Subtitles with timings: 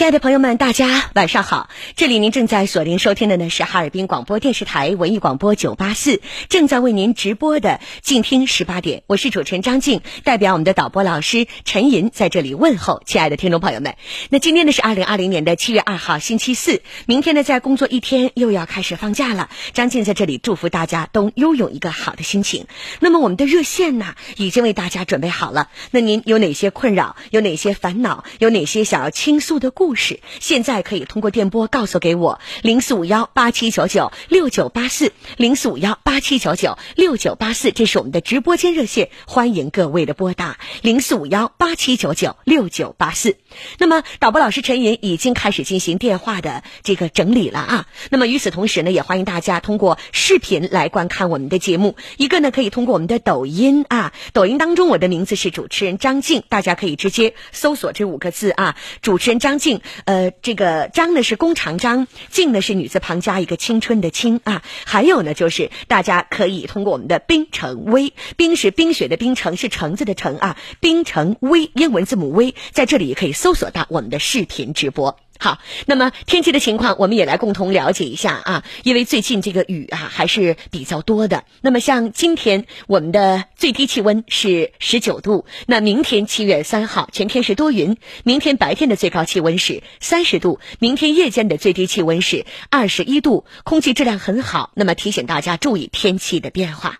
[0.00, 1.68] 亲爱的朋友们，大家晚上好！
[1.94, 9.02] 这里您正在锁定收听的呢是哈尔滨广播电视台文艺广播九八四，正在为您直播的静听十八点。
[9.06, 13.96] 我是主持人张静，代表我们的导播老师陈银在这里问候亲爱的听众朋友们。
[14.30, 19.50] 那今天呢是二零二零年的七月二号星期四，明天呢在工作一天又要开始放假了。
[19.74, 22.68] 张静在这里祝福大家都拥有一个好的心情。
[23.00, 25.68] 那么我们的热线呢已经为大家准备好了。
[25.90, 27.16] 那您有哪些困扰？
[27.30, 28.24] 有哪些烦恼？
[28.38, 29.70] 有哪些想要倾诉的？
[29.70, 43.36] 故故事现在可以通过电波告诉给我零四五幺八七九九六九八四零四五幺八七九九六九八四，这是我们的直播间热线，欢迎各位的拨打零四五幺八七九九六九八四。
[43.78, 47.86] 那么导播老师陈云已经开始进行电话的这个整理了啊。
[48.10, 51.96] 那么与此同时呢，也欢迎大家通过视频来观看我们的节目。
[52.16, 59.79] 一个呢可以通过我们的抖音啊，抖音当中我的名字是主持人张静，大家可以直接搜索这五个字啊，主持人张静。
[60.04, 64.62] 呃，这个张呢是弓长张，静呢是女字旁加一个青春的青啊。
[64.84, 70.56] 还有呢，就是大家可以通过我们的冰城微，冰是冰雪的冰，城是橙子的橙啊。
[70.80, 75.18] 冰城微英文字母微在这里也可以搜索到我们的视频直播。
[75.42, 78.62] 好，那么天气的情况，我们也来共同了解一下啊。
[78.84, 81.44] 因为最近这个雨啊还是比较多的。
[81.62, 94.72] 那么像今天我们的最低气温是十九度，那明天七月三号全天是多云，明天白天的最高气温是三十度，明天夜间的最低气温是二十一度，空气质量很好。
[94.74, 96.98] 那么提醒大家注意天气的变化。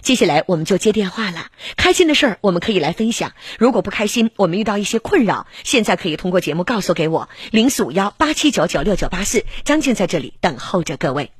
[0.00, 1.46] 接下来我们就接电话了。
[1.76, 11.30] 开心的事儿我们可以来分享，如果不开心，我们遇到一些困扰，现在可以通过节目告诉给我零四五幺八七九九六九八四，张静在这里等候着各位。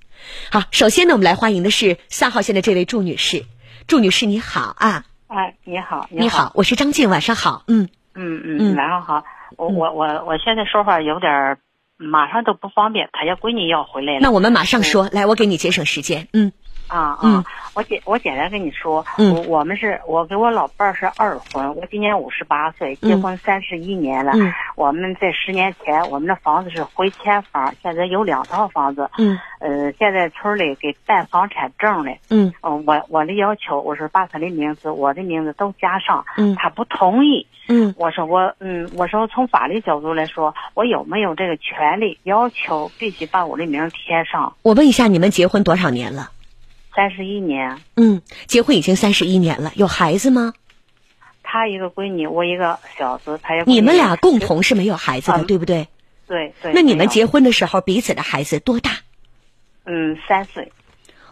[0.51, 3.45] 好，首先呢，我们来欢迎的是三号线的这位祝女士。
[3.87, 5.05] 祝女士你好啊！
[5.27, 7.65] 哎，你好，你好，我是张静，晚上好。
[7.67, 9.25] 嗯嗯嗯，晚上好。
[9.57, 11.59] 我我我我现在说话有点，
[11.97, 14.19] 马上都不方便，他家闺女要回来了。
[14.21, 16.29] 那我们马上说，来，我给你节省时间。
[16.33, 16.53] 嗯。
[16.87, 17.45] 啊啊！
[17.75, 24.33] 我简我简单跟你说，我我们是我跟我老伴儿是二婚，我今年五十八岁，结婚三十一年了。
[24.75, 29.09] 我们在十年前，我们的房子是回迁房，现在有两套房子。
[29.19, 32.13] 嗯，呃，现在村里给办房产证了。
[32.29, 36.25] 嗯，我我的要求，我说把他的名字、我的名字都加上。
[36.37, 37.47] 嗯，他不同意。
[37.69, 44.55] 嗯，我说我嗯，我说从法律角度来说，我有没有这个权利要求必须把我的名填上？
[44.63, 46.31] 我问一下，你们结婚多少年了？
[46.95, 50.55] 三十一年，嗯，结婚已经三十一年了，有孩子吗？
[51.43, 53.65] 他一个闺女，我一个小子，他也。
[53.65, 55.89] 你们俩共同是没有孩子的，对不对？
[56.27, 56.73] 对对。
[56.73, 58.99] 那你们结婚的时候，彼此的孩子多大？
[59.85, 60.73] 嗯，三岁。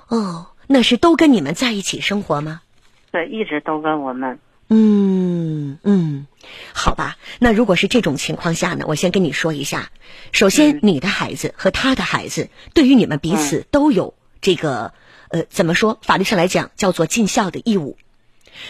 [0.08, 2.62] 哦，那是都跟你们在一起生活吗？
[3.10, 4.38] 对，一直都跟我们。
[4.70, 6.26] 嗯嗯，
[6.72, 7.16] 好吧。
[7.38, 8.84] 那如果是这种情况下呢？
[8.88, 9.90] 我先跟你说一下，
[10.32, 14.94] 首先，你的孩子和他的孩子，对于你们彼此都有这个。
[15.30, 15.98] 呃，怎么说？
[16.02, 17.96] 法律上来讲，叫做尽孝的义务，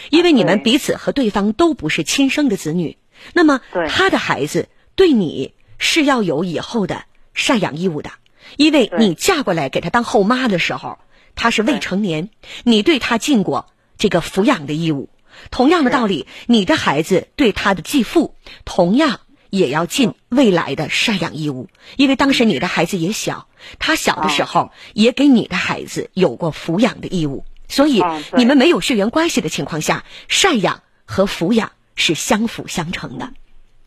[0.09, 2.97] 因为你们彼此和对方都不是亲生的子女，
[3.33, 7.03] 那么他的孩子对你是要有以后的
[7.35, 8.11] 赡养义务的，
[8.57, 10.99] 因为你嫁过来给他当后妈的时候，
[11.35, 12.29] 他是未成年，
[12.63, 15.09] 你对他尽过这个抚养的义务。
[15.51, 23.47] 同样的道理，你的孩子对他的继父，同样也要尽未来的赡养义务，因为当时你的孩子也小。
[23.77, 28.01] 他小的时候也给你的孩子有过抚养的义务，所以
[28.33, 33.33] 你们没有血缘关系的情况下，赡养和抚养是相辅相成的。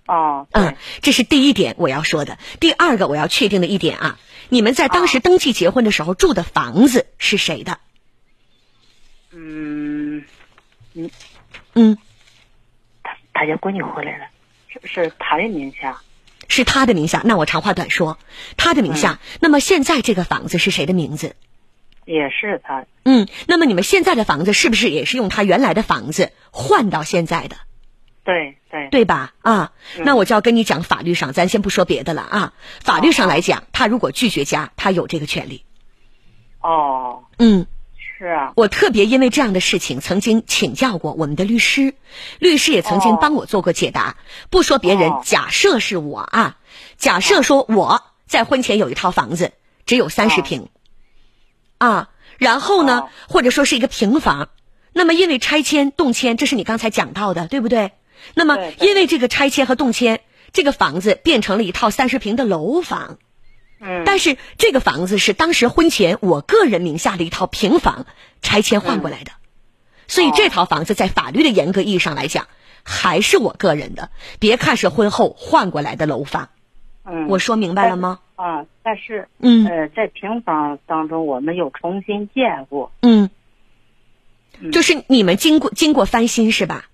[0.06, 2.38] 哦，嗯，这是第一点我要说的。
[2.60, 4.18] 第二个我要确定的一点啊，
[4.50, 7.78] 你们在当时登记结婚的时候住的房子是谁的？
[9.30, 10.24] 嗯，
[10.92, 11.10] 嗯
[11.72, 11.96] 嗯，
[13.02, 14.31] 他他家闺女回来了，是
[14.84, 16.00] 是他的名下。
[16.48, 18.18] 是他的名下，那我长话短说，
[18.58, 19.20] 他的名下。
[19.40, 21.34] 那么现在这个房子是谁的名字？
[22.04, 22.84] 也是他。
[23.04, 27.56] 嗯，那么你们现在的房子是不是也是用他原来的房子换到现在的？
[28.24, 29.32] 对对，对吧？
[29.40, 32.52] 啊，那我就要跟你讲法律上，咱先不说别的了啊。
[32.80, 35.64] 法律上来讲，他如果拒绝加，他有这个权利。
[36.60, 37.24] 哦。
[37.38, 37.66] 嗯。
[38.56, 41.94] 我特别因为这样的事情曾经请教过我们的律师，
[42.38, 44.16] 律师也曾经帮我做过解答。
[44.50, 46.56] 不说别人，假设是我啊，
[46.96, 49.52] 假设说我在婚前有一套房子，
[49.86, 50.68] 只有三十平，
[51.78, 54.48] 啊，然后呢，或者说是一个平房，
[54.92, 57.92] 那么因为拆迁动迁，这是你刚才讲到的，对不对？
[58.34, 60.20] 那么因为这个拆迁和动迁，
[60.52, 63.18] 这个房子变成了一套三十平的楼房。
[64.06, 68.06] 但是这个房子是当时婚前我个人名下的一套平房，
[68.40, 69.32] 拆迁换过来的，
[70.06, 72.46] 所以这套房子在法律的严格意义上来讲，
[72.84, 74.10] 还是我个人的。
[74.38, 76.50] 别看是婚后换过来的楼房，
[77.04, 78.20] 嗯，我说明白了吗？
[78.36, 82.92] 啊，但是，嗯，呃，在平房当中，我们又重新建过。
[83.00, 83.30] 嗯，
[84.72, 86.86] 就是你们经过经过翻新是吧？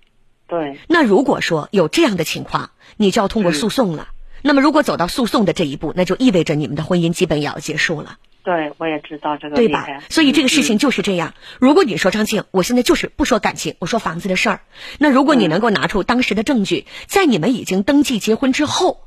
[0.47, 0.77] 对。
[0.87, 4.07] 那如果说有这样的情况，你就要通过诉讼了。
[4.41, 8.17] 那么，如果走到诉讼的这一步，那就意味着你们的婚姻基本也要结束了。
[8.43, 9.85] 对，我也知道这个，对吧？
[10.09, 11.33] 所以这个事情就是这样。
[11.59, 14.61] 如果你说张静，我现在就是不说感情，我说房子的事儿。
[14.97, 19.01] 那如果你能够拿出当时的证据，在你们已经登记结婚之后，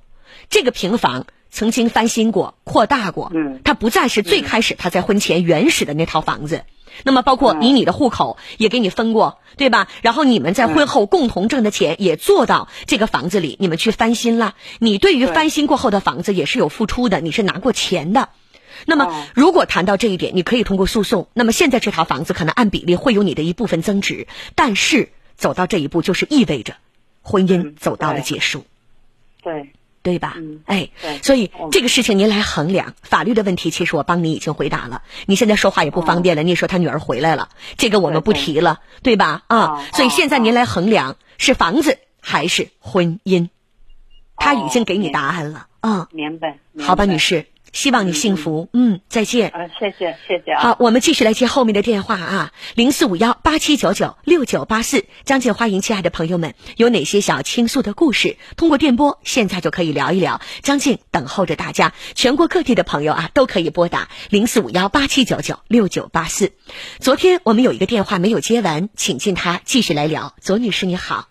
[0.50, 6.64] 这个平房曾经翻新过、扩大过，嗯，它不再是最开始他在婚前原始的那套房子。
[7.04, 9.88] 那么，包括以你的户口也给你分过，对吧？
[10.02, 14.54] 然后你们在婚后共同挣的钱也做到这个房子里，你们去翻新了。
[14.78, 18.28] 你对于翻新过后的房子也是有付出的，你是拿过钱的。
[18.86, 21.28] 那么，如果谈到这一点，你可以通过诉讼。
[21.34, 26.74] 那么，现在这套房子可能按比例会有你的一部分增值，但是走到这一步，就是意味着
[27.22, 28.64] 婚姻走到了结束。
[29.42, 29.52] 对。
[29.52, 29.72] 对
[30.18, 30.36] 吧？
[30.66, 30.90] 哎，
[31.22, 32.94] 所以这个事情您来衡量。
[33.02, 35.02] 法律的问题，其实我帮你已经回答了。
[35.26, 36.42] 你现在说话也不方便了。
[36.42, 39.44] 你说他女儿回来了，这个我们不提了，对吧？
[39.46, 43.48] 啊，所以现在您来衡量是房子还是婚姻，
[44.36, 45.66] 他已经给你答案了。
[45.80, 46.58] 啊，明白。
[46.80, 47.46] 好吧，女士。
[47.72, 49.48] 希望你幸福，嗯，再见。
[49.48, 50.60] 啊，谢谢，谢谢啊。
[50.60, 55.06] 好，我们继续来接后面的电话啊，零四五幺八七九九六九八四。
[55.24, 58.36] 张静，欢迎亲爱的朋友们，有哪些想要倾诉的故事？
[58.56, 60.40] 通过电波，现在就可以聊一聊。
[60.62, 66.52] 张静等候着大家，全国各地的朋友啊，都可以拨打零四五幺八七九九六九八四。
[66.98, 70.34] 昨天我们有一个电话没有接完，请进他继续来聊。
[70.40, 71.28] 左女士你好。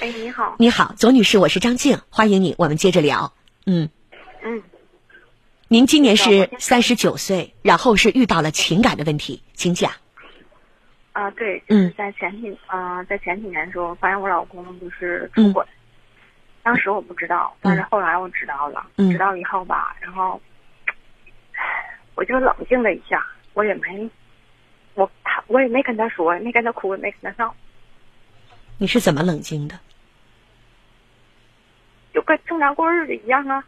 [0.00, 0.56] 哎，你好。
[0.58, 3.32] 你好，左女士，我是张静，欢迎你，我们接着聊。
[3.64, 3.90] 嗯。
[4.42, 4.62] 嗯。
[5.72, 9.92] 您今年是三十九岁，然后是遇到了情感的问题，请讲。
[11.12, 15.64] 啊，对，就是在前几啊，在前几年的时候，发现我老公就是出轨，
[16.64, 20.40] 当时我不知道，但是后来我知道了，知道以后吧，然后
[22.16, 23.24] 我就冷静了一下，
[23.54, 24.10] 我也没，
[24.94, 27.54] 我他我也没跟他说，没跟他哭，也没跟他闹。
[28.76, 29.78] 你是怎么冷静的？
[32.12, 33.64] 就跟正常过日子一样啊。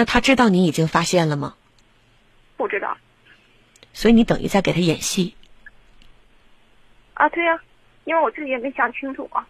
[0.00, 1.56] 那他知道你已经发现了吗？
[2.56, 2.96] 不知道。
[3.92, 5.36] 所以你等于在给他演戏。
[7.12, 7.60] 啊，对呀，
[8.04, 9.46] 因为我自己也没想清楚啊。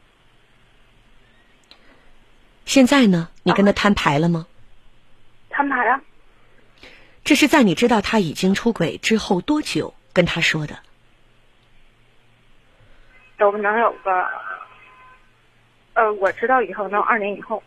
[2.64, 3.28] 现在呢？
[3.44, 4.48] 你跟他摊牌了吗？
[5.50, 6.00] 摊牌了。
[7.22, 10.80] 这是在你知道他已经出轨之后多久跟他说的？
[13.38, 14.28] 都能有个，
[15.94, 17.62] 呃，我知道以后能二年以后。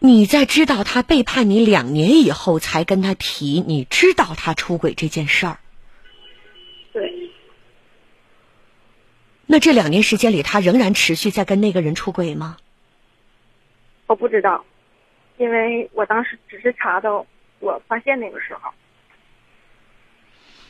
[0.00, 5.58] 你在知道他背叛你两年以后，才跟他提你知道他出轨这件事儿。
[6.92, 7.30] 对。
[9.46, 12.58] 那这两年时间里，他仍然持续在跟那个人出轨吗？
[14.06, 14.64] 我不知道，
[15.36, 17.26] 因为我当时只是查到
[17.58, 18.70] 我发现那个时候。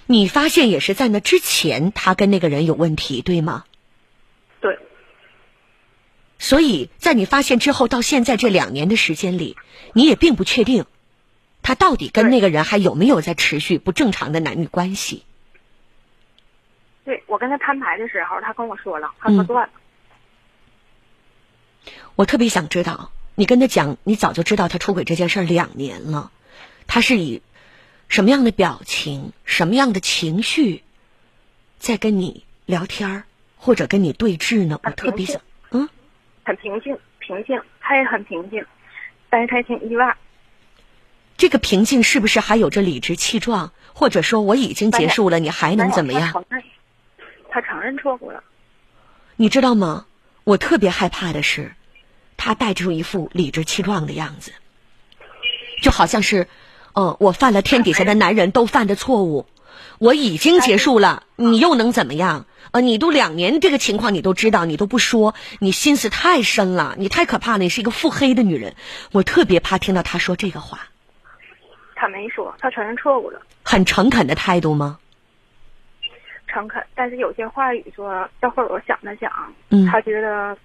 [0.06, 3.64] 你发现也是在那之前，他跟那个人有问题，对吗？
[6.38, 6.44] 对。
[6.44, 9.56] 所以在你发现之后到现在这两年的时间里，
[9.92, 10.86] 你也并不确定，
[11.62, 15.24] 他到底跟那个人还有没有在持续不正常的男女关系。
[17.04, 19.72] 对我跟他摊牌的时候，他跟我说了，他说断了。
[22.16, 26.30] 我特别想知道，你跟他讲，你早就知道他出轨这件事两年了，
[26.86, 27.42] 他是以
[28.08, 30.82] 什么样的表情、什么样的情绪
[31.78, 33.24] 在跟你聊天
[33.56, 34.78] 或者跟你对峙呢？
[34.82, 35.47] 我特别想，嗯。
[36.48, 38.64] 很平静，平静，他也很平静，
[39.28, 40.16] 但是他挺意外。
[41.36, 43.72] 这个平静是不是还有着理直气壮？
[43.92, 46.32] 或者说我已经结束了，你还能怎么样？
[47.50, 48.42] 他承认，错误了。
[49.36, 50.06] 你知道吗？
[50.44, 51.72] 我特别害怕的是，
[52.38, 54.52] 他带着一副理直气壮的样子，
[55.82, 56.48] 就好像是，
[56.94, 59.44] 呃，我犯了天底下的男人都犯的错误，
[59.98, 62.46] 我已经结束了，你又能怎么样？
[62.72, 68.74] 呃，你都两年这个情况你都知道，你都不说，你心思太深了，你太可怕了，你是一个腹黑的女人，
[69.12, 70.80] 我特别怕听到他说这个话。
[71.94, 73.40] 他没说，他承认错误了。
[73.64, 74.98] 很诚恳的态度吗？
[76.46, 79.30] 诚恳，但是有些话语说，待会儿我想了想，
[79.70, 80.56] 嗯，他觉得，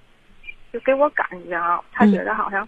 [0.72, 2.67] 就给我感觉啊，他觉得好像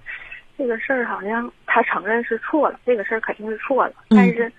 [0.58, 4.51] 这个事儿好像他承认是错了，这个事儿肯定是错了，但是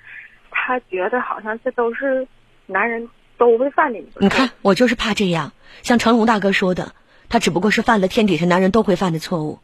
[0.50, 2.26] 他觉得好像这都是
[2.66, 3.08] 男人。
[3.38, 4.00] 都会犯的。
[4.18, 5.52] 你看，我就是怕这样。
[5.82, 6.92] 像成龙大哥说的，
[7.28, 9.58] 他只不过是犯了天底下男人都会犯的错误。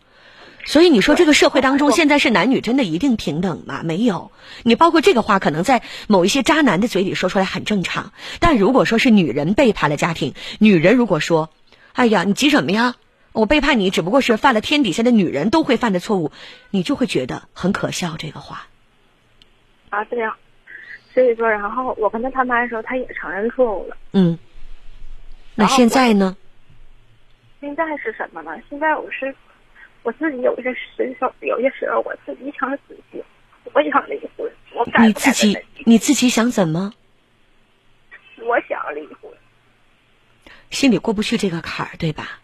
[0.64, 3.83] 所以你说这个社会当中现在是男女真的一定平等吗？
[3.83, 4.31] 没有。
[4.62, 8.12] 你包括这个话，可能在某一些渣男的嘴里说出来很正常。
[8.38, 11.50] 但如果说是女人背叛了家庭，女人如果说
[11.95, 12.95] ：“哎呀，你急什么呀？
[13.33, 16.31] 我背叛你只不过是犯了天底下的女人都会犯的错误，
[16.71, 18.17] 你就会觉得很可笑。
[18.19, 18.67] 这个话
[19.88, 20.37] 啊，这样，
[21.12, 23.97] 所以说，然后我跟他谈判的时候，他也承认错误了。
[24.12, 24.38] 嗯，
[25.54, 26.37] 那现在呢？
[27.61, 28.59] 现在是什么呢？
[28.69, 29.35] 现在我是
[30.02, 33.23] 我自己有些时候，有些时候我自己想死去，
[33.73, 34.50] 我想离婚。
[34.75, 36.92] 我你自己你自己想怎么？
[38.38, 39.31] 我想离婚。
[40.71, 42.40] 心里过不去这个坎儿，对吧？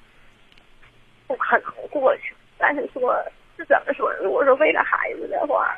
[1.26, 3.16] 不可能过去，但是说
[3.56, 4.12] 是怎么说？
[4.22, 5.75] 如果说为了孩子的话，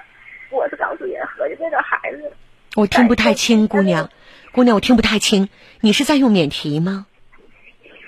[0.51, 2.33] 我是告诉人合计为了孩子。
[2.81, 4.09] 我听不太清，姑娘，
[4.53, 5.51] 姑娘，我听不太清。
[5.81, 7.07] 你是在用免提吗？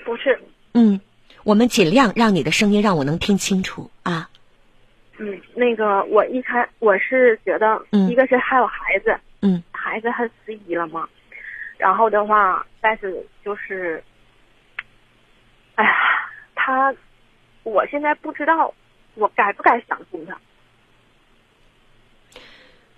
[0.03, 0.41] 不是。
[0.73, 0.99] 嗯。
[1.43, 4.29] 我们尽量让你的声音让我能听清楚啊。
[5.17, 11.07] 嗯，那个我一开我是觉得，一个是还有孩子，嗯，孩子他十一了嘛，
[11.77, 14.01] 然后的话，但是就是，
[15.75, 15.91] 哎呀，
[16.55, 16.95] 他，
[17.63, 18.73] 我现在不知道
[19.15, 20.39] 我该不该相信他。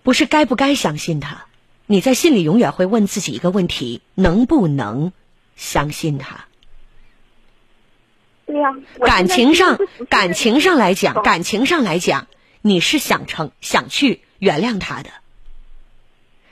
[0.03, 1.47] 不是该不该相信他，
[1.87, 5.13] 你在心里永远会问自己一个问题：能不能
[5.55, 6.45] 相信他？
[8.47, 12.27] 对呀，感情上，感情上来讲，感情上来讲，
[12.61, 15.09] 你是想成想去原谅他的，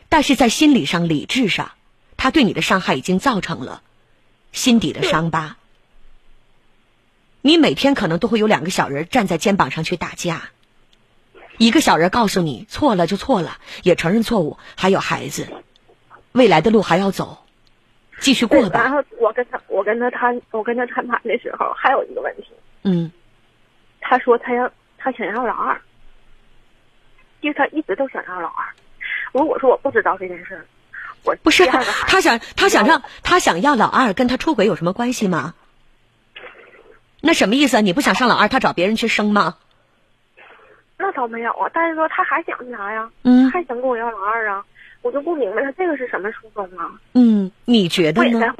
[0.10, 1.72] 但是在心理上、理智上，
[2.18, 3.84] 他对你的伤害已经造成了
[4.52, 5.58] 心底的伤疤。
[7.42, 10.50] 你每天可能都会有两个小人站在肩膀上去打架，
[11.58, 15.48] 一个小人告诉你错了就错了，也承认错误，还有孩子，
[16.32, 17.40] 未来的路还要走。
[18.20, 18.82] 继续过吧。
[18.82, 22.48] 然后我跟他，我跟他谈，我跟他谈判的时候，还有一个问题。
[22.84, 23.12] 嗯。
[24.00, 25.82] 他说他要，他想要老二，
[27.42, 28.66] 因为他一直都想要老二。
[29.32, 30.66] 如果说我不知道这件事，
[31.24, 35.54] 我不是他想他想让他想要老二，跟他出轨有什么关系吗？
[37.20, 37.82] 那什么意思？
[37.82, 39.58] 你不想上老二，他找别人去生吗？
[41.04, 43.10] 那倒没有啊，但是说他还想啥呀？
[43.24, 44.64] 嗯，还想跟我要老二啊。
[45.02, 46.92] 我就不明白他这个是什么初衷啊？
[47.14, 48.56] 嗯，你觉得呢？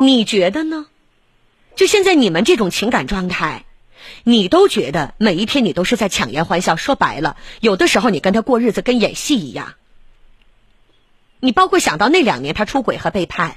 [0.00, 0.86] 你觉得呢？
[1.76, 3.66] 就现在你们这种情感状态，
[4.24, 6.76] 你都觉得每一天你都是在强颜欢笑。
[6.76, 9.74] 说白了，有的时候你跟他过日子跟演戏一样。
[11.40, 13.56] 你包括想到那两年他出轨和背叛，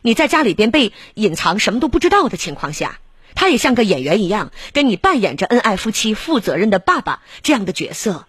[0.00, 3.00] 你在家里边被隐藏，什么都不知道的情况下，
[3.34, 8.26] 他也像个演员一样，跟你扮演着恩爱夫妻、负责任的爸爸这样的角色。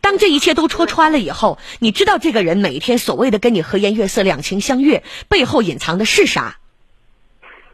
[0.00, 6.58] 当这一切都戳穿了以后，你知道这个人每一天所谓的跟你和颜悦色、两情相悦，背后隐藏的是啥？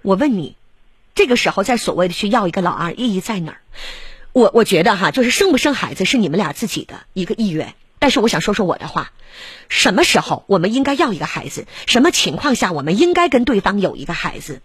[0.02, 0.54] 我问你，
[1.14, 3.60] 这个时候在所谓的去要一个老二，意义在哪儿？
[4.32, 7.74] 我我觉得哈，就是生不生孩子是你们俩自己的一个意愿。
[7.98, 9.10] 但是我想说说我的话，
[9.68, 11.66] 什么时候我们应该要一个孩子？
[11.86, 14.60] 什么情况下我们应该跟对方有一个孩子？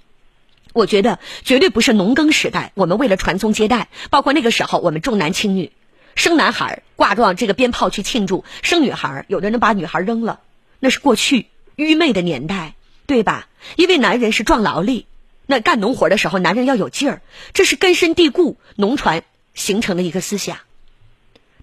[0.73, 5.71] 我觉得绝对不是农耕时代，我们为了传宗接代，包括那个时候我们重男轻女。
[6.15, 10.41] 生男孩挂上这个鞭炮去庆祝，生女孩有的人把女孩扔了，
[10.79, 12.75] 那是过去愚昧的年代，
[13.05, 13.47] 对吧？
[13.75, 15.07] 因为男人是壮劳力，
[15.45, 17.21] 那干农活的时候，男人要有劲儿，
[17.53, 20.57] 这是根深蒂固农传形成的一个思想。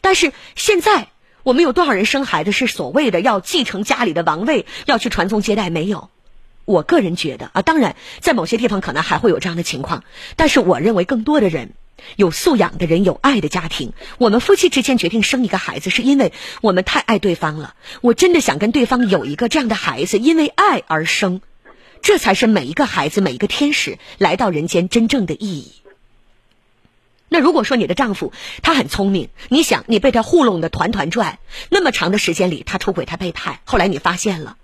[0.01, 1.09] 但是现在
[1.43, 5.71] 我们有多少人生孩子是所谓的要继承家里的王位，要去传宗接代？
[5.71, 6.11] 没有。
[6.65, 10.05] 我个人觉得啊，当然在某些地方可能还会有这样的情况，
[10.37, 11.73] 但是我认为更多的人。
[12.17, 13.93] 有素养的人，有爱的家庭。
[14.17, 17.75] 我们夫妻之间决定生一个孩子，是因为我们太爱对方了。
[18.01, 21.43] 我真的想跟对方有一个这样的孩子，因为爱而生，
[22.01, 25.73] 这才是每一个孩子、每一个天使来到人间真正的意义。
[27.29, 31.39] 那如果说你的丈夫他很聪明，你想你被他糊弄的团团转，
[31.69, 34.57] 那么长的时间里他出轨他背叛，后来你发现了。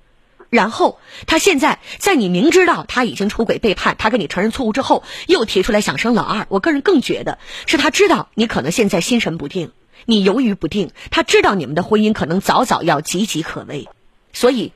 [0.56, 6.46] 然后他现在在你明知道他已经出轨背叛，他跟你承认错误之后，又提出来想生老二。
[6.48, 9.72] 我个人更觉得是他知道你可能现在心神不定，
[10.06, 10.92] 你犹豫不定。
[11.10, 13.86] 他知道你们的婚姻可能早早要岌岌可危，
[14.32, 14.72] 所以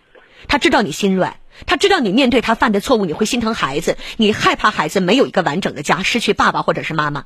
[0.48, 7.24] 他知道你心软，他知道你面对他犯的错误你会心疼孩子，你害怕孩子没有一个完整的家，失去爸爸或者是妈妈，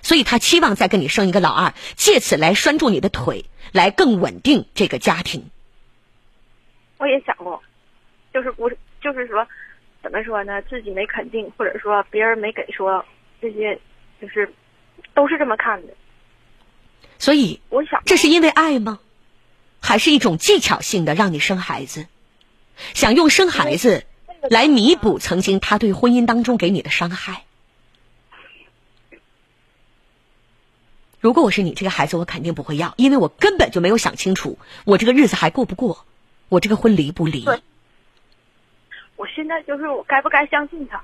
[0.00, 5.50] 所以他期望再跟你生一个老二，借此来拴住你的腿，来更稳定这个家庭。
[6.98, 7.62] 我也想过。
[8.36, 9.48] 就是不是，就是说，
[10.02, 10.60] 怎么说呢？
[10.60, 13.02] 自己没肯定，或者说别人没给说，
[13.40, 13.80] 这些，
[14.20, 14.52] 就是
[15.14, 15.94] 都是这么看的。
[17.18, 19.00] 所以，我想，这是因为爱吗？
[19.80, 22.08] 还是一种技巧性的让你生孩子，
[22.92, 24.04] 想用生孩子
[24.50, 27.44] 来弥补曾经他对婚姻当中给你的伤害？
[31.20, 36.04] 如果我是你，这个孩子我肯定不会要，因为我根本就没有想清楚，我这个日子还过不过，
[36.50, 37.46] 我这个婚离不离？
[39.16, 41.02] 我现在就是我该不该相信他？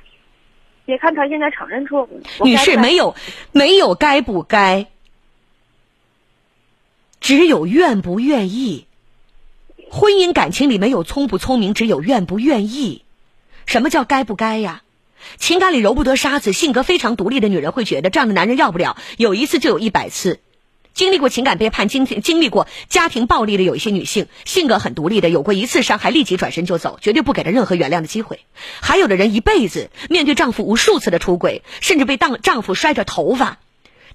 [0.85, 2.21] 别看他现在承认错误。
[2.45, 3.15] 女士，没有
[3.53, 4.89] 没有该不该，
[7.21, 8.87] 只有愿不愿意。
[9.91, 13.05] 婚姻感情里没有聪不聪明，只有愿不愿意。
[13.67, 14.83] 什么叫该不该呀？
[15.37, 20.41] 情感里揉不得沙子，性格非常独立的女人会觉得这样的男人要不了，有一次就有一百次。
[20.95, 28.41] 经历过情感背叛、经经历过家庭暴力的有一些女性，性格很独立的，有过一次伤害立即转身就走，绝对不给她任何原谅的机会。
[28.81, 33.59] 还有的人一辈子面对丈夫无数次的出轨，甚至被当丈夫摔着头发，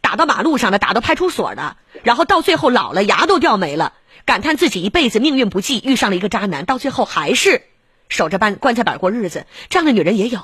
[0.01, 3.93] 打到马路上的，打到派出所的，然后到最后老了牙都掉没了，
[4.25, 7.63] 感叹自己一辈子命运不济，遇上了一个渣男，到最后还是
[8.07, 9.47] 守着棺棺材板过日子。
[9.69, 10.41] 这样的女人也有。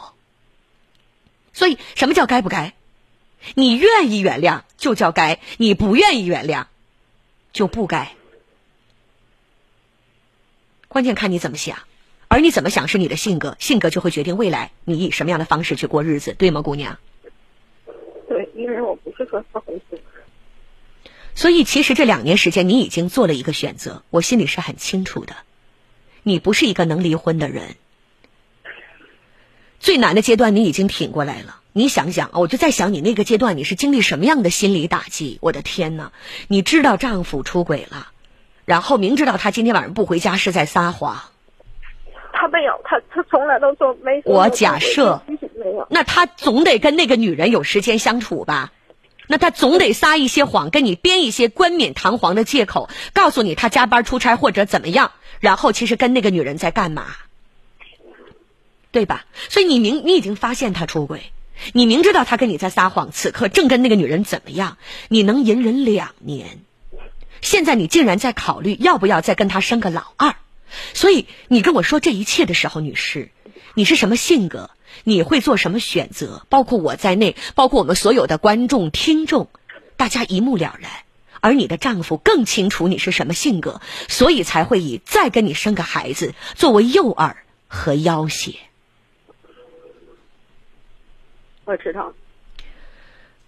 [1.53, 2.73] 所以，什么叫该不该？
[3.55, 6.65] 你愿意原谅就叫该，你不愿意原谅
[7.51, 8.13] 就不该。
[10.87, 11.79] 关键看你怎么想，
[12.27, 16.99] 而你怎么想是你的性格，性格就会决定未来你以什么样的方式去过日子，对吗，姑娘？
[18.29, 20.01] 对，因为我不是说不回去。
[21.35, 25.35] 所以，其实这两年时间，你已经做了一个选择，我心里是很清楚的。
[26.21, 27.75] 你不是一个能离婚的人，
[29.79, 31.59] 最难的阶段你已经挺过来了。
[31.73, 35.39] 你想想啊，我就在想你那个阶段你是经历什么样的心理打击？
[35.41, 36.11] 我的天哪！
[36.47, 38.09] 你知道丈夫出轨了，
[38.65, 41.19] 然后明知道他今天晚上不回家是在撒谎。
[42.31, 44.21] 他没有，他他从来都说没。
[44.25, 48.71] 我假设没有，那他总得跟那个女人有时间相处吧？
[49.25, 57.07] 那他总得撒一些谎，跟你编一些冠冕堂皇的借口，告诉你他加班出差或者怎么样，然后其实跟那个女人在干嘛？
[58.91, 59.25] 对吧？
[59.49, 61.32] 所以你明你已经发现他出轨。
[61.71, 64.77] 你明知道他跟你在撒谎，此刻正跟那个女人怎么样？
[65.07, 66.59] 你能隐忍两年，
[67.41, 70.35] 现在你竟然在考虑要不要再跟他生个老二？
[70.93, 73.29] 所以你跟我说这一切的时候，女士，
[73.75, 74.71] 你是什么性格？
[75.03, 76.45] 你会做什么选择？
[76.49, 79.49] 包括我在内，包括我们所有的观众、听众，
[79.97, 80.91] 大家一目了然。
[81.41, 87.35] 而你的丈夫更清楚你是什么性格，所以才会以再跟你生个孩子作为诱饵
[87.67, 88.59] 和要挟。
[91.65, 92.13] 我知道，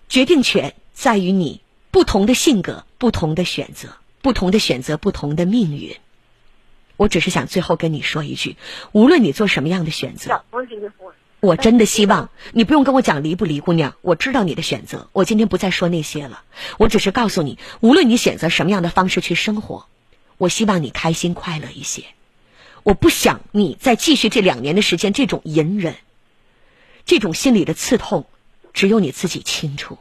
[0.09, 1.61] 决定权在于你。
[1.91, 3.87] 不同的性格，不同的选择，
[4.21, 5.95] 不同的选择，不同的命运。
[6.97, 8.57] 我只是想最后跟你说一句：
[8.91, 10.43] 无论你做什么样的选择，
[11.39, 13.95] 我真的希望你不用跟我讲离不离，姑娘。
[14.01, 16.43] 我知道你的选择，我今天不再说那些了。
[16.77, 19.85] 我只是告诉你，无论你选择什么样的方式去生活，
[20.37, 22.03] 我希望你开心快乐一些。
[22.83, 25.95] 我不想你再继续这两年的时间这种隐忍。
[27.05, 28.27] 这种心里的刺痛，
[28.73, 29.97] 只有你自己清楚。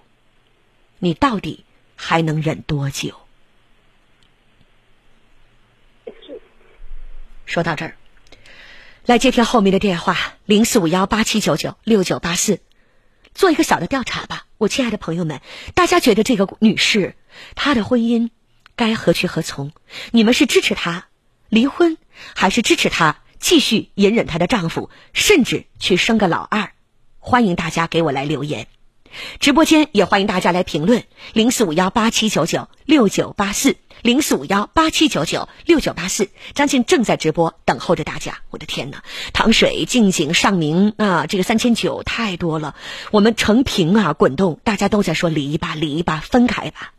[0.98, 1.64] 你到底
[1.96, 3.14] 还能忍多久？
[7.46, 7.96] 说到这儿，
[9.04, 12.60] 来接听后面的电话：零四五幺八七九九六九八四，
[13.34, 15.40] 做一个小的调查吧，我亲爱的朋友们，
[15.74, 17.14] 大家觉得这个女士
[17.54, 18.30] 她的婚姻
[18.76, 19.72] 该何去何从？
[20.10, 21.06] 你们是支持她
[21.48, 21.98] 离婚，
[22.34, 26.72] 还是支持她继续隐忍她的丈夫，甚至去生个老二？
[27.26, 28.66] 欢迎大家给我来留言，
[29.40, 36.28] 直播间也欢迎大家来评论零四五幺八七九九六九八四零四五幺八七九九六九八四。
[36.52, 38.40] 张静正在直播等候着大家。
[38.50, 42.74] 我的天哪，糖水、静静、尚明啊，这个三千九太多了，
[43.10, 46.92] 我们成屏啊滚动，大家都在说离吧离吧，分开吧。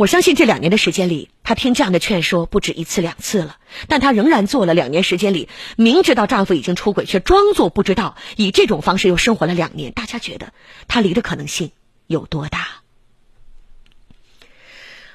[0.00, 9.92] 我相信这两年的时间里，她听这样的劝说不止一次两次了，但她仍然做了两年时间里明知道丈夫已经出轨，却装作不知道，以这种方式又生活了两年。
[9.92, 10.54] 大家觉得
[10.88, 11.72] 她离的可能性
[12.06, 12.79] 有多大？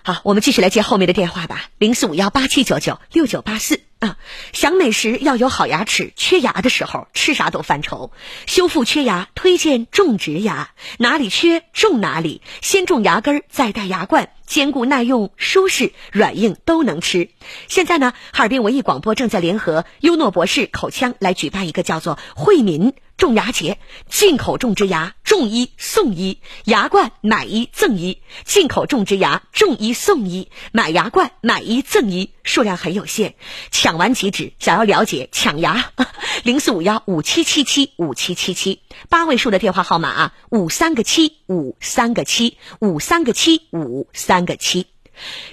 [0.08, 3.82] 好，我们继续来接后面的电话吧，零四五幺八七九九六九八四。
[3.98, 4.18] 啊，
[4.54, 8.12] 想美食要有好牙齿，缺牙的时候吃啥都犯愁。
[8.46, 17.32] 修复缺牙，推荐种植牙，哪里缺种哪里，先种牙根再戴牙冠，坚固耐用，舒适软硬都能吃。
[17.68, 22.94] 现在呢，哈尔滨文艺广播正在联合优诺博士口腔来举办一个叫做“惠民”。
[23.18, 33.36] 种牙节，进口种植牙，种一送一，牙冠买一赠一；进口种植牙，种一送一，买牙冠买一赠一，数量很有限，
[33.72, 34.52] 抢完即止。
[34.60, 35.92] 想要了解抢牙，
[36.44, 44.88] 零四五幺五七七七五七七七，八位数的电话号码啊，五三个七五三个七五三个七五三个七。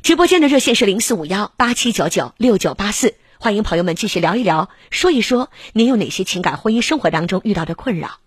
[0.02, 3.14] 直播间的热线是零四五幺八七九九六九八四。
[3.42, 8.20] 欢迎朋友们继续聊一聊，说一说您有哪些情感婚姻生活当中遇到的困扰。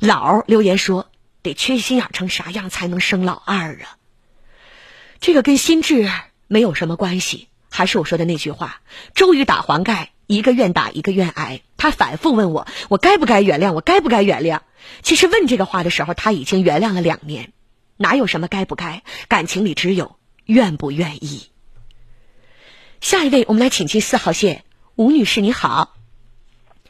[0.00, 1.08] 老留言说
[1.40, 3.96] ：“得缺心眼成啥样才能生老二啊？”
[5.18, 6.10] 这个跟心智
[6.46, 7.48] 没有什么关系。
[7.70, 8.82] 还是我说的那句话
[9.16, 11.62] ：“周瑜打黄盖，一个愿打一个愿挨。
[11.78, 13.72] 他反复问我，我该不该原谅？
[13.72, 14.60] 我该不该原谅？
[15.00, 17.54] 其实问这个话的时候，他已经原谅了两年，
[17.96, 19.04] 哪有什么该不该？
[19.26, 21.48] 感情里只有愿不愿意。
[23.04, 24.62] 下一位，我们来请进四号线，
[24.96, 25.92] 吴女士，你好。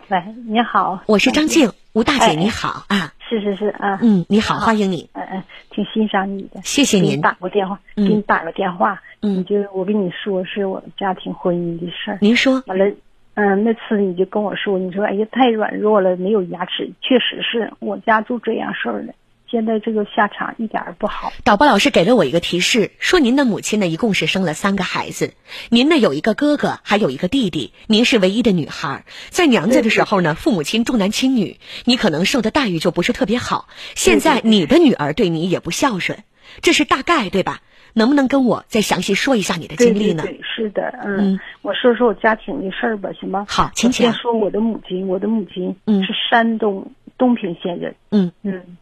[0.06, 3.12] 喂，你好，我是张静，吴大姐，你好啊。
[3.28, 3.98] 是是是啊。
[4.00, 5.10] 嗯，你好，欢迎你。
[5.12, 6.60] 嗯嗯，挺欣赏你的。
[6.62, 7.20] 谢谢您。
[7.20, 9.02] 打过电话，给你打个电话。
[9.22, 9.38] 嗯。
[9.38, 12.18] 你就我跟你说，是我家庭婚姻的事儿。
[12.20, 12.62] 您说。
[12.68, 12.94] 完了。
[13.34, 19.14] 嗯，那次你就跟我说，你说哎呀太软弱了，没有牙齿，确实是我家就这样事儿的。
[19.54, 21.32] 现在这个下场一点儿不好。
[21.44, 25.32] 导播老师给了我一个提示，说您的母亲呢一共是生了三个孩子，
[25.70, 33.68] 您呢有一个哥哥，还有一个弟弟，您是唯一的女孩，在娘家的时候呢，父母亲重男轻女，你可能受的待遇就不是特别好。
[33.94, 36.18] 现在你的女儿对你也不孝顺，
[36.60, 37.60] 这是大概对吧？
[37.92, 40.24] 能不能跟我再详细说一下你的经历呢？
[40.24, 43.46] 对，是的，嗯，我说说我家庭的事儿吧，行吗？
[43.48, 44.10] 好，请讲。
[44.10, 48.76] 先说我的母亲，我的母亲是山东东平县人，嗯嗯，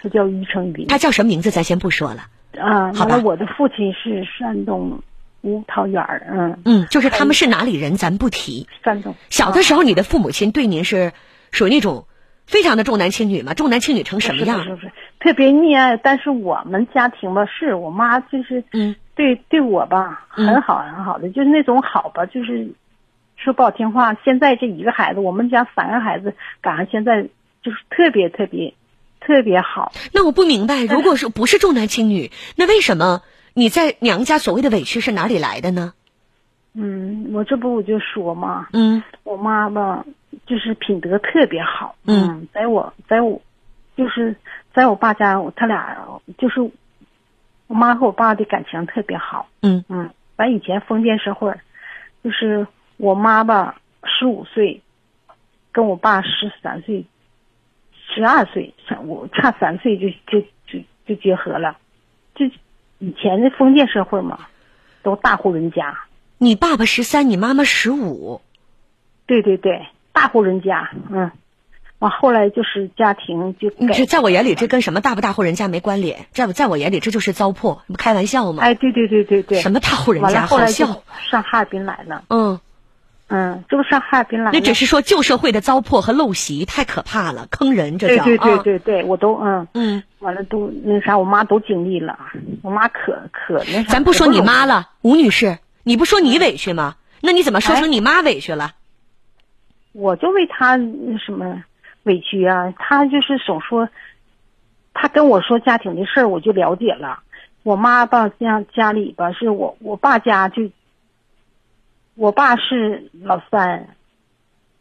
[0.00, 0.86] 他叫于成云。
[0.86, 1.50] 他叫什么名字？
[1.50, 2.22] 咱先不说了。
[2.58, 3.20] 啊，好吧。
[3.24, 5.02] 我的父亲是山东
[5.42, 8.66] 吴桃园儿，嗯嗯，就是他们是哪里人，咱不提。
[8.84, 9.14] 山东。
[9.28, 11.12] 小的时候，你的父母亲对您是
[11.50, 12.06] 属于那种。
[12.48, 14.64] 非常的重男轻女嘛，重男轻女成什么样？
[14.64, 15.98] 是不是特别溺爱？
[15.98, 22.70] 但是我们家庭吧，是我妈就是，嗯，对对我吧，很好很好的，就是那种好吧，就是
[23.36, 24.14] 说不好听话。
[24.24, 27.28] 现在这一个孩子，我们家三个孩子，赶上现在
[27.62, 28.72] 就是特别特别
[29.28, 29.92] 特别好。
[30.12, 33.20] 那我不明白，如果说不是重男轻女，那为什么
[33.52, 35.92] 你在娘家所谓的委屈是哪里来的呢？
[36.72, 40.04] 嗯，我这不我就说嘛，嗯，我妈吧。
[40.46, 43.40] 就是品德特别好，嗯，在我，在我，
[43.96, 44.34] 就是
[44.74, 45.96] 在我爸家，他俩
[46.38, 46.60] 就是
[47.66, 50.10] 我妈和我爸的感情特别好，嗯嗯。
[50.36, 51.52] 咱以前封建社会，
[52.22, 54.80] 就是我妈吧，十五岁，
[55.72, 57.04] 跟我爸十三岁，
[58.14, 61.76] 十二岁，我差三岁就就就就结合了，
[62.34, 62.46] 就
[62.98, 64.46] 以前的封建社会嘛，
[65.02, 65.98] 都大户人家。
[66.38, 68.40] 你爸爸十三，你妈妈十五，
[69.26, 69.86] 对对对。
[70.10, 71.30] 大户人家，嗯，
[72.00, 78.64] 完后来就是家庭就这，在我眼里这跟什么大不大户人家没关联，在在我眼里这就是糟粕，不开玩笑吗？
[78.64, 81.04] 哎，对对对对对，什么大户人家好笑？
[81.30, 82.58] 上哈尔滨来了，嗯
[83.28, 84.50] 嗯，这不上哈尔滨来？
[84.52, 92.18] 那只是说旧社会的糟粕和陋习太可怕了，坑人，这叫对对对对对，我都嗯嗯，完了都那啥，我妈都经历了，
[92.62, 93.92] 我妈可可那啥。
[93.92, 96.96] 咱不说你妈了，吴女士，你不说你委屈吗？
[97.20, 98.72] 那你怎么说成你妈委屈了？
[99.92, 101.62] 我就为她那什么
[102.04, 102.72] 委屈啊！
[102.78, 103.88] 她就是总说，
[104.94, 107.20] 她跟我说家庭的事儿，我就了解了。
[107.64, 110.62] 我妈吧家家里吧是我我爸家就，
[112.18, 113.90] 我爸是老三，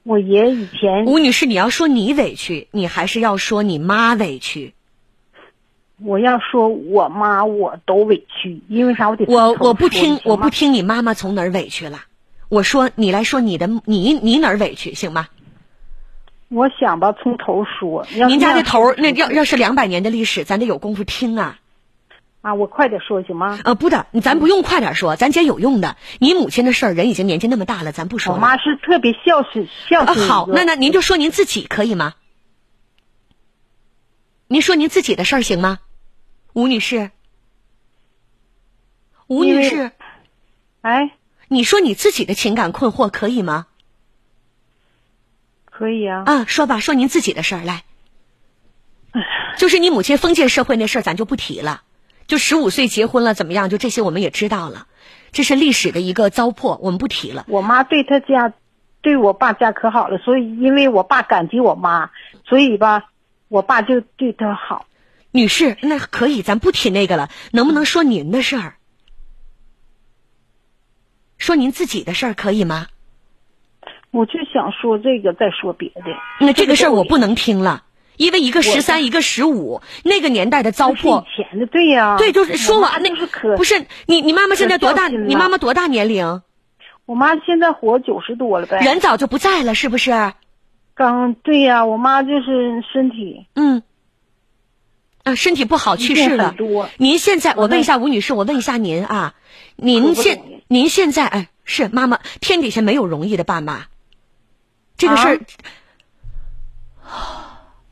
[0.02, 4.74] 我爷以前吴女士，你要说你委屈，你还是要说你妈委屈？
[6.02, 9.12] 我要说我妈我都委屈，因为啥？
[9.12, 12.00] 我得我我不听我不听你妈妈从哪儿委屈了。
[12.50, 15.28] 我说你来说你的你你哪儿委屈行吗？
[16.50, 18.04] 我想吧，从头说。
[18.28, 21.60] 您家的头那要要是两百年的历史，咱得有功夫听啊。
[22.48, 23.60] 啊，我快点说行吗？
[23.66, 25.98] 呃，不的，咱不用快点说，咱姐有用的。
[26.18, 28.36] 你母亲的事儿，人已经年纪那么大了，咱不说。
[28.36, 30.30] 我妈是特别孝顺孝顺。
[30.30, 32.14] 好，那那您就说您自己可以吗？
[34.48, 35.80] 您说您自己的事儿行吗？
[36.54, 37.12] 吴女士。
[39.28, 39.92] 吴女士。
[40.80, 41.12] 哎。
[41.50, 43.68] 你说你自己的情感困惑可以吗？
[45.66, 46.24] 可以啊。
[46.26, 47.84] 啊，说吧，说您自己的事儿来。
[49.58, 51.82] 就是你母亲封建社会那事儿，咱就不提了。
[52.28, 53.70] 就十五岁结婚了，怎么样？
[53.70, 54.88] 就这些我们也知道了，
[55.32, 57.46] 这是历史的一个糟粕，我们不提了。
[57.48, 58.54] 我妈对他家，
[59.02, 62.12] 对我爸家可好了，所以因为我爸感激我妈，
[62.46, 63.10] 所以吧，
[63.48, 64.86] 我爸就对他好。
[65.32, 68.76] 女士，那可以，咱不提那个了，能不能说您的事儿？
[71.38, 72.88] 说您自己的事儿可以吗？
[74.12, 76.04] 我就想说这个，再说别的。
[76.40, 77.84] 那这个事儿我不能听了，
[78.18, 81.22] 因为一个十三，一个十五，那个年代的糟粕。
[81.22, 82.18] 以前的对呀。
[82.18, 83.10] 对，就是说完那
[83.56, 85.08] 不是你，你妈妈现在多大？
[85.08, 86.42] 你妈妈多大年龄？
[87.06, 88.80] 我妈现在活九十多了呗。
[88.82, 90.34] 人早就不在了，是不是？
[90.94, 93.46] 刚对呀，我妈就是身体。
[93.54, 93.82] 嗯。
[95.24, 96.56] 啊，身体不好去世了。
[96.98, 99.36] 您现在，我问一下吴女士，我问一下您啊，
[99.76, 103.88] 您现您现在哎，是妈妈，天底下没有容易的爸妈，
[104.98, 105.40] 这个事儿，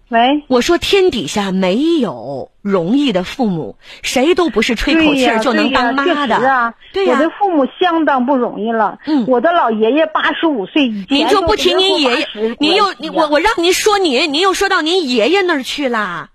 [0.10, 6.74] 喂，我说天底下没有容易的父母，谁都不是吹口气就能当妈的。
[6.94, 9.00] 对呀，我的父母相当不容易了。
[9.08, 12.28] 嗯，我的老爷爷八十五岁，您就不提您爷爷，
[12.60, 16.30] 您又你我我让您说您，您又说到您爷爷那儿去啦。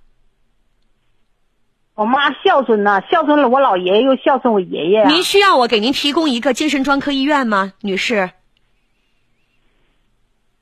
[1.94, 5.04] 我妈孝顺呐，孝顺了我老爷爷，又孝顺我爷爷。
[5.06, 8.30] 您需要我给您提供一个精神专科医院吗，女士？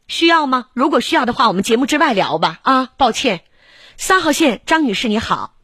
[0.09, 0.69] 需要吗？
[0.73, 2.59] 如果需要的话，我们节目之外聊吧。
[2.63, 3.43] 啊，抱歉，
[3.97, 5.55] 三号线张女士你好，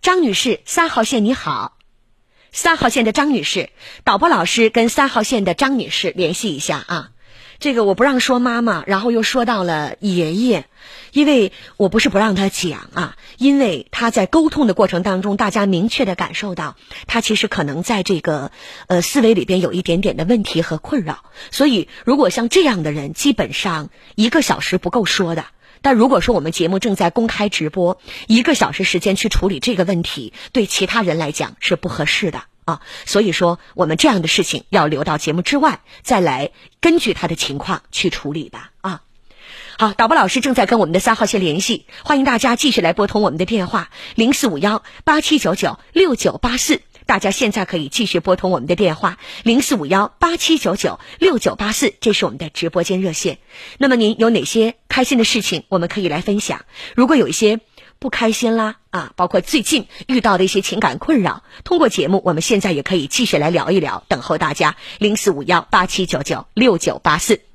[0.00, 1.76] 张女士，三号线你好，
[2.52, 3.70] 三号线的张女士，
[4.04, 7.10] 导播老师跟三号线的张女士联系一下啊。
[7.64, 10.66] 这个我不让说妈妈，然后又说到了爷爷，
[11.14, 18.50] 因为我不是不让他讲啊，因为他在沟通的过程当中，大家明确的感受到他其实可能在这个
[18.86, 25.46] 呃思维里边有一点点的问题和困扰，所以如果像这样的人，基本上一个小时不够说的。
[25.80, 32.42] 但如果说我们节目正在公开直播，一个小时时间去处理这个问题，对其他人来讲是不合适的。
[32.64, 36.50] 啊，所以说我们这样的事情要留到节目之外再来
[36.80, 39.02] 根据他的情况去处理吧啊。
[39.78, 46.80] 好，导播老师正在跟我们的三号线联系，欢迎大家继续来拨通我们的电话零四五幺八七九九六九八四。
[47.06, 53.38] 大家现在可以继续拨通我们的电话零四五幺八七九九六九八四，这是我们的直播间热线。
[53.76, 56.64] 那么您有哪些开心的事情，我们可以来分享？
[56.94, 57.60] 如果有一些。
[57.98, 59.12] 不开心啦啊！
[59.16, 64.04] 包括最近遇到的一些情感困扰，通过节目，我们现在也可以继续来聊一聊。
[64.08, 67.53] 等候大家，零四五幺八七九九六九八四。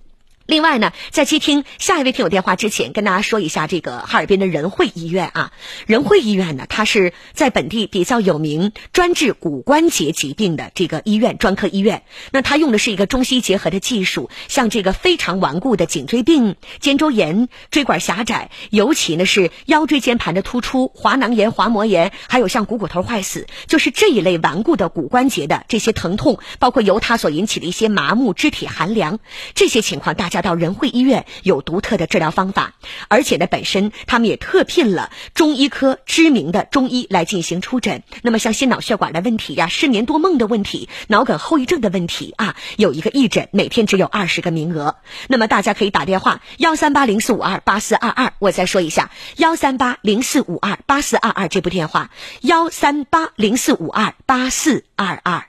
[0.49, 5.51] 另外呢，在接听下一位听友电话之前，跟大家说一下这个哈尔滨的仁惠医院啊。
[5.85, 12.01] 仁惠医院呢，它是在本地比较有名、专治骨关节疾病的这个医院专科医院。
[12.31, 29.19] 那它用的是一个中西结合的技术，像这个非常顽固的颈椎病、肩周炎、椎管狭窄，尤其呢是腰椎间盘的突出、滑囊炎、滑膜炎，还有像股骨头坏死，就是这一类顽固的骨关节的这些疼痛，包括由它所引起的一些麻木、肢体寒凉
[29.53, 30.38] 这些情况，大家。
[30.41, 32.73] 到仁惠医院有独特的治疗方法，
[33.07, 38.03] 而且呢，本身他们也特聘了中医科知名的中医来进行出诊。
[38.21, 44.95] 那么，像心脑血管的问题呀、失眠多梦的问题、脑梗后遗症的问题啊，有一个义诊，每天只有二十个名额。
[45.27, 52.09] 那么，大家可以打电话幺三八零四五二八四二二，我再说一下幺三八零四五二八四二二这部电话
[52.41, 55.45] 幺三八零四五二八四二二。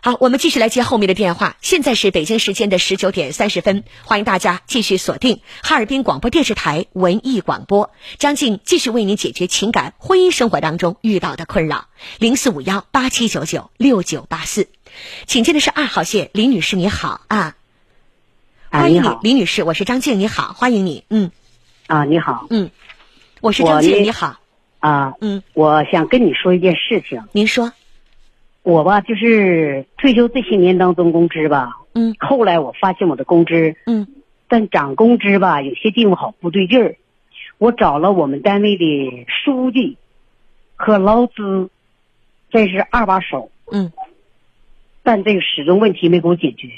[0.00, 1.56] 好，我们继续来接后面的电话。
[1.60, 11.86] 现在是北京时间的十九点三十分，欢迎大家继续锁定哈尔滨广播电视台文艺广播，张静继续为您解决情感、婚姻生活当中遇到的困扰。
[12.20, 14.68] 零四五幺八七九九六九八四，
[15.26, 17.56] 请接的是二号线，李女士，你好啊，
[18.70, 21.32] 欢迎你，李女士，我是张静，你好，欢迎你，嗯，
[21.88, 22.70] 啊，你好，嗯，
[23.40, 24.36] 我是张静，你好，
[24.78, 27.72] 啊，嗯，我想跟你说一件事情，您说。
[28.70, 34.06] 我吧，就是退休这些年当中工资吧，嗯，后来我发现我的工资，嗯，
[34.46, 36.96] 但涨工资吧，有些地方好不对劲儿。
[37.56, 39.96] 我找了我们单位的书记
[40.76, 41.70] 和劳资，
[42.50, 43.90] 这是二把手，嗯，
[45.02, 46.68] 但这个始终问题没给我解决。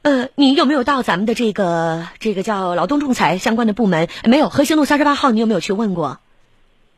[0.00, 4.08] 呃，你有没有到咱们的这个这个叫劳动仲裁相关的部门？
[4.24, 6.18] 没有，和兴路三十八号，你有没有去问过？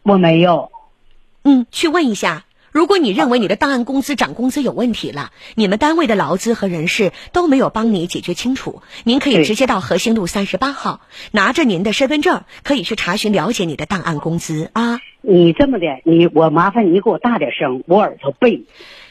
[0.04, 0.70] 我没有。
[1.42, 2.43] 嗯，去问一下。
[2.74, 14.98] 如果你认为你的档案工资涨工资有问题了，你们单位的劳资和人事都没有帮你解决清楚，您可以直接到和兴路三十八号，拿着您的身份证，可以去查询了解你的档案工资啊。
[15.20, 18.64] 你这么的，你我麻烦你给我大点声，我耳朵背。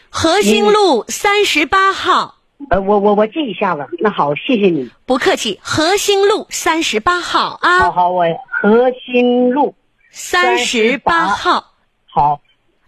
[0.10, 2.36] 和兴路三十八号。
[2.70, 3.88] 呃，我我我记一下子。
[3.98, 4.90] 那好，谢谢你。
[5.06, 5.62] 不客气。
[5.62, 7.80] 和兴路三十八号啊。
[7.80, 9.74] 好好，我和兴路
[10.12, 11.72] 三十八号。
[12.08, 12.42] 好。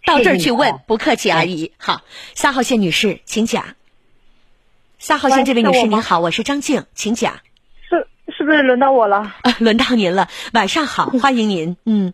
[0.05, 1.71] 到这儿去问，不客气，阿姨。
[1.77, 2.01] 好，
[2.33, 3.63] 三号线女士，请讲。
[4.99, 7.33] 三号线这位女士您好，我是张静，请讲。
[7.89, 9.17] 是是不是轮到我了？
[9.41, 10.27] 啊，轮到您了。
[10.53, 11.75] 晚上好，欢迎您。
[11.85, 12.13] 嗯。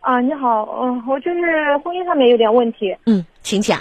[0.00, 2.96] 啊，你好，嗯，我就是婚姻上面有点问题。
[3.06, 3.80] 嗯，请讲。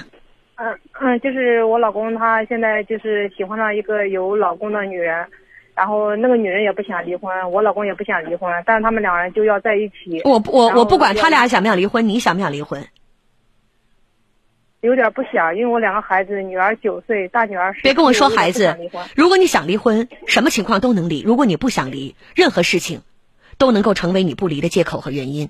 [0.56, 5.26] 嗯嗯，就是我老公他现在就是喜欢上一个有老公的女人，
[5.74, 10.22] 然后那个女人也不想离婚，我老公也不想离婚，但是他们两人就要在一起。
[10.26, 12.86] 我我我不管他俩想不想离婚，你想不想离婚？
[14.82, 17.74] 有点不想，因为我两个孩子，女儿九岁，大女儿。
[17.84, 18.78] 别跟我说孩子，
[19.16, 23.02] 如果你想离婚，什么情况都能离；如果你不想离，任何事情
[23.58, 25.50] 都能够成为你不离的借口和原因。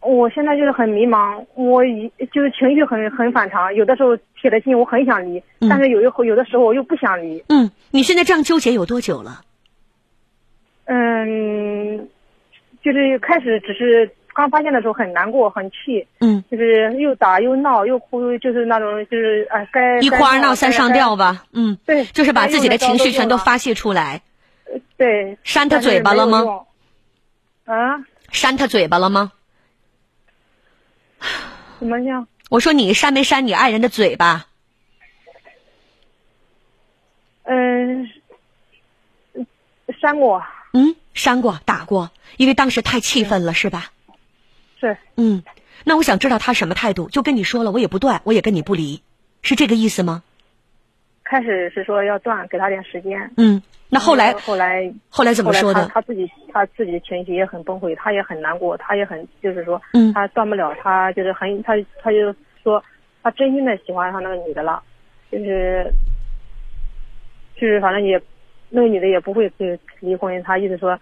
[0.00, 7.44] 我现在就是很迷茫，我一就是情绪很很反常，有的时候铁了心我很想离，但是有一有的时候我又不想离。
[7.48, 9.42] 嗯，你现在这样纠结有多久了？
[10.86, 12.08] 嗯，
[12.82, 24.22] 就是开始只是刚发现的时候很难过很气，嗯，就是又打又闹又哭，就是那种就是哎该一哭二闹三上吊吧，嗯，对，就是把自己的情绪全都发泄出来，
[24.96, 26.64] 对，扇他嘴巴了吗？
[27.66, 29.32] 啊，扇他嘴巴了吗？
[31.78, 32.26] 怎么样？
[32.48, 34.46] 我说你扇没扇你爱人的嘴巴？
[37.44, 38.08] 嗯，
[40.00, 40.42] 扇过。
[40.72, 43.90] 嗯，扇过，打过，因为当时太气愤了，是吧？
[44.80, 44.96] 是。
[45.16, 45.42] 嗯，
[45.84, 47.08] 那我想知道他什么态度？
[47.10, 49.02] 就跟你说了，我也不断，我也跟你不离，
[49.42, 50.22] 是这个意思吗？
[51.22, 53.30] 开始是说要断，给他点时间。
[53.36, 55.86] 嗯，那后来后来后来怎么说的？
[55.92, 62.82] 他自己他自己的情绪也很崩溃，他也很难过，他也很就是说，嗯，他断不了，他就是很他他就说
[63.22, 64.82] 他真心的喜欢上那个女的了，
[65.30, 65.92] 就是
[67.54, 68.20] 就是反正也。
[68.72, 70.96] 那个女的也不会去离婚，他意思说，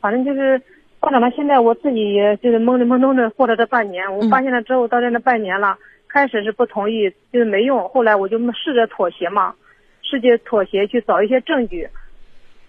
[0.00, 0.62] 反正就是
[1.04, 4.10] 发展到现在，我自己也就是懵里懵懂的过了这半年。
[4.16, 5.76] 我发现了之后，到现在半年了，
[6.08, 7.86] 开始是不同意，就是没用。
[7.90, 9.54] 后来我就试着妥协嘛，
[10.00, 11.86] 试着妥协去找一些证据。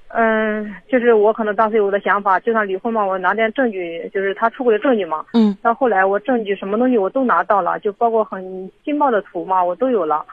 [0.10, 5.26] 嗯，就是我可能当时有的想法，就算离婚嘛，我拿点证据，就是他出轨的证据嘛。
[5.34, 5.58] 嗯。
[5.62, 10.26] 到后来我证据什么东西我都拿到了，就包括很劲爆的图嘛，我都有了。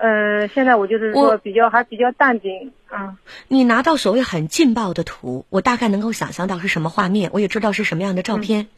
[0.00, 3.18] 嗯，现在我就是说比较还比较淡定啊。
[3.48, 8.68] 你拿到所谓很劲爆的图，我大概能够想象到是什么画面，我也知道是什么样的照片。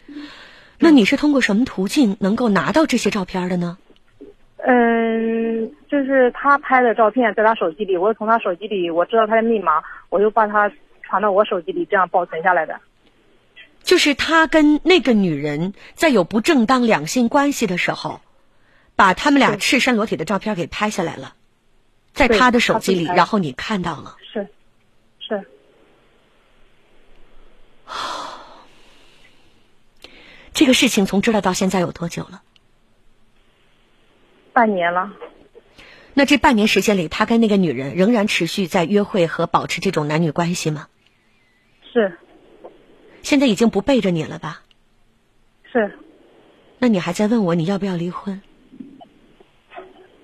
[0.79, 3.77] 那你是通过什么途径能够拿到这些照片的呢？
[4.65, 12.81] 嗯，就是他拍的照片在他手机里，我从他手机里我知道他的密码，我就把他传到我手机里，这样保存下来的。
[13.83, 18.23] 就是他跟那个女人在有不正当两性关系的时候。
[19.01, 21.35] 把他们俩赤身裸体的照片给拍下来了，
[22.13, 24.19] 在他的手机里，然后你看到了。
[24.31, 24.47] 是，
[25.19, 25.43] 是。
[30.53, 32.43] 这个事情从知道到现在有多久了？
[34.53, 35.11] 半年了。
[36.13, 40.89] 那这半年时间里，他跟那个女人仍然持续在约会和保持这种男女关系吗？
[41.91, 42.19] 是。
[43.23, 44.61] 现在已经不背着你了吧？
[45.73, 45.99] 是。
[46.79, 48.43] 那你还在问我你要不要离婚？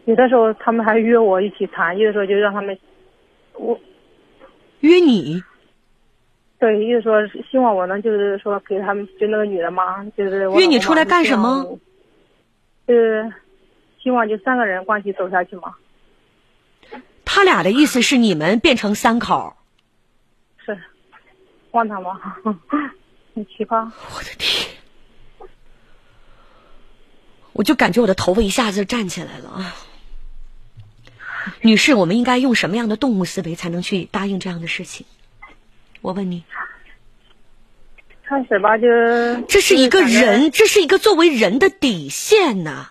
[0.06, 2.76] 有的时候他们还约我一起谈，有的时候就让他们
[3.54, 3.78] 我
[4.80, 5.42] 约你，
[6.58, 11.78] 对，意思说希望我能就是说给他们就那个女的嘛，就是约你出来干什么？
[12.86, 12.94] 呃，
[14.00, 15.74] 希望就三个人关系走下去嘛。
[17.24, 19.56] 他俩的意思是你们变成三口？
[20.64, 20.78] 是，
[21.72, 22.18] 荒唐吗？
[23.34, 23.90] 很 奇葩。
[24.14, 24.68] 我的天！
[27.52, 29.74] 我就感觉我的头发一下子站起来了啊！
[31.62, 35.06] 女士，我们应该用什么样的动物思维才能去答应这样的事情？
[36.02, 36.44] 我问你。
[38.28, 38.86] 开始吧，就
[39.48, 42.90] 这是一个人，这是一个作为人的底线呐。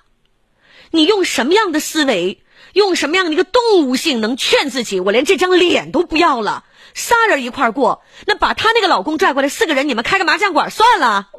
[0.92, 2.42] 你用什么样的思维，
[2.72, 5.02] 用什么样的一个动物性，能劝自己？
[5.02, 6.64] 我连这张脸都不要了，
[6.94, 11.30] 仨人一块过，那把她那个老公拽过来，四个人你们开个麻将馆算了。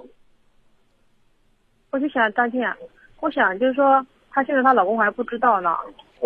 [1.90, 2.70] 我就想当天，
[3.20, 5.74] 我想就是说，她现在她老公还不知道呢。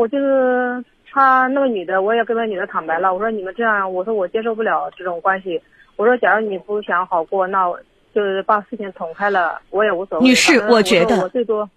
[0.01, 0.83] 我就是
[1.13, 3.13] 他那个女的，我也跟那女的坦白了。
[3.13, 5.61] 我说你们这样，我说我接受不了这种关系。
[5.97, 7.71] 我说假如你不想好过，那
[8.15, 10.25] 就是把事情捅开了，我也无所谓。
[10.27, 11.69] 女士，我觉得我最多，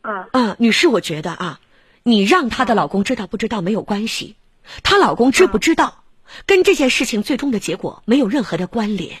[0.00, 1.60] 嗯嗯，女士，我觉得啊，
[2.04, 4.36] 你让她的老公知道不知道没有关系，
[4.82, 6.04] 她老公知不知道，
[6.46, 9.18] 跟这件事情最终的结果没有任何的关联。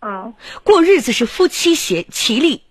[0.00, 0.32] 嗯，
[0.64, 2.62] 过日子是夫妻协其利，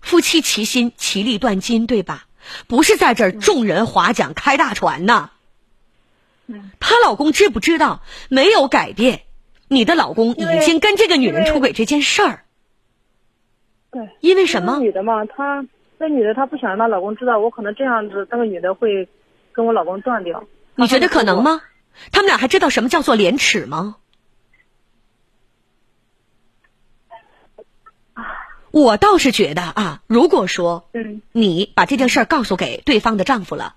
[0.00, 2.26] 夫妻齐心，其利断金，对吧？
[2.66, 5.30] 不是在这儿众人划桨开大船呐。
[6.78, 8.02] 她老公知不知道？
[8.28, 9.22] 没有改变。
[9.68, 12.44] 你的老公已经跟这个女人出轨这件事儿。
[13.90, 14.10] 对。
[14.20, 14.78] 因为什么？
[14.78, 15.64] 女的嘛，她
[15.98, 19.08] 那女的她不想让她老公知道，我可能这样子，那个女的会
[19.52, 20.44] 跟我老公断掉。
[20.74, 21.62] 你觉得可能吗？
[22.12, 23.96] 他们俩还知道什么叫做廉耻吗？
[28.74, 33.76] 我倒是觉得啊，如果说，嗯，你把这件事儿告诉给对方的丈夫了，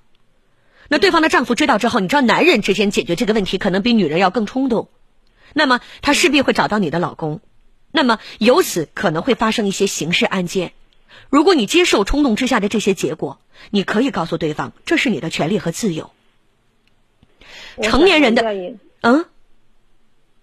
[0.89, 4.89] 那对方的丈夫知道之后，你知道男人之间解决这个问题可能比女人要更冲动，
[5.53, 7.41] 那么他势必会找到你的老公，
[7.91, 10.71] 那么由此可能会发生一些刑事案件。
[11.29, 16.09] 如果你接受冲动之下的这些结果，你可以告诉对方，这是你的权利和自由。
[17.83, 18.41] 成年人的，
[19.01, 19.25] 嗯。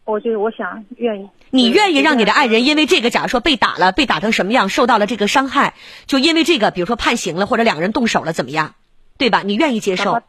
[0.04, 5.74] 我就我想愿意，你愿意让你的爱人因为这个，假如说被打了，被打成什么样，受到了这个伤害，
[6.06, 8.74] 就因为这个，比如说判刑了，或者两个人动手了，怎么样，
[9.18, 9.42] 对吧？
[9.44, 10.20] 你愿意接受？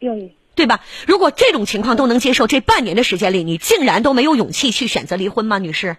[0.00, 0.36] 愿意。
[0.54, 0.82] 对吧？
[1.06, 5.96] 如果这种情况都能接受，这半年的时间里，你竟然都没有勇气去选择离婚吗，女士？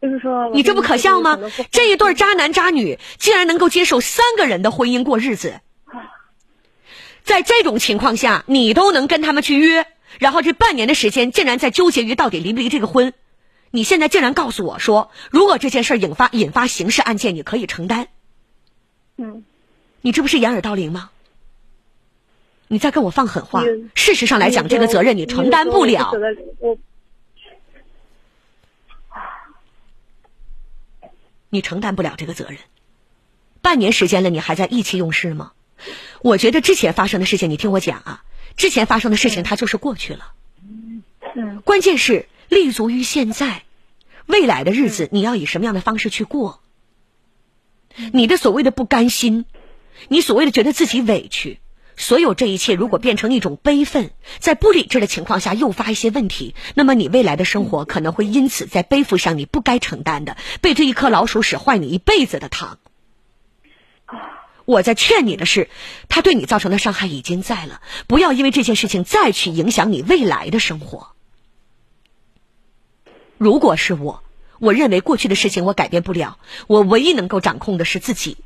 [0.00, 1.38] 就是说，你这不可笑吗？
[1.70, 5.60] 这一对渣男渣女竟然能够接受三个人的婚姻过日子，
[7.24, 9.86] 在这种情况下，你都能跟他们去约，
[10.18, 13.12] 然后这半年的时间竟然在纠结于到底离不离这个婚，
[13.70, 18.08] 你现在竟然告诉我说，如果这件事引发引发刑事案件，你可以承担。
[19.16, 19.44] 嗯，
[20.00, 21.10] 你这不是掩耳盗铃吗？
[22.66, 23.62] 你在跟我放狠话。
[23.94, 26.12] 事实上来讲，这个责任你承担不了。
[31.50, 32.58] 你承担不了这个责任。
[33.60, 35.52] 半年时间了，你还在意气用事吗？
[36.22, 38.24] 我觉得之前发生的事情，你听我讲啊，
[38.56, 40.32] 之前发生的事情它就是过去了。
[40.62, 41.02] 嗯。
[41.64, 43.62] 关键是立足于现在，
[44.26, 46.60] 未来的日子你要以什么样的方式去过？
[48.12, 49.44] 你的所谓的不甘心，
[50.08, 51.60] 你所谓的觉得自己委屈。
[51.96, 62.78] 所有这一切，如果变成一种悲愤，在不理智的情况下诱发一些问题，那么你未来的生活可能会因此在背负上你不该承担的，被这一颗老鼠屎坏你一辈子的糖。
[64.64, 65.68] 我在劝你的是，
[66.08, 71.08] 他对你造成的伤害已经在了，不要因为这件事情再去影响你未来的生活。
[73.36, 74.22] 如果是我，
[74.58, 78.38] 我认为过去的事情我改变不了，我唯一能够掌控的是自己。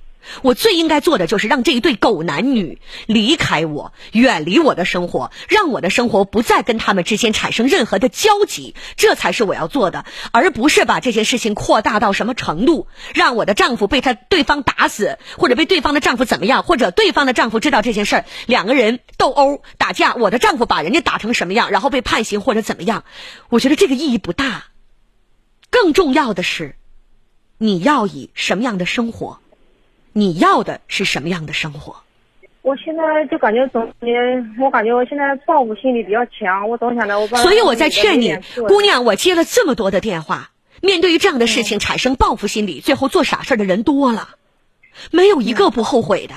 [0.42, 23.04] 我最应该做的就是让这一对狗男女离开我，远离我的生活，让我的生活不再跟他们之间产生任何的交集，这才是我要做的，而不是把这件事情扩大到什么程度，让我的丈夫被他对方打死，或者被对方的丈夫怎么样，或者对方的丈夫知道这件事儿，两个人斗殴打架，我的丈夫把人家打成什么样，然后被判刑或者怎么样，
[23.48, 24.64] 我觉得这个意义不大。
[25.70, 26.76] 更重要的是，
[27.58, 29.40] 你要以什么样的生活？
[30.18, 32.02] 你要的是什么样的生活？
[32.62, 33.94] 我现在就感觉总，
[34.60, 37.28] 我感觉我现在报复心理比较强，我总想着我。
[37.28, 40.50] 所以我在劝你，姑娘，我接了这么多的电话，
[40.82, 44.30] 面对于这样的事情产生报复心理，最后做傻事的人多了，
[45.12, 46.34] 没有一个不后悔的。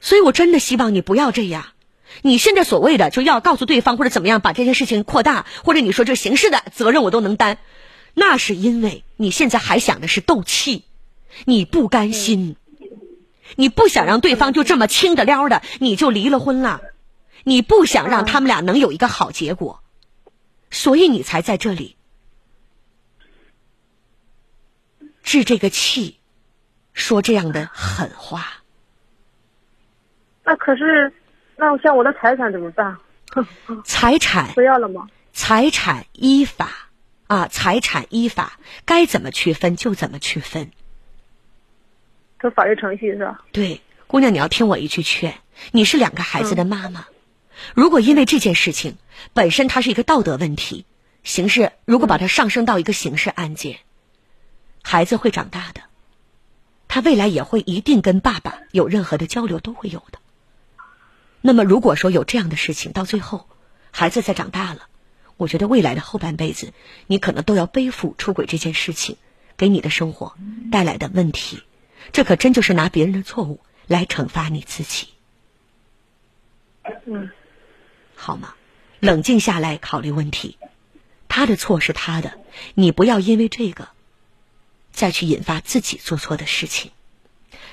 [0.00, 1.66] 所以我真的希望你不要这样。
[2.22, 7.58] 你现在所谓的就要告诉对方或者怎么样，把这件事情扩大，或者你说这刑事的责任我都能担，
[8.14, 10.84] 那是因为你现在还想的是斗气。
[11.44, 12.56] 你不甘心，
[13.56, 16.80] 你不想让对方就这么轻的撩的你就离了婚了，
[17.44, 19.82] 你不想让他们俩能有一个好结果，
[20.70, 21.96] 所以你才在这里
[25.22, 26.18] 置这个气，
[26.92, 28.62] 说这样的狠话。
[30.44, 31.12] 那可是，
[31.56, 32.96] 那像我的财产怎么办？
[33.84, 35.06] 财产 不要了吗？
[35.32, 36.70] 财产依法
[37.26, 40.70] 啊，财产依法该怎么区分就怎么区分。
[42.40, 43.44] 走法律程序是吧？
[43.52, 45.34] 对，姑娘，你要听我一句劝。
[45.72, 47.06] 你是两个孩子的妈妈，
[47.74, 48.98] 如果因为这件事情
[49.32, 50.84] 本身它是一个道德问题，
[51.24, 53.78] 刑事如果把它上升到一个刑事案件，
[54.82, 55.80] 孩子会长大的，
[56.88, 60.18] 他未来也会一定跟爸爸有任何的交流都会有的。
[61.40, 63.48] 那么如果说有这样的事情，到最后
[63.90, 64.88] 孩子再长大了，
[65.38, 66.74] 我觉得未来的后半辈子，
[67.06, 69.16] 你可能都要背负出轨这件事情
[69.56, 70.36] 给你的生活
[70.70, 71.62] 带来的问题。
[72.12, 75.08] 这可真就是拿别人的错误来惩罚你自己，
[77.06, 77.30] 嗯，
[78.14, 78.54] 好吗？
[79.00, 80.56] 冷静下来考虑问题，
[81.28, 82.38] 他的错是他的，
[82.74, 83.88] 你不要因为这个
[84.90, 86.92] 再去引发自己做错的事情。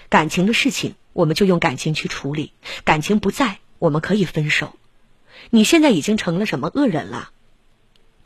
[0.09, 2.51] 感情的事情，我们就用感情去处理；
[2.83, 4.75] 感情不在，我们可以分手。
[5.49, 7.31] 你现在已经成了什么恶人了，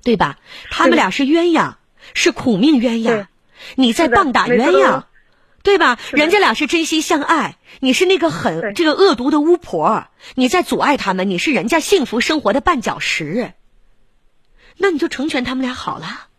[0.03, 0.39] 对吧？
[0.71, 1.75] 他们俩是鸳鸯，
[2.13, 3.27] 是苦命鸳鸯，
[3.75, 5.03] 你在棒打鸳鸯。
[5.67, 5.99] 对吧？
[6.13, 13.51] 人家俩是真心相爱，你是那个很这个恶毒的巫婆，你在阻碍他们，你是人家幸福生活的绊脚石。
[14.77, 16.29] 那你就成全他们俩好了。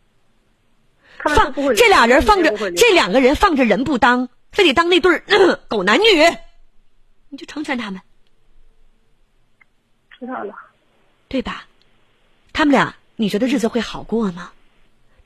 [1.18, 5.22] 放这俩人放着，这两个人放着人不当，非得当那对
[5.68, 6.04] 狗男女，
[7.28, 8.00] 你就成全他们。
[10.18, 10.54] 知道了，
[11.28, 11.66] 对吧？
[12.54, 14.52] 他们俩，你觉得日子会好过吗？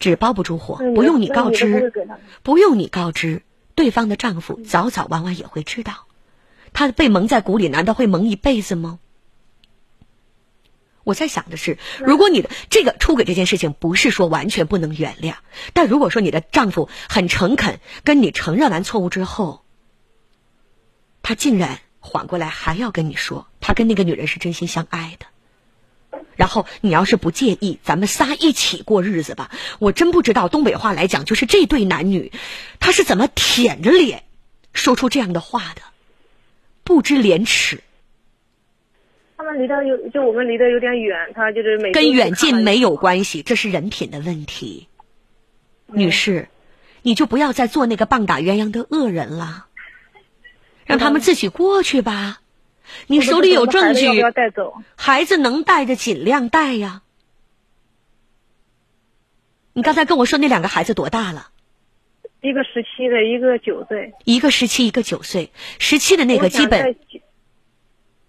[0.00, 1.92] 纸包不住火，不用你告知，
[2.42, 3.42] 不用你告知。
[3.74, 6.06] 对方的丈夫早早晚晚也会知道，
[6.72, 8.98] 他被蒙在鼓里，难道会蒙一辈子吗？
[11.04, 15.34] 我在想的是，如果你的这个出轨这件事情不是说完全不能原谅，
[15.72, 19.64] 但如果说你的丈夫很诚恳跟你承认完错误之后，
[21.22, 25.26] 他竟然缓过来还要跟你说，他跟那个女人是真心相爱的。
[26.36, 29.50] 然后你要是不介意，咱们仨一起过日子吧。
[29.78, 32.32] 我真不知道东北话来讲，就是这对男女，
[32.80, 34.24] 他是怎么舔着脸
[34.72, 35.82] 说出这样的话的？
[36.84, 37.80] 不知廉耻。
[39.36, 44.88] 他们离得有，就我们离得有点远，他就是每跟远近没有关系，这是人品的问题。
[45.86, 46.48] 女士，
[47.02, 49.66] 你就不要再做那个棒打鸳鸯的恶人了，
[50.84, 52.41] 让他们自己过去吧。
[53.06, 54.22] 你手里有证据，
[54.96, 57.02] 孩子能带着尽量带呀。
[59.72, 61.48] 你刚才跟我说那两个孩子多大了？
[62.42, 64.12] 一个十七的，一个九岁。
[64.24, 65.50] 一个十七，一个九岁。
[65.78, 66.96] 十七的那个基本。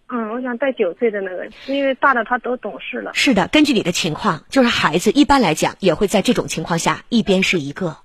[0.07, 3.11] 嗯，我想带九岁的那个，因为大的他都懂事了。
[3.15, 7.97] 是的，根据你的情况，就是孩子一般来讲也会在这种情况下一边是一个。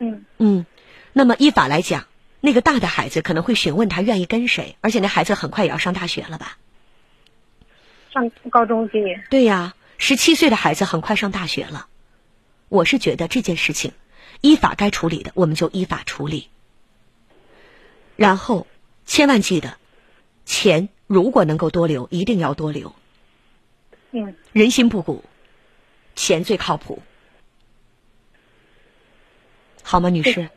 [0.00, 0.66] 嗯嗯，
[1.12, 2.06] 那么依法来讲，
[2.40, 6.58] 那个大的孩子可能会询问他愿意跟谁，而且那孩子很快也要上大学了吧？
[8.12, 9.24] 上高中今年。
[9.28, 11.88] 对呀，十七岁的孩子很快上大学了。
[12.68, 13.92] 我是觉得这件事情，
[14.40, 16.48] 依法该处理的我们就依法处理，
[18.16, 18.66] 然后
[19.04, 19.76] 千万记得。
[20.44, 22.94] 钱如果能够多留，一定要多留。
[24.12, 25.22] 嗯，人心不古，
[26.14, 27.02] 钱最靠谱，
[29.82, 30.48] 好吗，女士？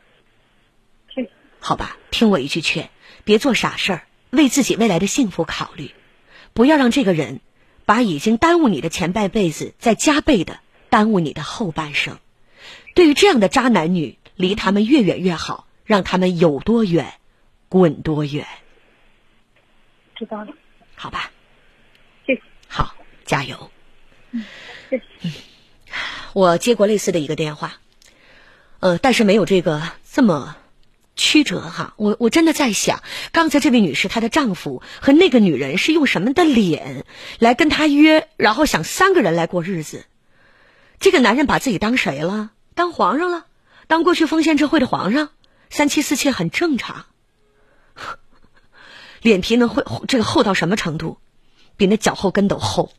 [1.62, 1.68] 是。
[1.68, 2.90] 好吧，听我一句劝，
[3.24, 5.92] 别做傻事儿，为自己未来的幸福考虑，
[6.52, 7.40] 不要让这个人
[7.86, 10.58] 把已经耽误你的前半辈子再加倍的
[10.90, 12.18] 耽误你的后半生。
[12.94, 17.14] 对于这样的渣男女，离他们越远越好，让他们有多远，
[17.68, 18.46] 滚多远。
[20.16, 20.52] 知道了，
[20.94, 21.30] 好吧，
[22.26, 22.94] 谢谢，好，
[23.24, 23.70] 加油。
[24.32, 24.44] 嗯，
[24.90, 25.30] 谢谢。
[26.32, 27.74] 我接过类似的一个电话，
[28.80, 30.56] 呃，但是没有这个这么
[31.16, 31.94] 曲折哈。
[31.96, 33.02] 我我真的在想，
[33.32, 37.04] 刚才这位女士她的丈夫和那个女人是用什么的脸
[37.38, 40.06] 来跟她约，然后想三个人来过日子。
[40.98, 42.50] 这个男人把自己当谁了？
[42.74, 43.46] 当皇上了？
[43.86, 45.30] 当过去封建社会的皇上？
[45.68, 47.06] 三妻四妾很正常。
[49.20, 51.18] 脸皮能会这个厚到什么程度？
[51.76, 52.92] 比那脚后跟都厚。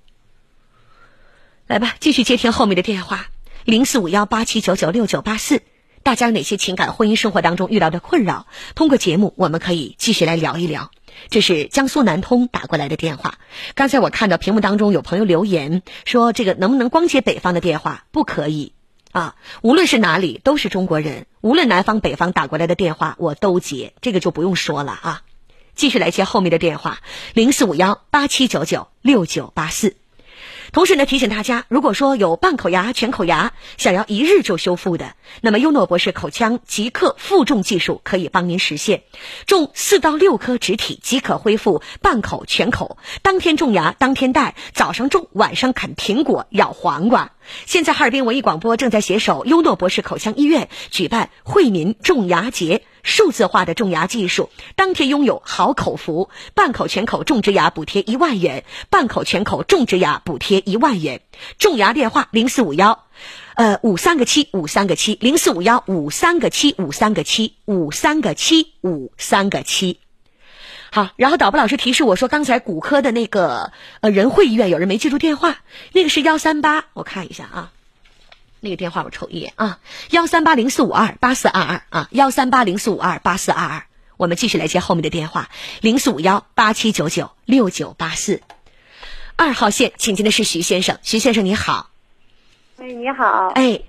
[1.67, 3.27] 来吧，继续接听后面的电话，
[3.63, 5.61] 零四五幺八七九九六九八四。
[6.03, 8.45] 大家有哪些情感婚姻生活当中遇到的困扰？
[8.75, 10.91] 通过节目，我们可以继续来聊一聊。
[11.29, 13.35] 这是江苏南通打过来的电话。
[13.73, 18.05] 刚才我看到屏幕当中有朋友留言说，这个能不能光接北方的电话？
[18.11, 18.73] 不可以
[19.13, 19.35] 啊！
[19.61, 21.25] 无论是哪里，都是中国人。
[21.39, 25.21] 无论南方北方打过来的电话，我都接，这个就不用说了啊。
[25.73, 26.99] 继续来接后面的电话，
[27.33, 29.95] 零四五幺八七九九六九八四。
[30.73, 39.03] 同时呢，提醒大家，如果说有半口牙、全口牙想要一日就修复的，那么优诺博士口腔即刻负重技术可以帮您实现，
[39.45, 47.33] 种四到六颗植体即可恢复半口、全口，当天种牙当天戴，早上种晚上啃苹果、咬黄瓜。
[47.65, 52.83] 现在哈尔滨文艺广播正在携手优诺博士口腔医院举办惠民种牙节。
[53.03, 61.19] 数字化的种牙技术，当天拥有好口福，半口全口种植牙补贴一万元，半口全口种植牙补贴一万元。
[61.59, 63.03] 种牙电话零四五幺，
[63.55, 69.99] 呃五三个七五三个七零四五幺五三个七五三个七五三个七五三个七。
[70.93, 73.71] 好，然后导播老师提示我说，刚才骨科的那个
[74.01, 75.57] 呃仁惠医院有人没记住电话，
[75.91, 77.71] 那个是幺三八，我看一下啊。
[78.59, 79.79] 那个电话我瞅一眼啊，
[80.11, 83.85] 幺三八零四五二八四二二啊，幺三八零四五二八四二二。
[84.17, 85.49] 我们继续来接后面的电话，
[85.81, 88.43] 零四五幺八七九九六九八四。
[89.35, 91.89] 二号线，请进的是徐先生，徐先生你好。
[92.83, 93.47] 哎，你好。
[93.55, 93.79] 哎，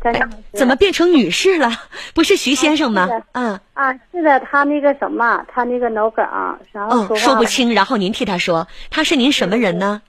[0.52, 1.68] 怎么变成女士了？
[2.14, 3.08] 不是徐先生吗？
[3.32, 3.58] 嗯。
[3.72, 6.24] 啊，是的，他那个什么，他那个脑梗，
[6.70, 10.00] 然后说说不清，然后您替他说，他是您什么人呢？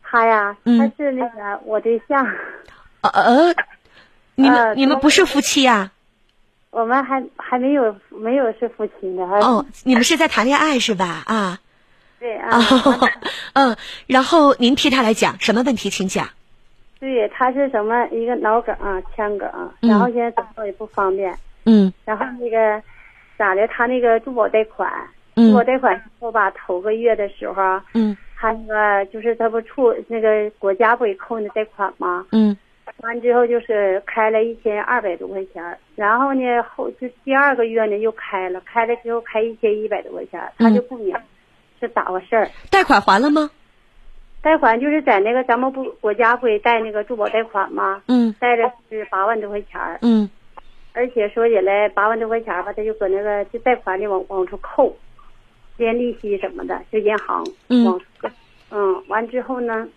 [0.00, 2.24] 他呀，他是那个我对象。
[3.02, 3.54] 呃呃。
[4.36, 5.90] 你们你们不是夫妻呀？
[6.70, 9.24] 我们还还没有没有是夫妻呢。
[9.24, 11.24] 哦，你们是在谈恋爱是吧？
[11.26, 11.58] 啊，
[12.20, 12.60] 对啊。
[13.54, 16.28] 嗯，然后您替他来讲什么问题，请讲。
[17.04, 21.36] 对，他是什么一个脑梗啊，腔梗啊，然后现在走路也不方便。
[21.66, 21.92] 嗯。
[22.06, 22.82] 然后那个
[23.36, 23.68] 咋的？
[23.68, 24.90] 他那个珠宝贷款，
[25.34, 32.24] 珠宝贷款后吧，头个月的时候，嗯，他那个就是他不处那个国家不给扣那贷款吗？
[32.32, 32.56] 嗯。
[32.98, 35.62] 完之后就是开了一千二百多块钱，
[35.94, 41.14] 然后呢后就第二个月呢又开了，开了之后开一千一百多块钱，他就不明
[41.80, 42.48] 是咋回事儿？
[42.70, 43.50] 贷款还了吗？
[44.44, 48.02] 贷款就是在那个咱们不国家不给贷那个珠宝贷款吗？
[48.08, 48.34] 嗯。
[48.38, 49.80] 贷的是八万多块钱。
[50.02, 50.28] 嗯。
[50.92, 54.94] 而且说起来八万多块钱吧，他就搁那个就贷款里往往出扣，
[55.78, 57.42] 连利息什么的，就银行
[57.86, 58.00] 往
[58.70, 59.88] 嗯，完之后呢？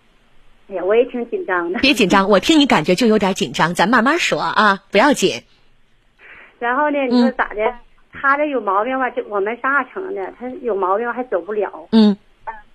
[0.70, 1.78] 哎呀，我也挺紧张的。
[1.80, 5.42] 别紧张， 我听你感觉就有点紧张，咱慢慢说啊，不要紧。
[6.58, 7.60] 然后呢，你说咋的？
[8.12, 9.10] 他这有毛病吧？
[9.10, 11.70] 就我们上二层的，他有毛病还走不了。
[11.92, 12.16] 嗯。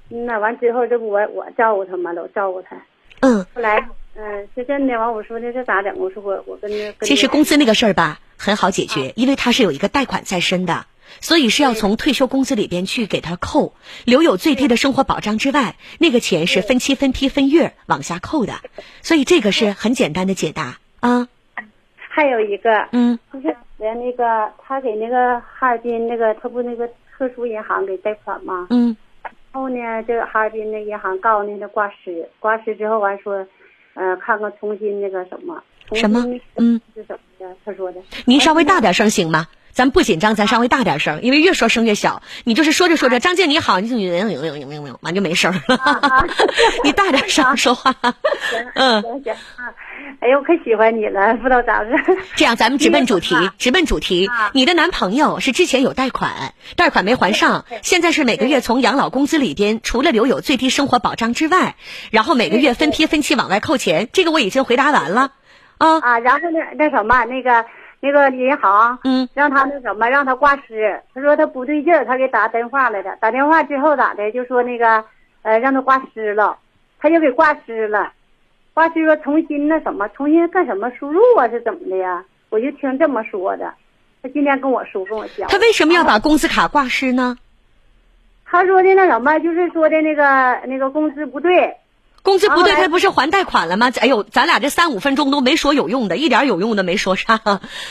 [0.10, 2.76] 那完之后，这不我我照顾他嘛，都照顾他。
[3.22, 3.46] 嗯。
[3.54, 4.98] 后来，嗯，是真的。
[5.00, 5.98] 完我说那这咋整？
[5.98, 6.94] 我说我我跟那。
[7.02, 10.86] 其实工资那个事儿吧，很好解决，因为他是有一个贷款在身的，
[11.20, 13.74] 所以是要从退休工资里边去给他扣，
[14.06, 18.54] 留有最低的生活保障之外，那个钱是分期、分批、分月往下扣的，
[19.02, 21.28] 所以这个是很简单的解答啊。
[21.96, 26.88] 还有一个，嗯，就是连那个他给那个哈尔滨那个，他不那个
[27.18, 28.68] 特殊银行给贷款吗？
[28.70, 28.96] 嗯。
[29.54, 33.46] 后呢，这个哈尔滨那银行告诉那个挂失，挂失之后完说，
[33.94, 36.20] 呃，看看重新那个什么，什么，
[36.56, 37.56] 嗯，是怎么的？
[37.64, 38.02] 他说的。
[38.26, 39.46] 您稍微大点声行吗？
[39.74, 42.22] 咱不紧张，咱稍微大点声，因为越说声越小。
[42.44, 43.96] 你就是说着说着，张静你好，你就
[45.02, 46.28] 完就没声了。
[46.86, 47.94] 你大点声说话。
[48.76, 49.74] 嗯，行行啊。
[50.20, 51.90] 哎呦，我可喜欢你了，不知道咋的。
[52.36, 54.30] 这样，咱们直奔主题，直奔主题。
[54.54, 61.76] 你的男朋友是之前有贷款，贷款没还上，现在是每个月从养老工资里边，除了留有最低生活保障之外，
[62.12, 64.08] 然后每个月分批分期往外扣钱。
[64.14, 65.32] 这个我已经回答完了。
[65.78, 67.66] 啊啊，然后那那什么，那个
[68.04, 71.02] 那个银行，嗯，让他那什么，让他挂失。
[71.16, 73.16] 他说他不对劲儿，他给打电话来的。
[73.22, 74.30] 打电话之后咋的？
[74.34, 75.02] 就说那个，
[75.42, 76.58] 呃，让他挂失了，
[77.00, 78.12] 他就给挂失了。
[78.74, 81.48] 挂失说重新那什么，重新干什么输入啊？
[81.48, 82.22] 是怎么的呀？
[82.50, 83.74] 我就听这么说的。
[84.22, 85.48] 他今天跟我说，跟我讲。
[85.48, 87.38] 他为什么要把工资卡挂失呢？
[88.44, 91.74] 他说的那什么，就是说的那个那个工资不对。
[92.24, 93.92] 工资不对，他不是还贷款了吗？
[94.00, 97.40] 哎呦，咱俩这三五分钟都没说有用的，一点有用的没说上。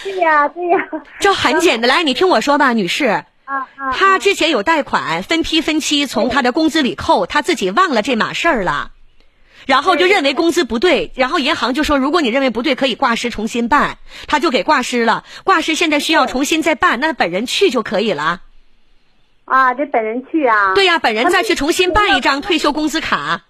[0.02, 0.78] 对呀，对呀。
[1.20, 3.24] 这很简单，来，你听我说吧，女士。
[3.44, 3.92] 啊啊。
[3.92, 8.92] 他之前有贷款，分批分期从他的工资里扣，他自己忘了这码事儿了。
[9.66, 15.24] 然后就认为工资不对，然后银行就说，如果你认为不对，可以挂失重新办，他就给挂失了。
[15.44, 18.40] 挂失现在需要重新再办，那本人去就可以了。
[19.44, 20.74] 啊，得本人去啊。
[20.74, 23.42] 对呀，本人再去重新办一张退休工资卡。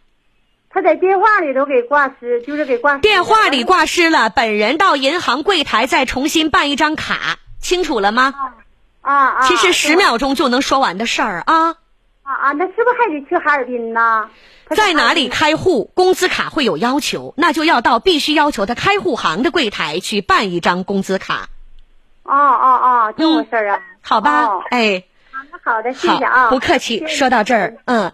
[0.72, 2.96] 他在电话里头给挂失，就是给挂。
[2.98, 8.34] 电话里挂失了，本人到银行柜台再重新办一张卡，清楚了吗？
[9.02, 9.42] 啊啊。
[9.42, 11.76] 其实十秒钟就能说完的事儿啊。
[12.22, 14.30] 啊啊，那是不是还得去哈尔滨呢？
[14.74, 21.48] 在哪里开户，工资卡会有要求，那就要到必须要求的开户行的柜台去办一张工资卡。
[22.22, 23.80] 哦哦哦，这么事儿啊？
[24.00, 25.04] 好吧，哎，
[25.62, 27.06] 好的，谢谢啊，不客气。
[27.06, 28.12] 说到这儿，嗯，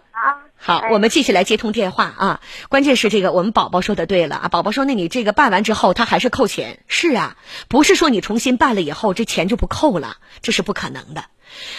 [0.61, 2.41] 好，我们继续来接通电话啊。
[2.67, 4.47] 关键是这个，我们宝宝说的对了啊。
[4.49, 6.79] 宝宝说，那你这个办完之后，他还是扣钱？
[6.87, 7.37] 是啊，
[7.69, 11.23] 不是说你重新办了以后，这钱就不扣了，这是不可能的。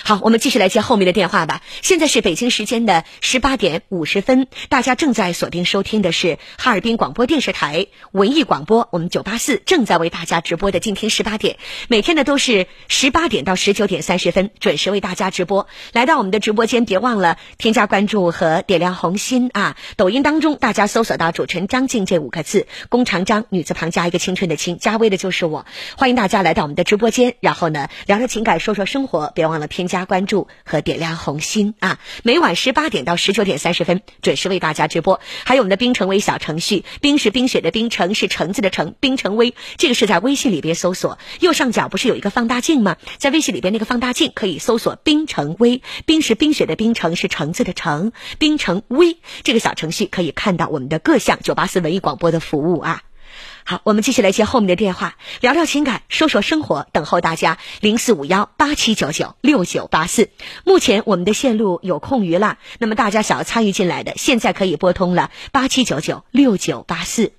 [0.04, 1.62] 好，我们继续来接后面的电话吧。
[1.82, 11.56] 现在是北京时间的十八点五十分，大家正在锁定收听的是哈尔滨广播电视台文艺广播，我们九八四正在为大家直播的静听十八点，
[11.88, 15.66] 每天呢都是十八点到十九点三十分准时为大家直播。
[15.92, 19.76] 来到我们的直播间，别忘了添加关注和点亮红心啊！
[19.96, 25.66] 抖音当中大家搜索到主持人张静这五个字，弓长张女字旁加一个青春的青，加微的就是我。
[25.96, 29.59] 欢迎大家来到我们的直播间，然后呢聊聊情感，说说生活，别忘了。
[29.66, 31.98] 添加关注和点亮红心啊！
[32.22, 35.20] 每晚十八点到十九点三十分准时为大家直播。
[35.44, 42.96] 还有我们的冰城微小程序，冰是冰雪的冰，城是橙子的橙，冰城微这个是在微信里边搜索，右上角不是有一个放大镜吗？
[43.18, 53.02] 在微信里边那个放大镜可以搜索冰城微，冰是冰雪的冰，城是橙子的橙，冰城微这个小程序可以看到我们的各项九八四文艺广播的服务啊。
[53.64, 60.30] 好，我们继续来接后面的电话，聊聊情感，说说生活，等候大家零四五幺八七九九六九八四。
[60.64, 67.32] 目前我们的线路有空余了，那么大家想要参与进来的，现在可以拨通了八七九九六九八四。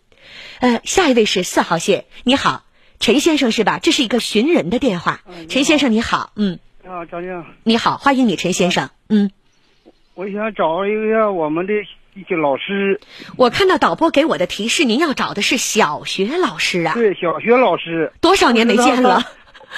[0.59, 2.63] 呃，下一位是四号线，你好，
[2.99, 3.79] 陈先生是吧？
[3.79, 6.59] 这是一个寻人的电话，陈先生你好，嗯。
[6.83, 7.45] 你好，张静。
[7.63, 8.89] 你好，欢迎你，陈先生。
[9.09, 9.31] 嗯。
[10.13, 11.73] 我想找一个我们的。
[12.13, 12.99] 一些老师，
[13.37, 16.93] 我看到导播给我的提示，您要找的是小学老师啊？
[16.93, 18.11] 对，小学老师。
[18.19, 19.23] 多少年没见了？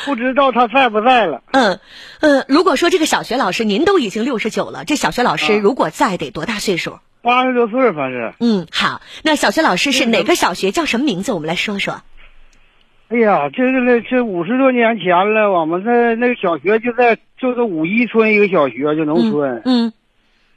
[0.05, 1.43] 不知道他在不在了。
[1.51, 1.79] 嗯，
[2.21, 6.97] 呃，如果说这个小学老师，您都已经六十九了，这小学老师如果在，得多大岁数？
[7.21, 8.33] 八十多岁，反正。
[8.39, 10.71] 嗯，好，那小学老师是哪个小学？
[10.71, 11.33] 叫什么名字？
[11.33, 12.01] 我们来说说。
[13.09, 19.61] 哎呀，这个那，这五十多年前了，我们在那个小学就在就是五一村一个小学，就农村。
[19.65, 19.93] 嗯。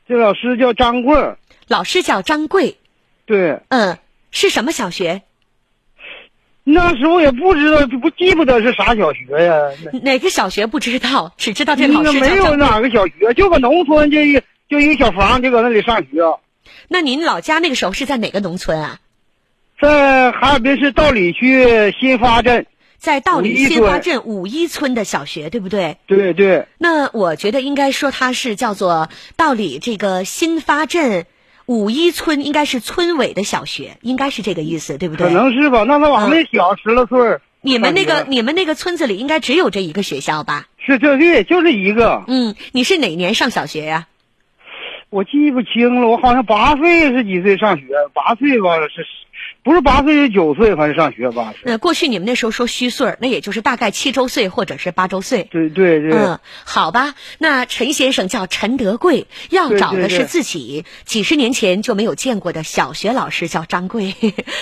[0.09, 1.35] 这老师叫张贵。
[1.69, 2.77] 老师叫张贵，
[3.25, 3.99] 对，嗯，
[4.31, 5.23] 是什么小学？
[6.63, 9.55] 那时候也不知道，不记不得是啥小学呀？
[10.03, 11.33] 哪个小学不知道？
[11.39, 16.09] 只知道这老师没有哪个小学，就搁农村，就一就一个小房，就搁那里上学。
[16.89, 19.01] 那您老家那个时候是在哪个农村啊？
[19.81, 22.67] 在哈尔滨市道里区新发镇。
[22.99, 25.99] 在道里新发镇五一村的小学，对不对？
[26.07, 26.67] 对对。
[26.79, 31.27] 那我觉得应该说它是叫做道里这个新发镇
[31.67, 35.29] 五一村，应该是村委的小学，应该是这个意思，对不对？
[35.29, 35.85] 可能是吧。
[35.85, 37.39] 那他往那小十来岁。
[37.61, 40.67] 你们那个你们那个村子里应该只有这一个学校吧？
[40.79, 42.23] 是这对，就是一个。
[42.29, 44.07] 嗯，你是哪年上小学呀？
[45.11, 47.87] 我记不清了，我好像八岁是几岁上学？
[48.13, 49.05] 八岁吧是。
[49.67, 51.53] 不是八岁是九岁，反正上学吧。
[51.65, 55.49] 那过去你们那时候说虚岁那也就是大概七周岁或者是八周岁。
[55.51, 56.13] 对对对。
[56.13, 57.17] 嗯，好吧。
[57.39, 64.15] 那陈先生叫陈德贵，要找的是自己几十年前就没有见过的小学老师，叫张贵。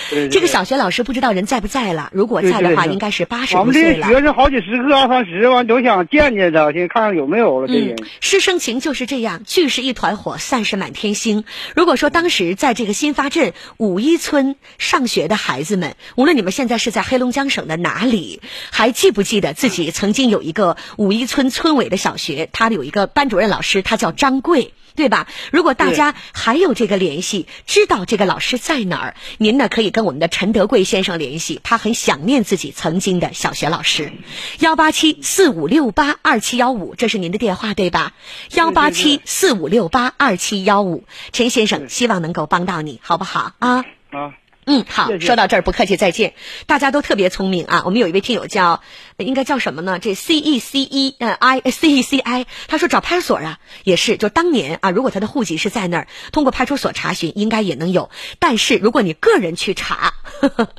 [0.09, 2.09] 这个小学老师不知道人在不在了？
[2.11, 4.07] 如果在的话，应该是八十多岁了。
[4.07, 7.67] 我们这学生好几十个、二三十完都想见见他，先看看有没有了。
[7.67, 11.43] 这人师生情就是这样，聚是一团火，散是满天星。
[11.75, 14.94] 如果说当时在这个新发镇五一村上。
[14.95, 18.39] 上学的孩子们，无论你们现在是在黑龙江省的哪里，
[18.71, 22.47] 还记不记得自己曾经有一个五一村村委的小学？
[22.53, 25.27] 他有一个班主任老师，他叫张贵，对吧？
[25.51, 34.13] 如果大家还有这个联系，知道这个老师在哪儿，您呢可以跟我们的陈德贵先生联系，他很想念自己曾经的小学老师。
[34.59, 38.13] 幺八七四五六八二七幺五，这是您的电话对吧？
[38.53, 43.83] 幺八七四五六八二七幺五，陈先生希望能够帮到你，好不好啊？
[44.11, 44.35] 啊。
[44.67, 46.33] 嗯，好，说到这儿不客气，再见。
[46.65, 47.83] 大家都特别聪明啊！
[47.85, 48.81] 我们有一位听友叫，
[49.17, 49.99] 应该叫什么呢？
[49.99, 58.09] 这 C E C E 呃 I C E C I，他说找派出所啊，也是，就当年啊，如果他的户籍是在那儿，通过派出所查询应该也能有。
[58.39, 60.69] 但是如果你个人去查，呵 呵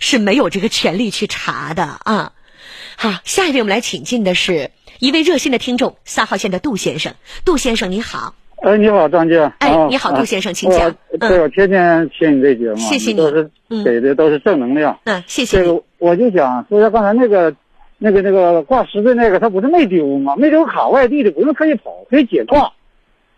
[0.00, 2.32] 是没有这个权利去查的啊。
[2.96, 7.14] 好，下一位我们来请进的是一位热心的听众，三号线的杜先生。
[7.44, 8.34] 杜先生你好。
[8.62, 9.40] 哎，你好，张静。
[9.58, 10.94] 哎，你好，杜先生，请讲。
[11.18, 13.50] 对，我天天听你这节目，谢谢你，都是
[13.84, 14.98] 给的都是正能量。
[15.04, 15.58] 嗯，谢谢。
[15.58, 17.54] 这个我就想说一下刚才那个，
[17.98, 20.36] 那个那个挂失的那个，他不是没丢吗？
[20.36, 22.70] 没丢卡，外地的不用特意跑，可以解挂。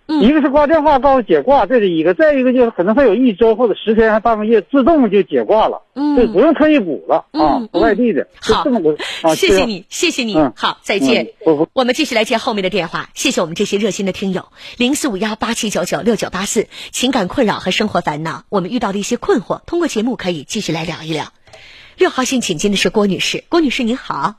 [0.06, 7.66] 一个是挂电话告诉解挂，这是一个；再一个就是可能还有一周或者十天还半个月自动就解挂了，嗯，就不用特意补了啊。
[7.72, 11.28] 不外地的，好，这么个啊，谢谢你，谢谢你，好，再见。
[11.72, 14.46] 我们继续来接后面的电话，谢谢我们这些热心的听友，
[14.76, 21.32] 零四五幺八七九九六九八四，情感困扰和生活烦恼，我们遇到的一些困惑，通过节目可以继续来聊一聊。
[21.96, 24.34] 六号线请进的是郭女士，郭女士您好。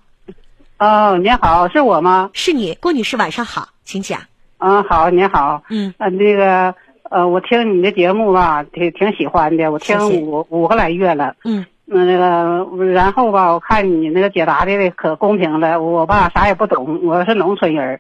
[0.78, 2.30] 哦，您好，是我吗？
[2.34, 4.24] 是你，郭女士，晚上好，请讲。
[4.64, 6.74] 嗯，好，你好，嗯，呃，那个，
[7.10, 18.00] 呃，我听你的节目吧，挺挺喜欢的，我听五五个来月了，嗯，那那个，然后吧，我看你那个解答的可公平了，我吧啥也不懂，我是农村人，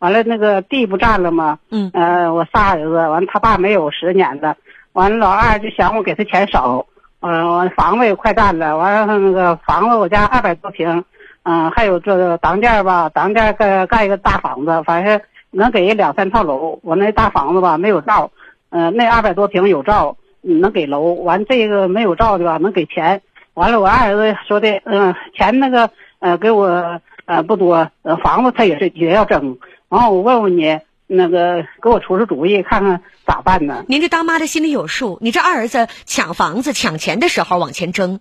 [0.00, 1.58] 完了那个地不占了吗？
[1.70, 4.54] 嗯，呃，我仨儿子，完他爸没有十年了，
[4.92, 6.84] 完了老二就嫌我给他钱少，
[7.22, 11.02] 嗯，房子也快占了，完了那个房子我家二百多平，
[11.44, 15.18] 嗯，还有这个当间吧，当间盖盖一个大房子，反正。
[15.52, 18.32] 能给人两三套楼，我那大房子吧没有照，
[18.70, 21.12] 嗯，那二百多平有照，能给楼。
[21.12, 23.20] 完这个没有照的吧，能给钱。
[23.52, 25.90] 完了，我二儿子说的，嗯，钱那个，
[26.20, 29.58] 呃，给我，呃，不多，呃，房子他也是也要争。
[29.88, 33.84] 完后我问问你，那个给我出出主意，看看咋办呢？
[33.88, 35.18] 您这当妈的心里有数。
[35.20, 38.20] 你这二儿子抢房子抢钱的时候往前争，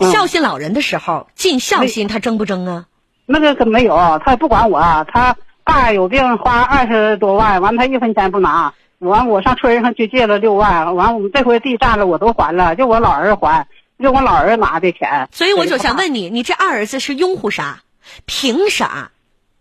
[0.00, 2.86] 孝心老人的时候尽孝心，他争不争啊？
[3.24, 4.80] 那个可没有，他也不管我，
[5.12, 5.36] 他。
[5.64, 13.66] 爸有病花二十多万，完他一分钱不拿，完我上村上去借了六万，完我们这回地占了我都还了，就我老儿子还，
[13.98, 15.28] 就我老儿子拿的钱。
[15.32, 17.80] 所以我就想问你，你这二儿子是拥护啥？
[18.26, 19.10] 凭啥？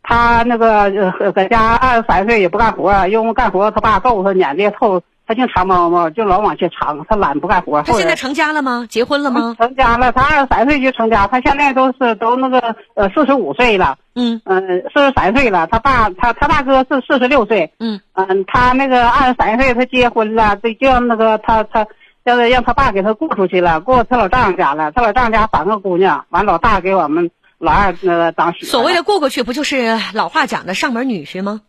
[0.03, 0.91] 他那个
[1.31, 5.03] 搁家二十三岁也不干活，因为干活他爸揍他撵的臭。
[5.31, 7.05] 他净藏猫猫，就老往前藏。
[7.07, 7.81] 他懒不干活。
[7.83, 8.85] 他现在成家了吗？
[8.89, 9.55] 结婚了吗？
[9.57, 11.25] 成家了，他二十三岁就成家。
[11.27, 13.97] 他现在都是都那个呃四十五岁了。
[14.13, 15.67] 嗯嗯，四十三岁了。
[15.67, 17.71] 他爸他他大哥是四十六岁。
[17.79, 21.87] 嗯嗯，他那个二十三岁他结婚了，这叫那个他他
[22.25, 24.91] 叫让他爸给他雇出去了，过他老丈人家了。
[24.91, 28.65] 他老丈人家三个姑娘，完老大给我们老二那个当媳妇。
[28.65, 31.61] 所谓的过过去，不就是老话讲的上门女婿吗？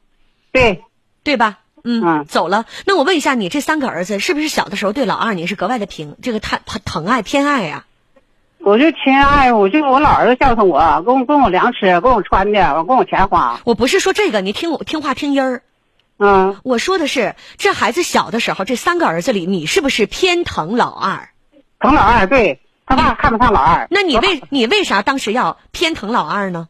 [0.51, 0.83] 对，
[1.23, 1.61] 对吧？
[1.85, 2.65] 嗯，走了。
[2.87, 7.85] 那我问一下，你这三个儿子是不是小的时候对老二你是格外的平这个疼疼爱偏爱呀？
[8.65, 13.59] 我就偏爱，我就我老儿子孝顺我，供供我粮吃，供我穿的，我供我钱花。
[13.65, 15.63] 我不是说这个，你听我听话听音儿。
[16.19, 21.31] 嗯，我说的是这孩子小的时候，这三个儿子里，你是不是偏疼老二？
[21.81, 23.89] 疼老二，对他爸看不上老二。
[23.91, 26.69] 那你为你为啥当时要偏疼老二呢？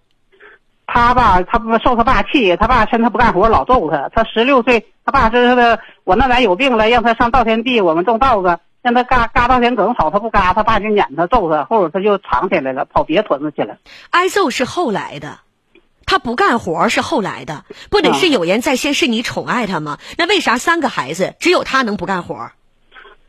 [0.93, 4.11] 他吧，他不受他爸气，他爸趁他不干活老揍他。
[4.14, 13.78] 他十六岁，他爸知道的，我那咱有病了，让他上稻田地，我们种稻子，让他嘎嘎稻田梗草，他不嘎，他爸就撵他揍他，后来他就藏起来了，跑别屯子去了。
[14.11, 15.38] 挨揍是后来的，
[16.05, 19.97] 他不干活是后来的，不得是有言在先，是你宠爱他吗？
[20.18, 22.51] 那为啥三个孩子只有他能不干活？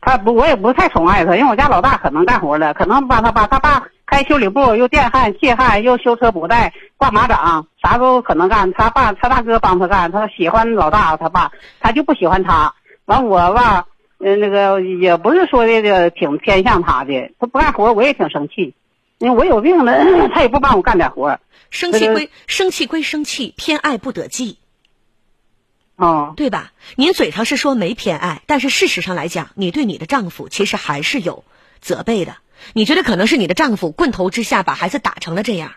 [0.02, 3.84] 他不，我也不太宠爱他，因为我家老大可能干活了，可能把他把他爸
[4.14, 8.72] 开修理部，又电焊、气焊，又修车补带、挂马掌，啥都可能干。
[8.72, 11.50] 他爸他大哥帮他干，他喜欢老大，他爸
[11.80, 12.76] 他就不喜欢他。
[13.06, 13.88] 完我吧，
[14.20, 18.76] 嗯，那个也不是说的个挺偏向他的，他不干活我也挺生气，
[19.18, 19.98] 因为我有病了，
[20.32, 21.40] 他也不帮我干点活。
[21.70, 24.58] 生气归生气归生气，偏爱不得计。
[25.96, 26.70] 哦，对吧？
[26.94, 31.42] 您嘴上是说没偏爱，但是事实上来讲，你对你的丈夫其实还是有
[31.80, 32.36] 责备的。
[32.72, 35.72] 你觉得可能是你的丈夫棍头之下把孩子打成了这样？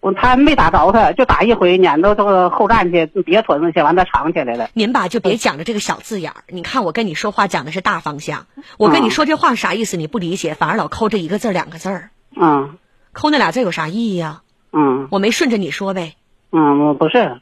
[0.00, 4.68] 我他没打着他，就打一回，撵到这个后站去，别屯子去，完他藏起来了。
[4.74, 6.44] 您吧就别讲着这个小字眼儿。
[6.48, 8.46] 你看我跟你说话讲的是大方向，
[8.76, 9.96] 我跟你说这话啥意思？
[9.96, 12.10] 你不理解，反而老抠这一个字两个字儿。
[12.36, 12.76] 嗯，
[13.14, 14.42] 抠那俩字有啥意义呀？
[14.72, 16.16] 嗯，我没顺着你说呗。
[16.52, 17.40] 嗯，我不是。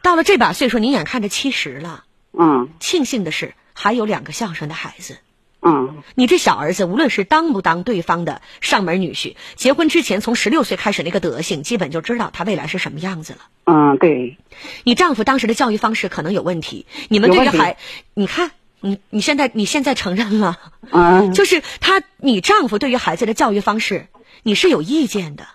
[0.00, 5.18] 到了这把岁数，您眼看着七十了，嗯，庆幸的是还有两个孝顺的孩子，
[5.64, 13.38] 嗯，你这小儿子无论是当不当对方的上门女婿，结婚之前从十六岁开始那个德行，基本就知道他未来是什么样子了。
[13.64, 14.36] 嗯，对。
[14.82, 17.76] 你丈夫当时的教育方式可能有问题，你们对着孩，
[18.12, 18.50] 你看，
[18.80, 20.58] 你你现在你现在承认了，
[20.90, 24.08] 嗯，就是他，你丈夫对于孩子的教育方式，
[24.42, 25.46] 你是有意见的。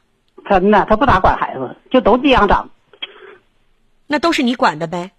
[0.50, 2.70] 真的，他不咋管孩子，就都这样长。
[4.08, 5.12] 那都是你管的呗，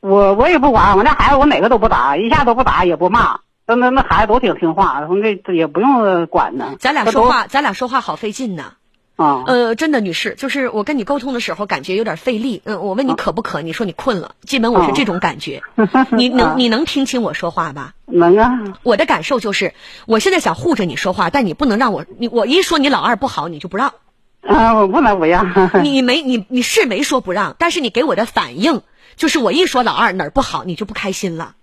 [0.00, 6.76] 我我也不管，我那孩子我哪个都不打，一下都不打也不骂，那那那孩子都挺听话，那也不用管呢。
[6.80, 8.72] 咱俩说话，咱俩说话好费劲呢。
[9.16, 12.62] 啊，呃，真的，女士，就是我跟你沟通的时候感觉有点费力。
[12.64, 15.62] 嗯，我问你渴不渴，你说你困了，基本我是这种感觉。
[16.16, 17.92] 你 能你能听清我说话吧？
[18.06, 18.58] 能啊。
[18.84, 19.74] 我的感受就是，
[20.06, 23.92] 我现在想护着你说话，但你不能让我，你我一说你老二不好，你就不让。
[24.48, 25.52] 啊，我不能不让。
[25.82, 28.82] 你没你你是没说不让，但是你给我的反应
[29.16, 31.56] 就是我一说老二哪儿不好，你就不开心了。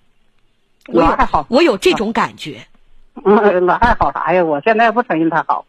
[0.88, 2.68] 我还好，我有这种感觉。
[3.24, 4.44] 嗯，老二好啥呀？
[4.44, 5.66] 我现在不承认他好。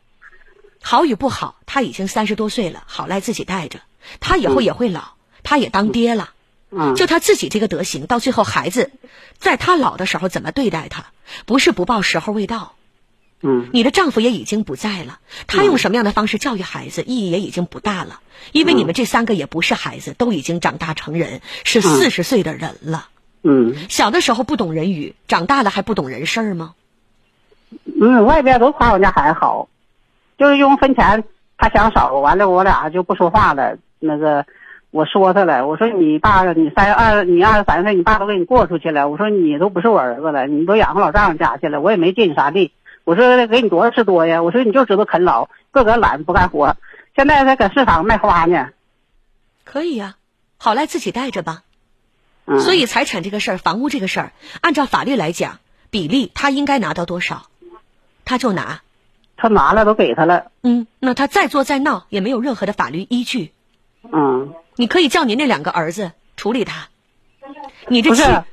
[0.82, 3.80] 好与不好，他已经三十多岁了，好赖自己带着。
[4.20, 5.02] 他以后也会老，
[5.42, 6.30] 他也当爹了。
[6.70, 6.94] 嗯。
[6.94, 8.90] 就他自己这个德行，到最后孩子
[9.38, 11.06] 在他老的时候怎么对待他？
[11.44, 12.74] 不是不报，时候未到。
[13.42, 18.20] 嗯，你的丈夫也已经不在了，他用什么样的方式教育孩子，意义也已经不大了，
[18.52, 23.08] 因为你们这三个也不是孩子，都已经长大成人，是四十岁的人了。
[23.48, 26.74] 嗯，小的时候不懂人语，长大了还不懂人事儿吗？
[28.00, 29.68] 嗯，外边都夸我家孩子好，
[30.36, 31.22] 就是用分钱
[31.56, 33.78] 他想少，完了我俩就不说话了。
[34.00, 34.44] 那个
[34.90, 42.72] 我说他了，我说你爸你三二你二十三岁，你爸都给你过出去了，我说你都不是我儿子了，你都养活老丈人家去了，我也没借你啥地。
[43.04, 44.42] 我说给你多少是多呀？
[44.42, 46.76] 我说你就知道啃老，个个懒不干活。
[47.14, 48.70] 现在在搁市场卖花呢。
[49.62, 50.16] 可以呀，
[50.58, 51.62] 好赖自己带着吧。
[52.46, 52.60] 嗯。
[52.60, 55.58] 所以财产这个事儿，房屋这个事儿，按照法律来讲，
[55.90, 57.46] 比例他应该拿到多少，
[58.24, 58.80] 他就拿。
[59.36, 60.46] 他拿了都给他了。
[60.62, 63.52] 嗯，那他再做再闹也没有任何的法律依据。
[64.10, 64.54] 嗯。
[64.76, 66.88] 你可以叫你那两个儿子处理他。
[67.88, 68.44] 你这不是，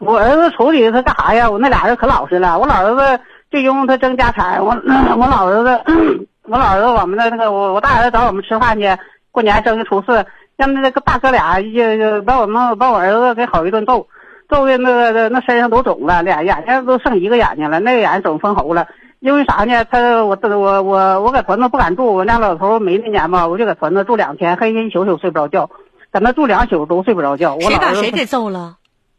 [0.00, 1.50] 我儿子处理他干啥呀？
[1.50, 3.22] 我那俩人可老实了，我老儿子。
[3.50, 4.72] 就用他争家产，我
[5.16, 5.82] 我老儿子，
[6.44, 8.94] 我老儿子，我们的那个我我大儿子找我们吃饭去，
[9.30, 10.26] 过年正月初四，
[10.58, 14.08] 让那个大哥俩就就把我们把我儿子给好一顿揍，
[14.50, 18.88] 揍的那个那身上都肿了，俩眼睛都剩一个眼睛了，那个眼睛肿封喉了。
[19.20, 19.84] 因为啥呢？
[19.84, 25.70] 他我我我我搁屯子不敢住，我家老头没那年吧，我就搁屯子住两天，黑天一宿宿睡不着觉，
[26.10, 27.56] 搁那住两宿都睡不着觉。
[27.60, 28.78] 谁把谁给揍了？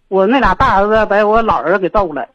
[0.09, 2.27] 我那俩大儿子把我老儿子给揍了。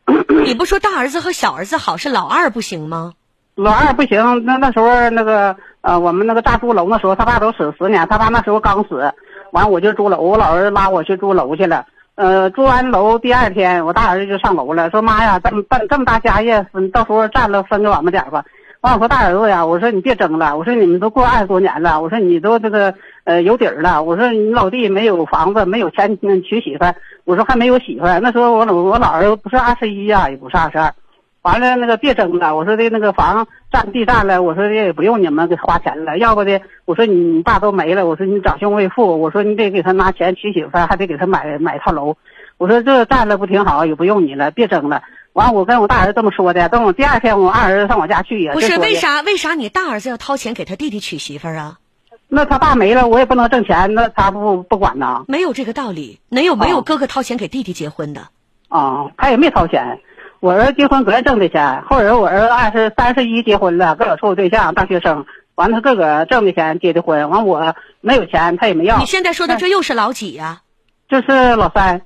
[0.46, 3.12] 你不说大儿子和小儿子好，是老二不行吗？
[3.54, 9.12] 老二不行，那那时候那个呃，我们那个炸猪楼那时候，他爸都死十年，他爸那时候刚死，
[9.52, 11.84] 完我就住楼，我老儿拉我去住楼去了。
[12.14, 18.42] 呃，住完楼第二天，我大儿子就上楼了，说妈呀，这么办这么大家业，分到时候占了分给我们点吧。
[18.80, 26.86] 完我说大儿子呀，我说你别争了，我说你们都过二十多年了，我说你都这个呃有底儿了，我说你老弟没有房子，没有钱娶媳妇。
[27.24, 30.94] 我说还没有媳妇，那时候我老我老儿子不是二十一呀，也不是二十二，
[31.44, 42.16] 完了那个别争了，我说的那个房占地占了，我说的也不用你们给花钱了，要不的我说你你爸都没了，我说你长兄为父，我说你得给他拿钱娶媳妇，还得给他买买套楼，
[42.56, 45.02] 我说这占了不挺好，也不用你了，别争了。
[45.34, 51.78] 完我跟我大儿子这么说的，等我第二天我二儿子上我家去也不是为啥为啥你大儿子要掏钱给他弟弟娶媳妇儿啊？
[52.28, 55.24] 那他爸没了，我也不能挣钱，那他不不管呐？
[55.28, 58.28] 没有这个道理，哪有没有哥哥掏钱给弟弟结婚的？
[58.68, 60.00] 啊，他也没掏钱，
[60.44, 65.24] 我儿子结婚个人挣的钱，后人我儿子二十三十一结婚了，跟我处对象，大学生。
[65.54, 68.98] 完了，他自个儿挣的钱结的婚，完我没有钱，他也没要。
[68.98, 70.60] 你现在说的这又是老几呀？
[71.08, 72.02] 这是老三。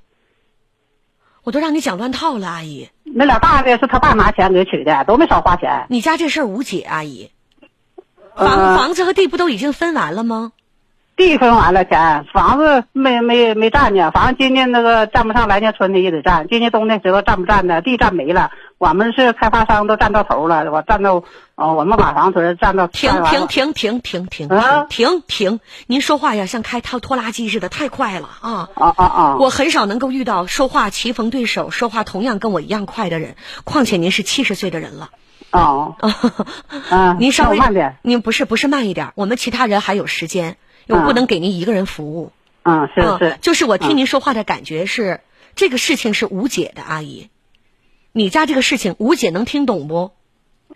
[1.42, 2.88] 我都让你讲乱套了，阿姨。
[3.02, 5.86] 那俩大的是他爸拿钱给娶的，都没少花钱。
[5.88, 7.32] 你家这事儿无解，阿姨。
[8.36, 10.52] 房房子和地不都已经分完了吗？
[11.18, 14.12] 地分完了，钱房子没没没占呢。
[14.12, 16.46] 房子今年那个占不上，来年春天也得占。
[16.48, 17.82] 今年冬天知道占不占呢？
[17.82, 18.52] 地占没了。
[18.78, 20.70] 我们是开发商，都占到头了。
[20.70, 21.24] 我占到，
[21.56, 22.86] 哦，我们马房屯占到。
[22.86, 24.48] 停停停停停停
[24.88, 25.60] 停停！
[25.88, 28.68] 您说话呀，像开拖拖拉机似的，太快了啊！
[28.74, 29.36] 啊啊啊！
[29.40, 33.34] 我很少能够遇到说话棋逢对手、说话同样跟我一样快的人。
[33.64, 35.10] 况且您是七十岁的人了。
[35.50, 35.96] 哦。
[36.90, 37.16] 啊。
[37.18, 37.96] 您稍微慢点。
[38.02, 39.10] 您不是不是慢一点？
[39.16, 40.56] 我们其他人还有时间。
[40.88, 42.32] 又不能给您一个人服务，
[42.62, 45.20] 嗯，是是，就是我听您说话的感觉是，
[45.54, 47.28] 这个事情是无解的，阿姨，
[48.12, 50.12] 你家这个事情吴姐能听懂不？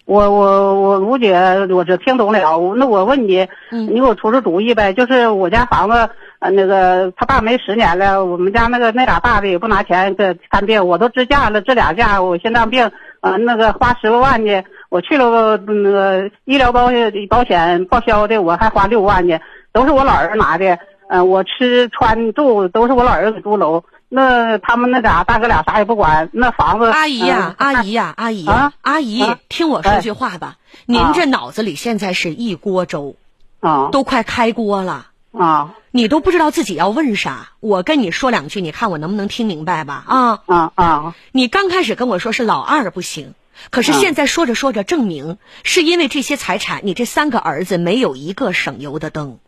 [0.04, 1.34] 我我我吴姐，
[1.70, 2.40] 我这听懂了。
[2.76, 4.92] 那我问你，你给我出出主意呗？
[4.92, 6.10] 就是我家房子，
[6.40, 12.90] 呃，那个他爸没十年了，我们家那个那俩大的也不拿钱这看病，我都支架了，这俩架，我心脏病，
[13.20, 19.38] 呃，那个花十多万呢，我去了那个医疗保险保险报销的，我还花六万呢。
[19.72, 23.84] 都是我老儿子拿的，嗯，我吃穿住都是我老儿子给租楼。
[24.14, 26.84] 那他们那俩大哥俩啥也不管，那房子。
[26.84, 28.46] 阿姨呀，阿姨呀，阿姨，
[28.82, 30.56] 阿姨，听我说句话吧。
[30.84, 33.16] 您这脑子里现在是一锅粥，
[33.60, 35.74] 啊，都快开锅了啊！
[35.90, 37.52] 你都不知道自己要问啥。
[37.60, 40.04] 我跟你说两句，你看我能不能听明白吧？
[40.06, 41.14] 啊啊啊！
[41.32, 43.32] 你刚开始跟我说是老二不行，
[43.70, 49.38] 可是现在说着说着证明是因为这些财产，你这三个儿子没有一个省油的灯。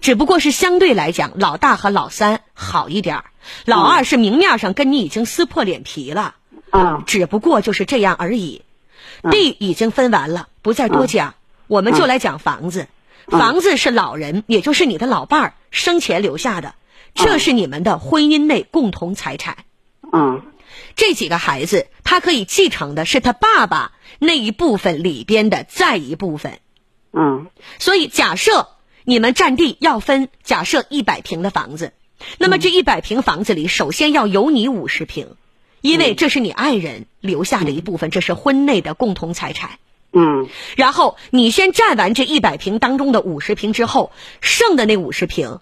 [0.00, 3.24] 只不过是相对来讲，老大和老三好一点儿，
[3.64, 6.36] 老二是明面上跟你已经撕破脸皮了，
[6.70, 8.62] 啊，只不过就是这样而已。
[9.30, 11.34] 地已经分完了，不再多讲，
[11.66, 12.88] 我们就来讲房子。
[13.26, 16.74] 房子是老人，也就是你的老伴儿生前留下的，
[17.14, 19.64] 这是你们的婚姻内共同财产。
[20.12, 20.42] 嗯，
[20.94, 26.58] 这几个孩子，他可以继承的是他爸爸那一部分里边的再一部分。
[27.12, 27.46] 嗯，
[27.78, 28.68] 所以假设。
[29.06, 31.92] 你们占地要分，假设一百平的房子，
[32.38, 35.36] 那么这一百平房子里，首先要有你五十平，
[35.82, 39.78] 因为这是你爱人留下的一部分，这是婚内的共同财产。
[40.12, 45.58] 嗯，然后你先占完这一百平当中的五十平之后，剩的那五十平，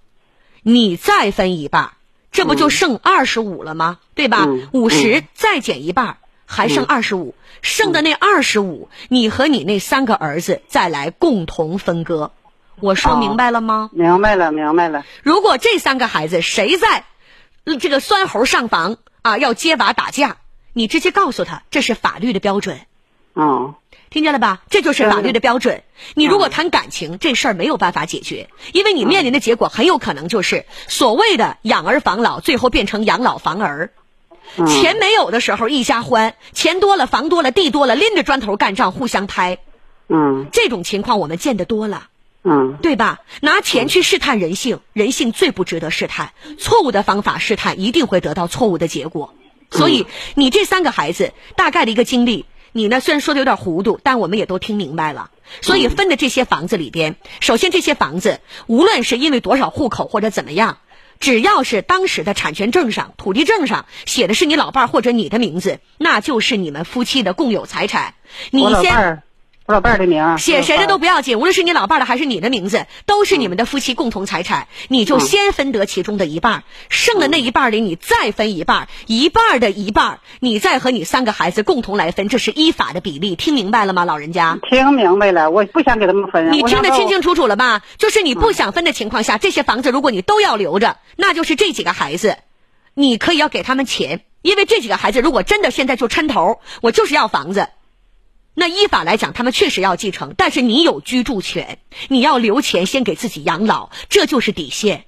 [0.62, 1.94] 你再分一半，
[2.30, 3.98] 这不就剩二十五了吗？
[4.14, 4.46] 对吧？
[4.72, 12.30] 五十再减一半，还剩二十五，剩的那二十五，你和你那三个儿子再来共同分割。
[12.82, 13.90] 我说明白了吗？
[13.92, 15.04] 明白了，明白了。
[15.22, 17.04] 如果这三个孩子谁在，
[17.80, 20.38] 这个酸猴上房啊，要揭瓦打架，
[20.72, 22.80] 你直接告诉他，这是法律的标准。
[23.34, 23.76] 哦，
[24.10, 24.62] 听见了吧？
[24.68, 25.84] 这就是法律的标准。
[26.14, 33.92] 你如果谈感情，这事儿没有办法解决，因为你面临的结果很有可能就是所谓的养儿防老，最后变成养老防儿。
[34.66, 39.58] 钱没有的时候一家欢，钱多了，房多了，地多了，拎着砖头干仗，互相拍。
[40.08, 42.08] 嗯，这种情况我们见得多了。
[42.44, 43.20] 嗯，对吧？
[43.40, 46.32] 拿钱去试探人性，人性最不值得试探。
[46.58, 49.32] 错误的方法试探，一定会得到错误的结果。
[49.70, 55.30] 所以，你这三个孩子大概的一个经历，你呢虽然说的有点糊涂，但我们也都听明白了。
[55.60, 60.78] 所以分的这些房子里边，首先这些房子，无论是因为多少户口或者怎么样，
[61.20, 68.14] 只要是当时的产权证上、土地证上写的是你老伴儿或者你的名字，那就是你们夫妻的共有财产。
[68.50, 69.22] 你先。
[69.72, 74.68] 我老伴儿的名写谁的都不要紧，无论是你老伴儿的还是你的名字，都是你们的夫妻共同财产。
[74.88, 83.34] 你就先分得其中的一半，剩的那一半里你再分一半，一半的一半，你再和你三个孩子共同来分，这是依法的比例。
[83.34, 84.58] 听明白了吗，老人家？
[84.68, 86.52] 听明白了，我不想给他们分。
[86.52, 87.80] 你听得清清楚楚了吧？
[87.96, 92.36] 就是你不想分的情况下，这些房子如果你都要留着，那就是这几个孩子，
[92.92, 97.70] 你可以要给他们钱，因为这几个孩子如果真的现在就抻头，我就是要房子。
[98.54, 101.78] 那依法来讲，他们确实要继承，但是你有居住权，
[102.08, 105.04] 你要留钱先给自己养老，这就是底线。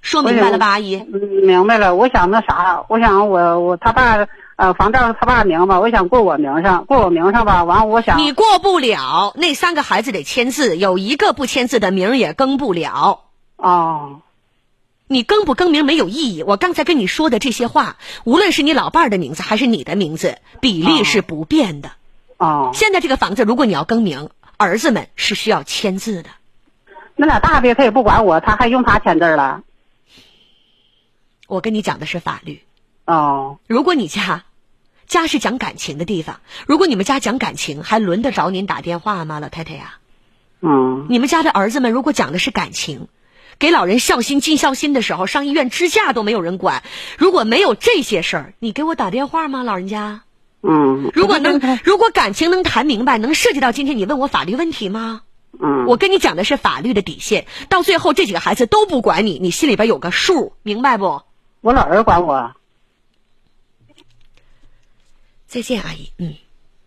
[0.00, 0.96] 说明白了吧，阿姨？
[0.96, 1.94] 嗯，明白了。
[1.94, 7.64] 我想那啥，我想我我他爸呃房照他爸名吧，我想过我名上，过我名上吧。
[7.64, 13.24] 完，我想你过不了，那三个孩子得签字，有一个不签字的名也更不了。
[13.56, 14.20] 哦，
[15.06, 16.42] 你更不更名没有意义。
[16.42, 21.88] 我刚才跟你说的这些话，无论是你老伴儿的名字还是你的名字，比例是不变的。
[21.88, 21.92] 哦，
[22.74, 26.30] 现在这个房子，如果你要更名，儿子们是需要签字的。
[27.16, 29.62] 那俩大的他也不管我，他还用他签字了。
[31.46, 32.62] 我跟你讲的是法律。
[33.04, 34.44] 哦，如果你家
[35.06, 36.40] 家是讲感情的地方。
[36.66, 39.98] 如果你们家讲感情，还轮得着您打电话吗，老太太呀？
[40.60, 41.06] 嗯。
[41.10, 43.08] 你们家的儿子们如果讲的是感情，
[43.58, 46.82] 给老人孝心尽孝心的时候，上医院支架都没有人管。
[47.18, 50.22] 如果没有这些事儿，你给我打电话吗，老人家？
[50.62, 51.10] 嗯。
[51.12, 55.22] 如果能，如果感情能谈明白，能涉及到今天你问我法律问题吗？
[55.60, 55.86] 嗯。
[55.86, 61.22] 我跟你讲的是法律的底线，到最后这几个孩子都不管你，你心里边有个数，明白不？
[61.60, 62.52] 我老儿管我。
[65.46, 66.10] 再见，阿姨。
[66.16, 66.34] 嗯，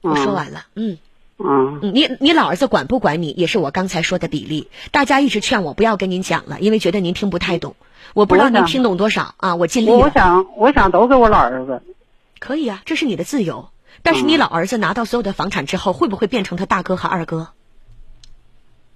[0.01, 0.65] 我说完了。
[0.76, 0.97] 嗯
[1.38, 4.69] 嗯，你你老儿子管不管你，也是我刚才说的比例。
[4.91, 7.76] 大家一直劝我不要跟您讲了，因为觉得您听不太懂。
[8.13, 9.55] 我不知道您听懂多少啊？
[9.55, 9.89] 我尽力。
[9.89, 11.82] 我想，我想都给我老儿子。
[12.39, 13.69] 可以啊，这是你的自由。
[14.03, 17.49] 但是你老儿子拿到所有的房产之后，会不会变成他大哥和二哥？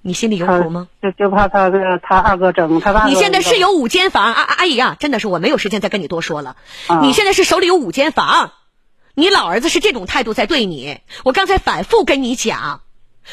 [0.01, 0.87] 你心里有谱吗？
[1.01, 3.07] 就就怕他这个他二哥争他大。
[3.07, 6.55] 你现在是有五间房，阿阿姨啊，真的是我没有时间再跟你多说了。
[7.01, 8.51] 你现在是手里有五间房。
[9.15, 12.81] 你老儿子是这种态度在对你，我刚才反复跟你讲，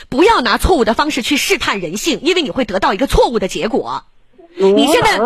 [0.09, 4.04] 不要拿错误的方式去试探人性，因为你会得到一个错误的结果。
[4.57, 5.18] 你现在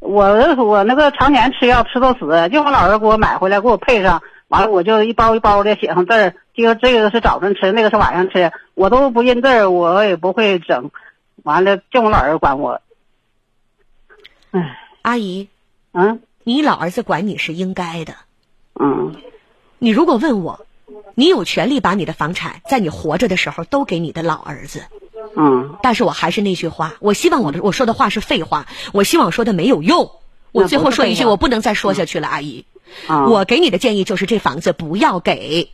[0.00, 10.90] 我我那个常年吃药吃到死，就我老儿给我买回来给我配上，完了我就一包一包的写上字儿，就这个是早晨吃，那个是晚上吃，我都不认字儿，我也不会整，
[11.44, 12.80] 完了就我老儿管我。
[14.50, 15.48] 唉，阿姨，
[15.92, 18.14] 嗯，你老儿子管你是应该的，
[18.80, 19.14] 嗯。
[19.78, 20.66] 你如果问我，
[21.14, 24.84] 你有权利把你的房产在你活着的时候都给你的老儿子，
[25.36, 30.10] 嗯，但是我还是那句话，我希望我的我说的话是废话，我希望说的没有用。
[30.52, 32.64] 我最后说一句，我不能再说下去了，阿姨，
[33.08, 35.70] 我给你的建议就是这房子不要给，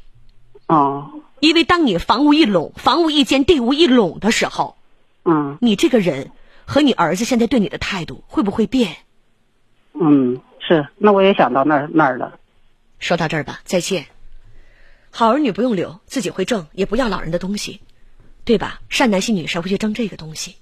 [0.67, 4.77] 哦，因为当你房屋一垄，房屋一间，地无一垄的时候，
[5.25, 6.31] 嗯，你这个人
[6.67, 8.97] 和你儿子现在对你的态度会不会变？
[9.99, 12.39] 嗯，是，那我也想到那儿那儿了。
[12.99, 14.07] 说到这儿吧，再见。
[15.11, 17.81] 好儿女不用留，自己会挣，也不要老人的东西，
[18.47, 18.81] 对吧？
[18.89, 20.55] 善男信女谁会去争这个东西？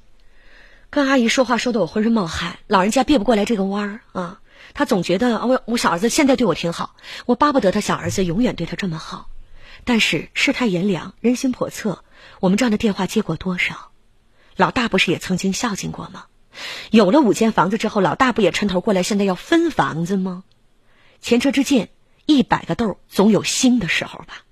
[0.89, 4.41] 跟阿姨说话说的我浑身冒汗，老人家别不过来这个弯儿啊！
[4.73, 9.29] 他总觉得我我小儿子现在对我挺好，我巴不得他小儿子永远对他这么好。
[9.85, 12.03] 但是世态炎凉，人心叵测，
[12.41, 13.91] 我们这样的电话接过多少？
[14.57, 16.25] 老大不是也曾经孝敬过吗？
[16.91, 20.43] 有了五间房子之后，老大不也抻头过来，现在要分房子吗？
[21.21, 21.91] 前车之鉴。
[22.27, 24.45] 一百个豆总有新的时候吧。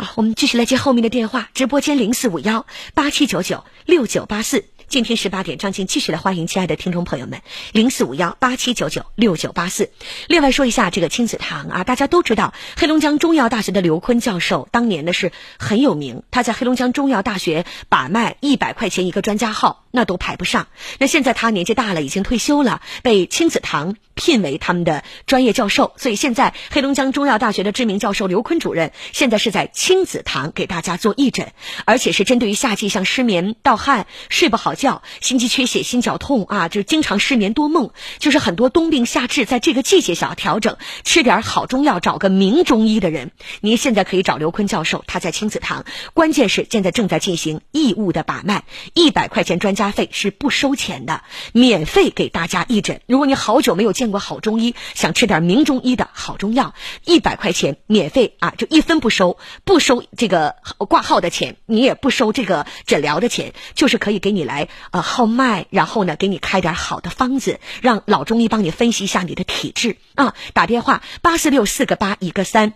[0.00, 1.50] 好，我们继续来接后面的电话。
[1.52, 4.64] 直播间零四五幺八七九九六九八四。
[4.90, 9.92] 今天十八点，张静继续来欢迎亲爱的听众朋友们，零四五幺八七九九六九八四。
[10.26, 15.30] 另外说一下这个亲子堂啊，大家都知道，黑龙江中医药大学的刘坤教授当年呢是
[15.60, 20.66] 很有名，他在黑龙江中医药大学把脉一百块钱一个专家号，那都排不上。
[20.98, 31.52] 那现在他年纪大了，已经退休了，被亲子堂聘为他们的专业教授，所以现在黑龙江中药大学的知名教授刘坤主任现在是在亲子堂给大家做义诊，
[31.84, 34.74] 而且是针对于夏季像失眠、盗汗、睡不好。
[34.80, 43.30] 觉、心肌缺血、心绞痛啊，就经常失眠多梦，就是很多冬病夏治，在这个季节想要调整，吃点好中药，找个名中医的人。
[43.60, 48.64] 您现在可以找刘坤教授，他在亲子堂，关键是现在正在进行义务的把脉，
[48.94, 51.22] 一百块钱专家费是不收钱的，
[51.52, 53.02] 免费给大家义诊。
[53.06, 56.74] 如果你好久没有见过好中医，想吃点名中医的好中药，
[57.04, 60.56] 一百块钱免费啊，就一分不收，不收这个
[60.88, 64.68] 挂号的钱，你也不收这个诊疗的钱，就是可以给你来。
[64.90, 70.34] 呃，号脉，然后呢，给你开点好的方子，让老中医帮你分析一下你的体质啊。
[70.52, 72.74] 打电话八四六四个八一个三，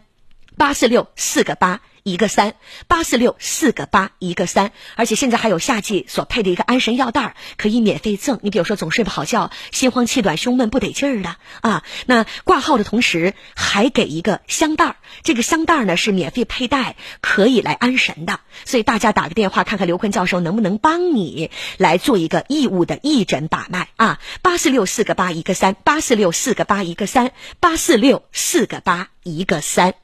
[0.57, 1.81] 八四六四个八。
[2.05, 2.55] 一个三
[2.87, 8.39] 八四六四个八一个三，而且现在还有夏季所配的一个安神药袋儿可以免费赠。
[8.43, 18.41] 你比如说总睡不好觉、心慌气短、胸闷不得劲儿的啊，那挂号的同时还给一个香袋儿这个香袋儿呢是免费佩戴，可以来安神的。
[18.66, 29.95] 所以大家打个电话看看刘坤教授能不能帮你来做一个义务的义诊把脉啊，八四六四个八一个三，八四六四个八一个三，八四六四个八一个三。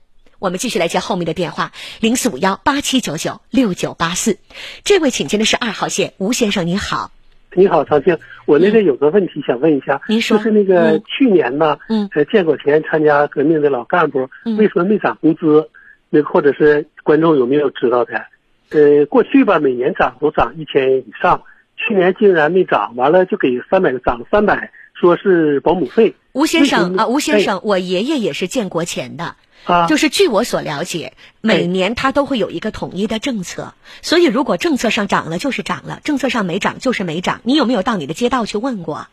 [0.41, 4.39] 我们继续来接后面的电话，零四五幺八七九九六九八四。
[4.85, 7.13] 这位请进的是二号线吴先生，您好。
[7.55, 15.69] 你好，曹静，我那个有个问题想问一下，您说，就是那个去年呢，嗯，呃，建国前参加革命的老干部，为什么没涨工资？
[16.09, 18.25] 那或者是观众有没有知道的？
[18.71, 21.43] 呃，过去吧，每年涨都涨一千以上，
[21.77, 26.15] 去年竟然没涨，完了就给三百涨了三百，说是保姆费。
[26.33, 29.37] 吴先生啊，吴先生，我爷爷也是建国前的。
[29.65, 37.41] 啊，就是据我所了解，每年它都会有一个统一的政策，所以如果政策上涨了就是涨了，政策上没涨就是没涨。
[37.45, 39.07] 你有没有到你的街道去问过？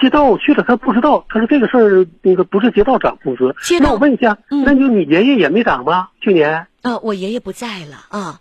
[0.00, 3.54] 街道去了，他不知道，他说这个事儿那个不是街道涨工资。
[3.80, 6.08] 那我问一下，那就你爷爷也没涨吗？
[6.22, 6.66] 去年？
[6.80, 8.40] 啊，我爷爷不在了啊。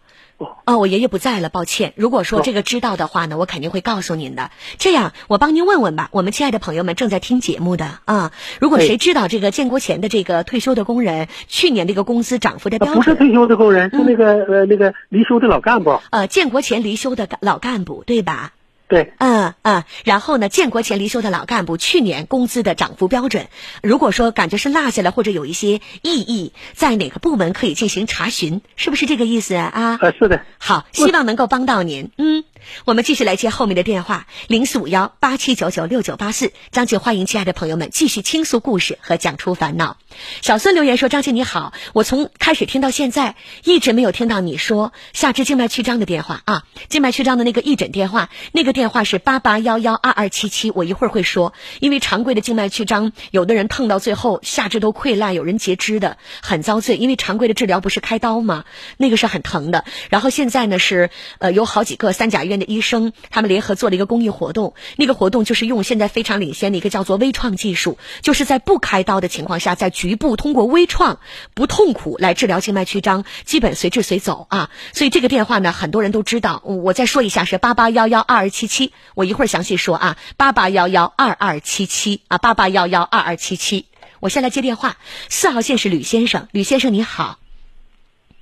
[0.65, 1.93] 哦，我爷爷不在了，抱歉。
[1.95, 4.51] 如果说这个知道的话呢，我肯定会告诉您的。
[4.77, 6.09] 这样，我帮您问问吧。
[6.11, 15.99] 我们亲爱的朋友们正在听节目的啊，如果谁知道这个建国前的这个退休的工人去年这个工资涨幅的标准，不是退休的工人，是那个呃那个离休的老干部。
[16.11, 18.53] 呃，建国前离休的老干部，对吧？
[18.93, 20.49] 对，嗯嗯，然后呢？
[20.49, 23.47] 建国前离休的老干部去年工资的涨幅标准，
[23.81, 28.61] 如果说感觉是落下来或者有一些异议，在哪个部门可以进行查询？
[28.75, 29.97] 是不是这个意思啊？
[29.99, 30.45] 啊，是的。
[30.59, 32.11] 好，希望能够帮到您。
[32.19, 32.43] 嗯。
[32.85, 36.53] 我们继续来接后面的电话，零四五幺八七九九六九八四。
[36.71, 39.97] 张静欢迎亲爱的朋友们继续倾诉故事和讲出烦恼。
[40.41, 50.69] 小孙留言说：“张静你好，我从开始听到现在，一直没有听到你说下肢静脉曲张的电话啊，静脉曲张的那个义诊电话，那个电电话是八八幺幺二二七七。
[50.69, 56.97] 我一会儿会说，因为常规的静脉曲张，有的人碰到最后下肢都溃烂，有人截肢的，很遭罪。
[56.97, 58.65] 因为常规的治疗不是开刀吗？
[58.97, 59.85] 那个是很疼的。
[60.09, 64.73] 然后现在呢是呃有好几个三甲医院。”的医生，他们联合做了一个公益活动。
[64.97, 71.19] 那个活动就是用现在非常领先的一个叫做微创技术，就是在不开刀的情况下，在局部通过微创
[71.53, 74.69] 不痛苦来治疗静脉曲张，基本随治随走啊。
[74.91, 76.61] 所以这个电话呢，很多人都知道。
[76.63, 78.93] 我再说一下，是八八幺幺二二七七七。
[79.13, 83.87] 我一会儿详细说啊，八八幺幺二二七七啊，八八幺幺二二七七。
[84.21, 84.95] 我先来接电话，
[85.27, 87.39] 四号线是吕先生，吕先生你好，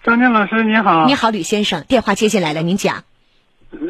[0.04, 3.04] 张静老师你好，你好吕先生，电话接进来了，您讲。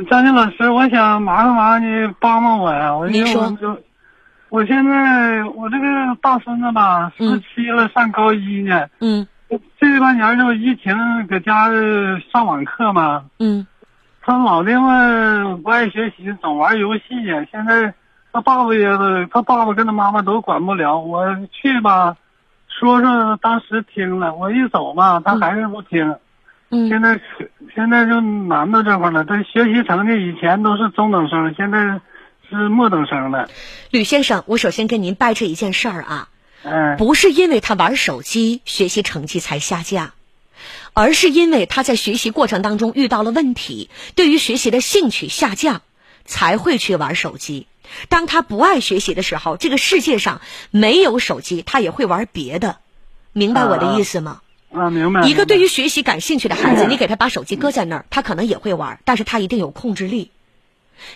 [0.09, 2.95] 张静老师，我想麻烦麻烦你帮帮我呀！
[2.95, 3.57] 我您说，
[4.49, 5.85] 我现在我这个
[6.21, 8.87] 大孙子吧，十七了，上高一呢。
[9.01, 9.27] 嗯。
[9.77, 10.95] 这半年就疫情，
[11.27, 11.67] 搁家
[12.31, 13.25] 上网课嘛。
[13.39, 13.67] 嗯。
[14.23, 17.45] 他老的嘛不爱学习，总玩游戏呀。
[17.52, 17.93] 现在
[18.31, 18.88] 他爸爸也，
[19.31, 20.99] 他爸爸跟他妈妈都管不了。
[20.99, 22.15] 我去吧，
[22.68, 26.15] 说说当时听了，我一走吧，他还是不听。
[26.69, 27.19] 嗯，现在
[27.76, 29.26] 现在就难到这块了。
[29.26, 31.99] 他学习成绩以前都是中等生，现在
[32.49, 33.49] 是末等生了。
[33.89, 36.30] 吕先生，我首先跟您掰扯一件事儿啊，
[36.64, 40.11] 嗯，不是因为他玩手机学习成绩才下降，
[40.93, 45.81] 而是因为他在学习过程当中遇到了问题，对于学习的兴趣下降，
[46.26, 47.68] 才会去玩手机。
[48.09, 52.77] 当他不爱学习的时候，这个世界上没有手机，他也会玩别的，
[53.34, 54.41] 明白我的意思吗？
[54.73, 55.27] 啊，明白。
[55.27, 60.31] 一个对于学习感兴趣的孩子， 你给他把手机搁在那儿，他可能也会玩，但是他一定有控制力，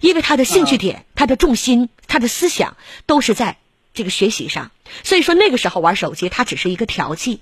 [0.01, 2.75] 因为他的兴趣点、他的重心、他的思想
[3.05, 3.57] 都是在
[3.93, 4.71] 这个学习上。
[5.03, 7.39] 所以说那个时候玩手机，他只是一个调剂。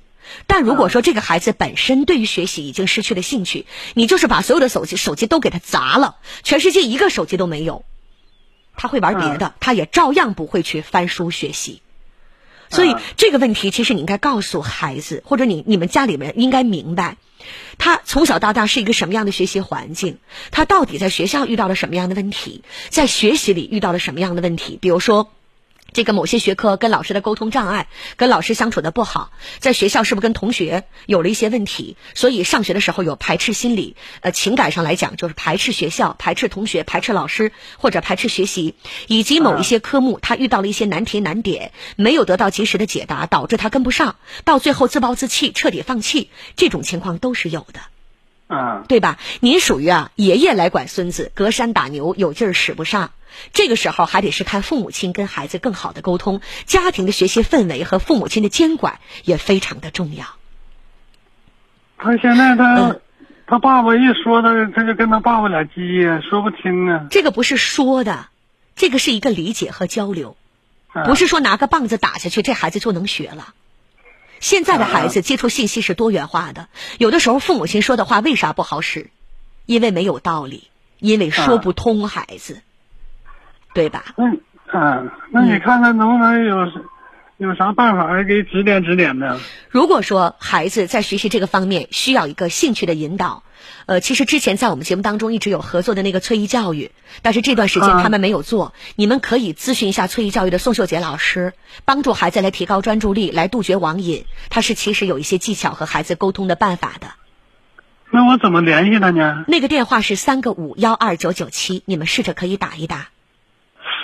[0.47, 7.83] 但如果说这个孩子本身对于学习已经失去了兴趣，你就是把所有的手机手机都给他砸了，全世界一个手机都没有，
[8.75, 11.81] 他会玩别的，他也照样不会去翻书学习。
[12.69, 17.17] 所以这个问题，其实你应该告诉孩子，或者你你们家里面应该明白，
[17.77, 20.17] 他从小到大是一个什么样的学习环境，
[20.51, 25.31] 他到底在学校遇到了什么样的问题，在学习里遇到了什么样的问题，比如说。
[25.93, 27.87] 这个某些学科跟老师的沟通障碍，
[28.17, 31.95] 跟老师相处的不好，在学校是不是跟同学有了一些问题？
[32.15, 38.75] 所以上学的时候有排斥心理，呃，情感上来讲就是排斥学校、排斥同学、排斥老师或者排斥学习，
[39.07, 47.79] 以及某一些科目他遇到了一些难题难点，没有得到及时的解答，导致他跟不上，到最后自暴自弃，彻底放弃，这种情况都是有的，
[48.53, 49.17] 嗯，对吧？
[49.39, 53.11] 您属于啊，爷爷来管孙子，隔山打牛，有劲儿使不上。
[53.51, 60.25] 这个时候还得是看父母亲跟孩子更好的沟通，家庭的学习氛围和父母亲的监管也非常的重要。
[61.97, 62.97] 他现在他
[63.47, 67.07] 他爸爸一说他他就跟他爸爸俩急呀，说不清啊。
[67.09, 68.27] 这个不是说的，
[68.75, 70.37] 这个是一个理解和交流，
[71.05, 73.53] 不是说拿个棒子打下去这孩子就能学了。
[74.43, 76.67] 现在的孩子接触信息是多元化的，
[76.97, 79.09] 有的时候父母亲说的话为啥不好使？
[79.65, 80.67] 因为没有道理，
[80.99, 82.61] 因为说不通孩子。
[83.73, 84.03] 对吧？
[84.17, 84.41] 嗯
[84.71, 86.57] 嗯，那你看看能不能有
[87.43, 89.39] 有啥办法给指点指点呢？
[89.69, 93.43] 如果说孩子在学习这个方面需要一个兴趣的引导，
[93.85, 96.91] 呃，其实之前在我们节目当中一直有合作的那个翠艺教育，
[97.21, 98.73] 但是这段时间他们没有做。
[98.95, 101.53] 你们可以咨询一下翠艺教育的宋秀杰老师，
[101.85, 104.25] 帮助孩子来提高专注力，来杜绝网瘾。
[104.49, 107.07] 他是其实有一些技巧和孩子沟通的办法的。
[108.11, 109.43] 那我怎么联系他呢？
[109.47, 113.09] 那个电话是三个五幺二九九七，你们试着可以打一打。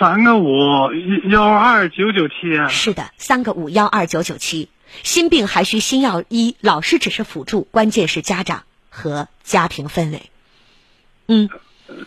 [0.00, 0.48] 三个五
[1.28, 2.34] 幺二九九七，
[2.70, 4.70] 是的，三个五幺二九九七。
[5.02, 10.30] 心病还需心药医，老师只是辅助，关键是家长和家庭氛围。
[11.28, 11.50] 嗯，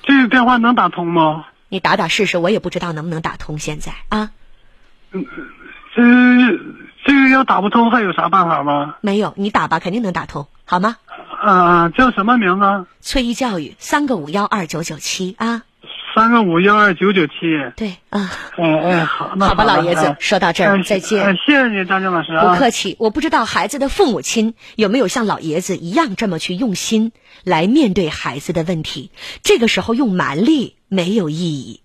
[0.01, 1.45] 这个电话能打通吗？
[1.69, 3.59] 你打打试试，我也不知道能不能打通。
[3.59, 4.31] 现在啊，
[5.11, 5.23] 嗯，
[5.95, 6.01] 这
[7.05, 8.95] 这个要打不通，还有啥办法吗？
[9.01, 10.97] 没有，你打吧，肯定能打通，好吗？
[11.39, 12.87] 啊，叫什么名字？
[13.01, 15.61] 崔一教育，三个五幺二九九七啊。
[16.15, 17.33] 三个五幺二九九七。
[17.75, 18.31] 对啊。
[18.57, 21.35] 哎哎，好，那好吧，老爷子，说到这儿，再见。
[21.45, 22.29] 谢谢你，张静老师。
[22.39, 22.95] 不客气。
[22.99, 27.11] 我不知道孩子的父母亲有没有像老爷子一样这么去用心
[27.43, 29.11] 来面对孩子的问题。
[29.41, 31.81] 这个时候用蛮力没有意义。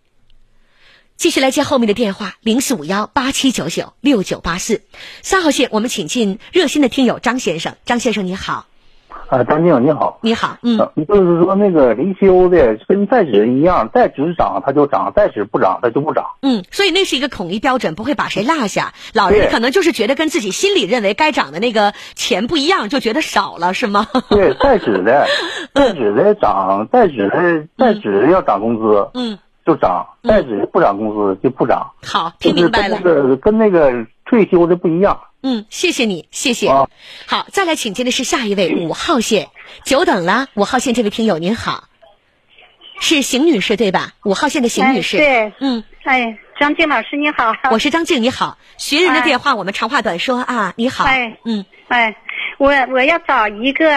[1.16, 4.82] 继续来接后面的电话，零四五幺八七九九六九八四，
[5.22, 7.76] 三号线，我们请进热心的听友张先生。
[7.84, 8.66] 张先生你好。
[9.28, 16.24] 啊，张静你好，你好，嗯，就是说那个离休的跟在职一样，在职涨它就涨，在职不涨它就不涨。
[16.40, 18.94] 嗯，所以那是一个统一标准，不会把谁落下。
[19.12, 24.06] 老人可能就是觉得跟自己心里认为该涨的那个钱不一样，就觉得少了，是吗？
[24.30, 25.26] 对，在职的，
[25.74, 31.90] 在职的涨，在职的在职的要涨工资，嗯，就涨；在职不涨工资就不涨。
[32.02, 32.98] 好，听明白了。
[32.98, 35.20] 跟那个跟那个退休的不一样。
[35.42, 36.68] 嗯，谢谢你，谢谢。
[37.26, 39.48] 好，再来请进的是下一位 五号线，
[39.84, 41.84] 久等了，五号线这位听友您好，
[43.00, 44.14] 是邢女士对吧？
[44.24, 52.16] 五号线的邢女士，对，嗯，哎，张静老师你好， 我是张静，你好，学人的电话我们长话短说啊，你好，哎，嗯，哎，
[52.58, 53.88] 我我要找一个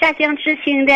[0.00, 0.94] 下乡知青的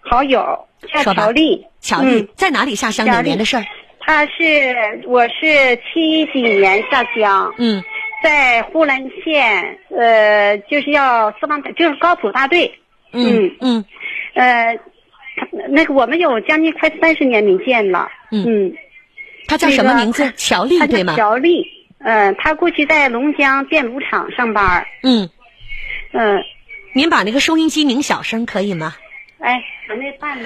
[0.00, 3.04] 好友，叫乔丽，乔丽在哪里下乡？
[3.04, 3.66] 哪年的事儿？
[3.98, 7.82] 他是，我是七几年下乡，嗯。
[8.22, 12.78] 在呼兰县，呃，就是要四方，就是高普大队。
[13.12, 13.84] 嗯嗯，
[14.34, 14.78] 呃，
[15.68, 18.08] 那个我们有将近快三十年没见了。
[18.30, 18.74] 嗯，
[19.46, 20.32] 他叫什么名字？
[20.36, 21.14] 乔丽对吗？
[21.16, 21.66] 乔丽，
[21.98, 24.86] 嗯，他过去在龙江电炉厂上班。
[25.02, 25.30] 嗯
[26.12, 26.42] 嗯，
[26.94, 28.94] 您把那个收音机拧小声可以吗？
[29.46, 30.36] 哎，我那半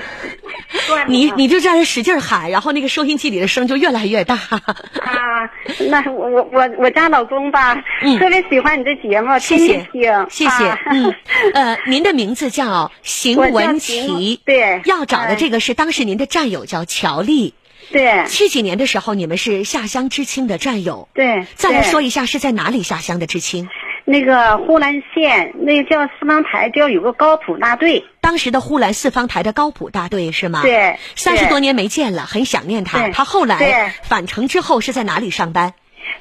[1.08, 4.34] 你你就这样使劲喊，然后那个收音机里的声就越来越大。
[5.00, 5.48] 啊，
[5.88, 7.74] 那我我我我家老公吧，
[8.18, 10.78] 特别喜欢你的节目，谢谢听，谢谢。
[10.90, 11.14] 嗯，
[11.54, 17.54] 呃，您的名字叫邢文琪，对，要找的这个是当时您的战友叫乔丽，
[17.90, 18.26] 对。
[18.26, 21.46] 七几年的时候，你们是下乡知青的战友，对。
[21.54, 23.70] 再来说一下是在哪里下乡的知青？
[24.04, 28.04] 那个呼兰县，那个叫四方台，就要有个高普大队。
[28.20, 30.62] 当时的呼兰四方台的高普大队是吗？
[30.62, 30.98] 对。
[31.16, 33.08] 三十多年没见了，很想念他。
[33.08, 35.74] 他后来返程之后是在哪里上班？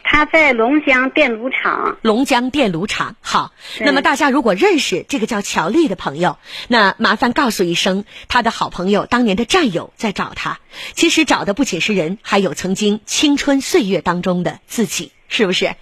[0.03, 1.97] 他在龙江电炉厂。
[2.01, 3.51] 龙江电炉厂，好。
[3.79, 6.37] 那么大家如果认识这个叫乔丽的朋友，
[6.67, 10.59] 那麻烦告诉一声，他的好朋友当年的战友在找他。
[10.93, 15.11] 其实找的不仅是人，还有曾经青春岁月当中的自己。
[15.29, 15.75] 是不是？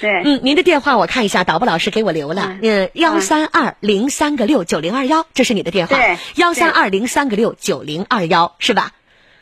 [0.00, 8.92] 对，嗯，您的电话我看一下，导播老师给我留了，嗯，幺三二零三个六九零二幺，这是你的电话，对，幺三二零三个六九零二幺，是吧？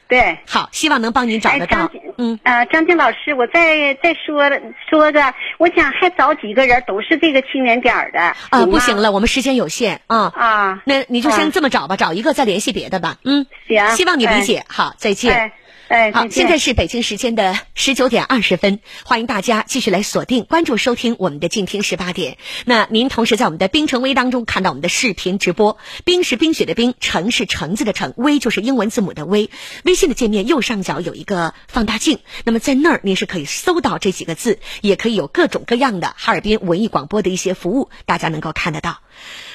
[0.09, 1.91] 对，好，希望能帮您找得到。
[2.19, 4.51] 嗯，呃，张静老师，我再再说
[4.91, 8.21] 说个，我想还找几个人，都是这个青年点的。
[8.51, 10.31] 啊，不行了，我们时间有限啊。
[10.37, 13.17] 啊，那你就先这么找吧，找一个再联系别的吧。
[13.25, 14.65] 嗯，行，希望你理解。
[14.69, 15.53] 好，再见。
[15.93, 22.39] 哎，好，现在是北京时间的十九点二十分，欢迎大家继续来锁定、关注、收听我们的静听十八点。
[22.65, 29.51] 那您同时在我们的冰城微当中看到我们的视频直播，冰是冰雪的冰，城是橙子的橙，微就是英文字母的微。
[29.85, 39.01] 微信的界面右上角有一个放大镜，那么在那儿您是可以搜到这几个字，也可以有各种各样的哈尔滨文艺广播的一些服务，大家能够看得到。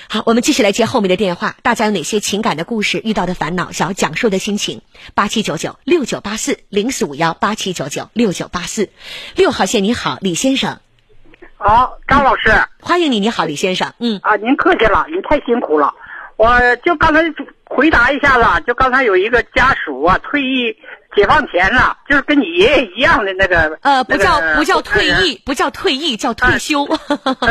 [0.10, 1.58] 好，我们继续来接后面的电话。
[1.64, 4.82] 大家有哪些情感的故事、遇到的烦恼、想要讲述的心情？
[5.16, 8.90] 八七九九六九八四零四五幺八七九九六九八四，
[9.36, 10.80] 六号线你好，李先生。
[11.58, 13.20] 好，张老师，欢迎你。
[13.20, 13.94] 你好，李先生。
[14.00, 15.94] 嗯啊，您客气了，您太辛苦了。
[16.38, 17.22] 我就刚才
[17.66, 20.78] 回答一下子，就刚才有一个家属啊，退役。
[21.18, 23.80] 解放前了，就是跟你爷爷一样的那个。
[23.81, 26.85] 呃，不叫不叫退役，不叫退役，叫退休。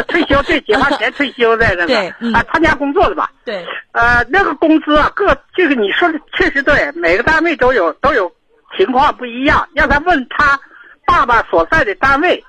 [0.06, 1.86] 退休对，解放前退休的那个。
[1.88, 3.28] 对，啊，参加工作的吧。
[3.44, 3.66] 对。
[3.90, 8.32] 呃，那个工资啊，各这个你说的确实对，每个单位都有都有
[8.78, 9.68] 情况不一样。
[9.74, 10.60] 让他问他
[11.04, 12.44] 爸爸所在的单位。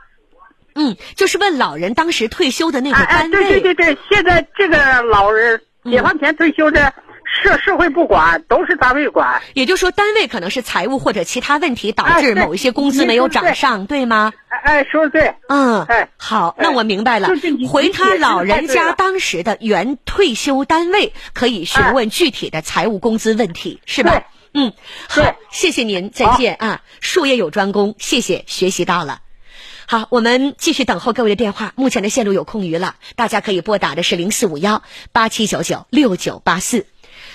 [0.76, 3.32] 嗯，就是问老人当时退休的那个单位。
[3.32, 6.94] 对对对对，现在这个老人解放前退休的。
[7.44, 9.42] 社社会不管，都是单位管。
[9.54, 14.34] 也就是说，单位可能是财务或者其他问题导致某一些工资没有涨上，对吗？
[14.64, 15.36] 哎，说的对。
[15.48, 17.30] 嗯，哎，好，那我明白了。
[17.70, 24.24] 回他老人家当时的原退休单位，可以询问具体的财务工资问题，是吧？
[24.54, 24.74] 嗯，
[25.08, 26.82] 好，谢谢您，再见啊！
[27.00, 29.22] 术业有专攻，谢谢，学习到了。
[29.86, 31.72] 好，我们继续等候各位的电话。
[31.76, 34.84] 目前的线路有空余了，大家可以拨打的是零四五幺
[35.14, 36.88] 八七九九六九八四。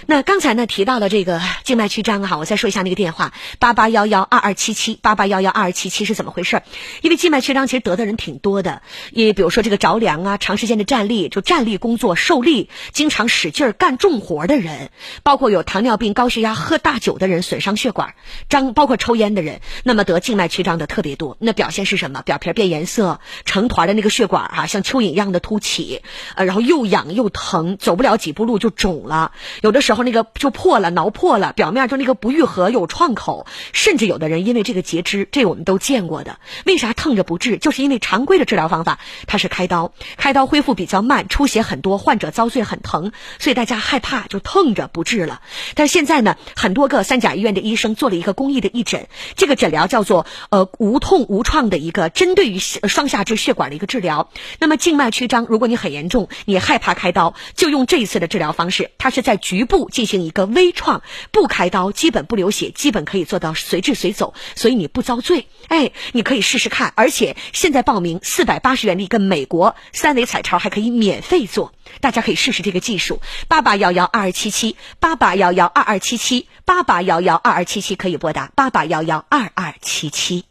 [0.07, 6.63] 那刚才呢提到了这个静脉曲张哈，我再说一下那个电话八八幺幺二二七七八八幺幺二二七七是怎么回事？
[7.03, 14.91] 因为静脉曲张其实得的人挺多的，也比如说这个着凉啊，长时间的站立就站立工作受力，经常使劲儿干重活的人，
[15.23, 18.15] 包括有糖尿病、高血压、喝大酒的人，损伤血管
[18.49, 21.37] 张，包括抽烟的人，那么得静脉曲张的特别多。
[21.39, 22.23] 那表现是什么？
[22.23, 26.03] 表皮变颜色，成团的那个血管哈，像蚯蚓一样的凸起，
[26.35, 36.39] 呃，然后又痒又疼，走不了几步路就肿了，有的时候然后那个就破了，挠破了，表面就那个不愈合，有创口，甚至有的人因为这个截肢，这我们都见过的。
[36.65, 37.59] 为啥疼着不治？
[37.59, 45.43] 就是因为常规的治疗方法它是开刀，开刀恢复比较慢，出血很多，患者遭罪很疼，所以大家害怕就疼着不治了。
[45.75, 54.31] 但是现在呢，很多个三甲医院的医生做了一个公益的义诊，这个诊疗叫做呃无痛无创的一个针对于双下肢血管的一个治疗。
[54.59, 65.47] 那么静脉曲张，如果你很严重，你害怕开刀，就用这一次的治疗方式，它是在局部进行一个微创，不开刀，基本不流血，基本可以做到随治随走，所以你不遭罪。
[65.69, 73.21] 哎，你可以试试看，而且现在报名四百八十元的一个美国三维彩超还可以免费做，大家可以试试这个技术。
[73.49, 80.45] 八八幺幺二二七七八八幺幺二二七七八八幺幺二二七七可以拨打八八幺幺二二七七。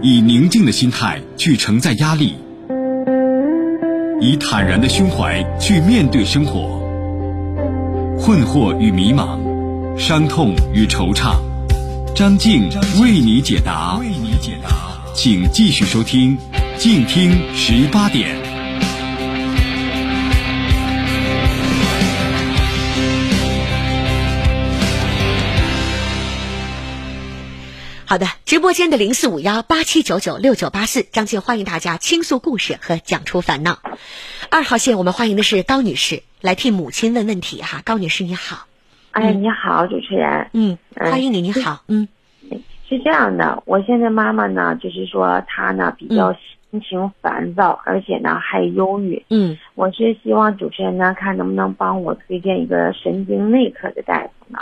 [0.00, 2.36] 以宁静的心态去承载压力，
[4.20, 6.80] 以坦然的胸怀去面对生活，
[8.20, 9.38] 困惑与迷茫，
[9.96, 11.36] 伤痛与惆怅，
[12.16, 12.68] 张静
[13.00, 13.96] 为你解答。
[14.00, 14.70] 为你解答，
[15.14, 16.36] 请继续收听，
[16.76, 18.57] 静听十八点。
[28.10, 33.80] 好的，直播间的零四五幺八七九九六九八四，张静欢迎大家倾诉故事和讲出烦恼。
[34.50, 37.82] 二号线我们欢迎的是高女士，来替母亲问问题哈。
[37.84, 38.66] 高女士你好，
[39.10, 42.08] 哎，你好，主持人，嗯，欢迎你，你好，嗯，
[42.88, 46.32] 是这样的，我现在妈妈呢，就是说她呢比较
[46.70, 54.60] 心情烦躁，而且呢还忧郁，嗯，我是希望主持人呢看能不能帮我推荐一个神经内科的大夫呢。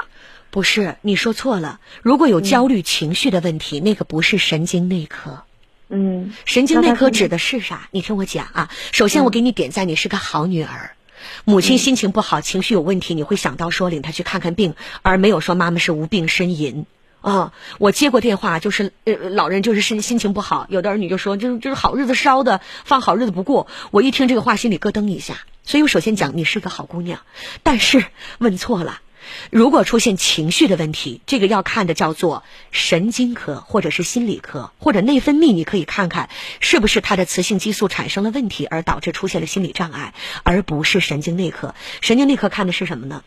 [0.57, 1.81] 不是，你说错了。
[2.01, 5.43] 如果有焦虑情绪的问题，那个不是神经内科。
[5.91, 7.91] 嗯，神经内科指的是啥？
[7.91, 8.71] 你听我讲啊。
[8.91, 10.97] 首先，我给你点赞，你是个好女儿。
[11.45, 16.87] 母亲心情不好，情绪有问题，你会想到说领她去看看病，而没有说妈妈是无病呻吟。
[17.21, 23.67] 啊，我接过电话，就是呃，老人就是心心情不好，有的儿女就说，就是就是好日子烧的，放好日子不过。
[23.91, 25.37] 我一听这个话，心里咯噔一下。
[25.65, 27.21] 所以我首先讲，你是个好姑娘，
[27.63, 28.07] 但是
[28.39, 29.03] 问错了。
[29.51, 36.29] 如果出现情绪的问题，这个要看的叫做神经科或者是心理科或者内分泌，你可以看看
[36.61, 41.75] 是不是他的雌性激素产生了问题而导致出现了心理障碍，而不是神经内科。
[42.01, 43.23] 神经内科看的是什么呢？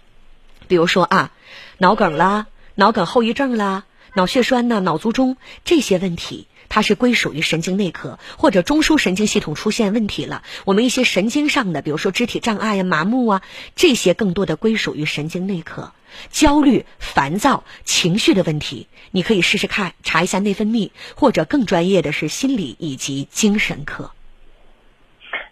[0.67, 1.31] 比如说啊，
[1.77, 6.47] 脑梗啦、脑梗后遗症啦、脑血栓呐、脑卒中这些问题。
[6.69, 10.43] 它是归属于神经内科或者中枢神经系统出现问题了。
[10.65, 13.41] 我们一些神经上的，比如说肢体障碍呀、麻木啊，
[13.75, 15.91] 这些更多的归属于神经内科。
[16.29, 24.11] 焦虑、烦躁、情绪的问题，你可以试试看查一下内分泌，或者更专业的是心理以及精神科。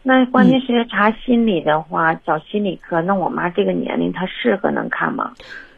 [0.01, 3.01] 那关键是查心理的话，找心理科。
[3.01, 5.33] 那我妈这个年龄，她适合能看吗？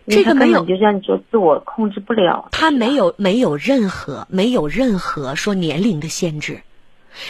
[0.10, 2.50] 这个没有，就像你说，自我控制不了。
[2.52, 6.62] 他没有没有任何没有任何说年龄的限制。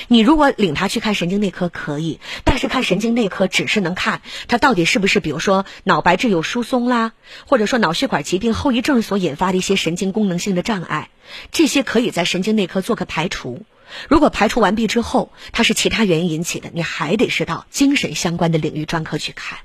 [0.07, 7.13] 你如果领他去看神经内科可以，但是看神经内科只是能看他到底是不是，比如说脑白质有疏松啦，
[7.47, 11.09] 或者说脑血管疾病后遗症所引发的一些神经功能性的障碍，
[11.51, 13.63] 这些可以在神经内科做个排除。
[14.07, 19.59] 如果排除完毕之后，它是其他原因引起的，你还得是到精神相关的领域专科去看。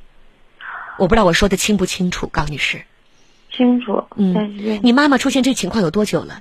[0.96, 2.82] 我不知道我说的清不清楚，高女士。
[3.56, 4.34] 清楚，嗯，
[4.82, 6.40] 你妈妈出现这情况有多久了？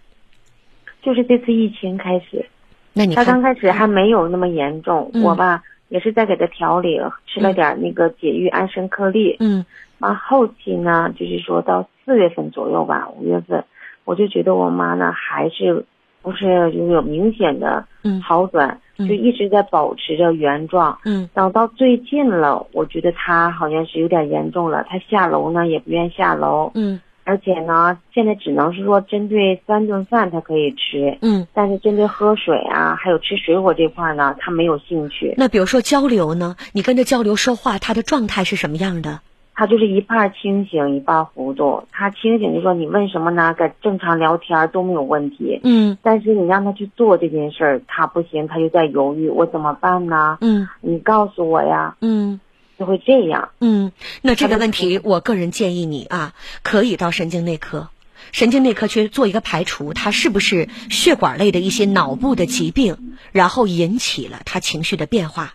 [1.02, 2.46] 就是这次疫情开始，
[2.94, 9.66] 那你她刚开始还没有那么严重，我吧也是在给她调理，吃了点那个解郁安神颗粒，嗯，
[10.00, 13.66] 完后期呢，就是说到四月份左右吧，五月份，
[14.06, 15.86] 我就觉得我妈呢还是
[16.24, 17.86] 不是就有明显的
[18.24, 27.00] 好转，就一直在保持着原状，嗯，等到最近了，我觉得他好像是有点严重了，他下楼呢也不愿下楼，嗯。
[27.26, 35.34] 而且呢，现在只能是说针对三顿饭他可以吃，嗯，但是针对喝水啊，还有吃水果这块呢，他没有兴趣。
[35.38, 39.22] 那比如说交流呢，你跟他交流说话，他的状态是什么样的？
[39.56, 41.84] 他就是一半清醒，一半糊涂。
[41.92, 43.54] 他清醒就说你问什么呢？
[43.54, 45.98] 跟正常聊天都没有问题，嗯。
[46.02, 50.38] 但是你让他去做这件事儿，他不行，他就在犹豫，我怎么办呢？
[50.42, 52.40] 嗯，你告诉我呀，嗯。
[52.76, 53.50] 就会这样。
[53.60, 53.92] 嗯，
[54.24, 57.90] 那这个问题，我个人建议你啊，可以到神经内科，
[58.32, 65.54] 神经内科去做一个排除，他是不是血管类的一些脑部的疾病，然后引起了他情绪的变化，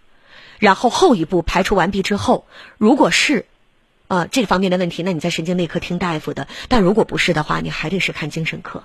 [0.61, 2.47] 然后后一步排除完毕之后，
[2.79, 3.47] 如果是，
[4.09, 8.85] 呃，这方面的问题，那你在神经内科听大夫的；但如果不是的话，你还得是看精神科。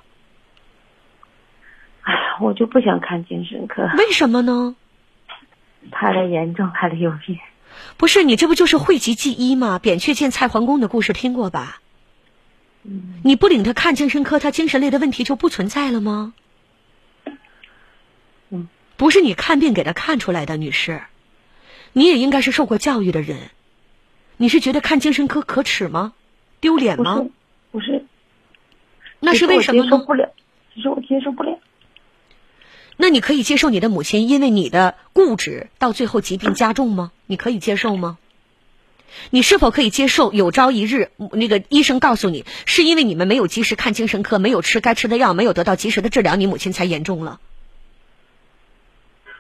[2.01, 3.89] 哎呀，我就不想看精神科。
[3.97, 4.75] 为什么呢？
[5.91, 7.39] 怕的严重，怕的有病。
[7.97, 9.79] 不是你这不就是讳疾忌医吗？
[9.79, 11.81] 扁鹊见蔡桓公的故事听过吧？
[12.83, 13.21] 嗯。
[13.23, 16.33] 你不领他看精神科，他精神类的问题就不存在了吗？
[18.49, 18.67] 嗯。
[18.97, 21.01] 不是你看病给他看出来的，女士。
[21.93, 23.37] 你也应该是受过教育的人。
[24.38, 26.14] 你是觉得看精神科可耻吗？
[26.60, 27.26] 丢脸吗？
[27.72, 28.05] 不是。
[29.19, 29.89] 那是为什么呢？
[29.89, 30.34] 接受不了。
[30.73, 31.60] 其实我接受不了。
[32.97, 37.11] 那你可以接受你的母亲因为你的固执到最后疾病加重吗？
[37.26, 38.18] 你可以接受吗？
[39.30, 47.39] 你是否可以接受有朝一日那个医生告诉你，是因为你们没有及时看精神科，没有吃该吃的药，没有得到及时的治疗，你母亲才严重了？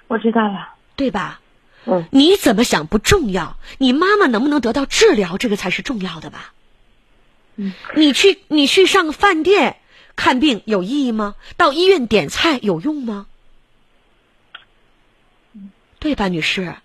[0.07, 1.39] 我知道了，对吧？
[1.85, 2.05] 嗯。
[2.11, 6.53] 你怎么想不重要，你妈妈能不能得到治疗，这个才是重要的吧？
[7.55, 7.73] 嗯。
[7.95, 9.77] 你去你去上饭店
[10.15, 11.35] 看病有意义吗？
[11.57, 13.27] 到医院点菜有用吗？
[15.99, 16.75] 对吧，女士？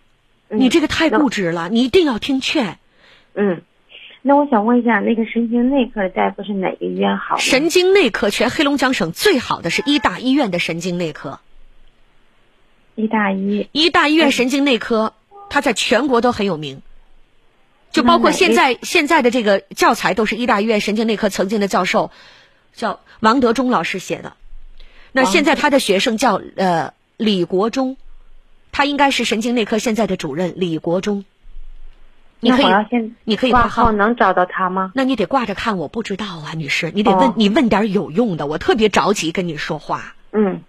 [0.49, 2.79] 你这个太固执了，你一定要听劝。
[3.35, 3.63] 嗯，
[4.23, 7.37] 那我想问一下，那个神经内科的大夫是哪个医院好？
[7.37, 11.41] 神经内科全黑龙江省最好的是医大医院的神经内科。
[12.99, 13.69] 医大医。
[13.71, 15.15] 医大医院神经内科，
[15.51, 16.83] 它在全国都很有名。
[17.93, 22.11] 就包括现在现在的这个教材都是医大医院神经内科曾经的教授，
[22.75, 24.33] 叫王德忠老师写的。
[25.13, 27.97] 那现在他的学生叫呃李国忠。
[28.71, 31.25] 他应该是神经内科现在的主任李国忠。
[32.41, 32.67] 你可以，
[33.25, 34.93] 你可以挂号能找到他吗？
[34.95, 38.47] 那你得挂着看，我不知道啊，女士，你得问，你问点有用的。
[38.47, 40.15] 我特别着急跟你说话。
[40.33, 40.61] 嗯，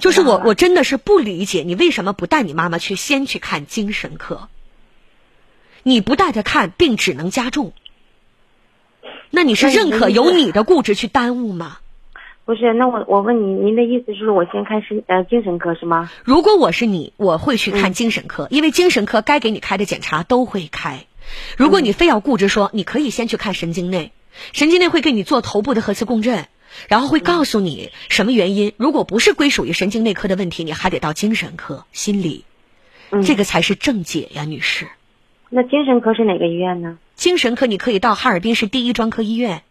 [0.00, 4.48] 就是我，我真的是不理解你为什么不带你妈妈去先去看精神科。
[5.82, 7.72] 你不带她看，病只能加重。
[9.30, 11.78] 那你是认可由你的固执去耽误吗？
[12.46, 16.10] 不是，那我我问你，您的意思是我先看神呃精神科是吗？
[16.24, 21.04] 如果我是你，我会去看精神科，因为精神科该给你开的检查都会开。
[21.58, 24.12] 如果你非要固执说，你可以先去看神经内，
[24.54, 26.48] 神经内会给你做头部的核磁共振，
[26.88, 28.72] 然后会告诉你什么原因。
[28.76, 32.44] 如果不是归属于神经内科的问题，你还得到精神科、心理，
[33.24, 34.86] 这个才是正解呀，女士。
[35.50, 36.98] 那精神科是哪个医院呢？
[37.14, 39.62] 精神科你可以到哈尔滨市第一专科医院。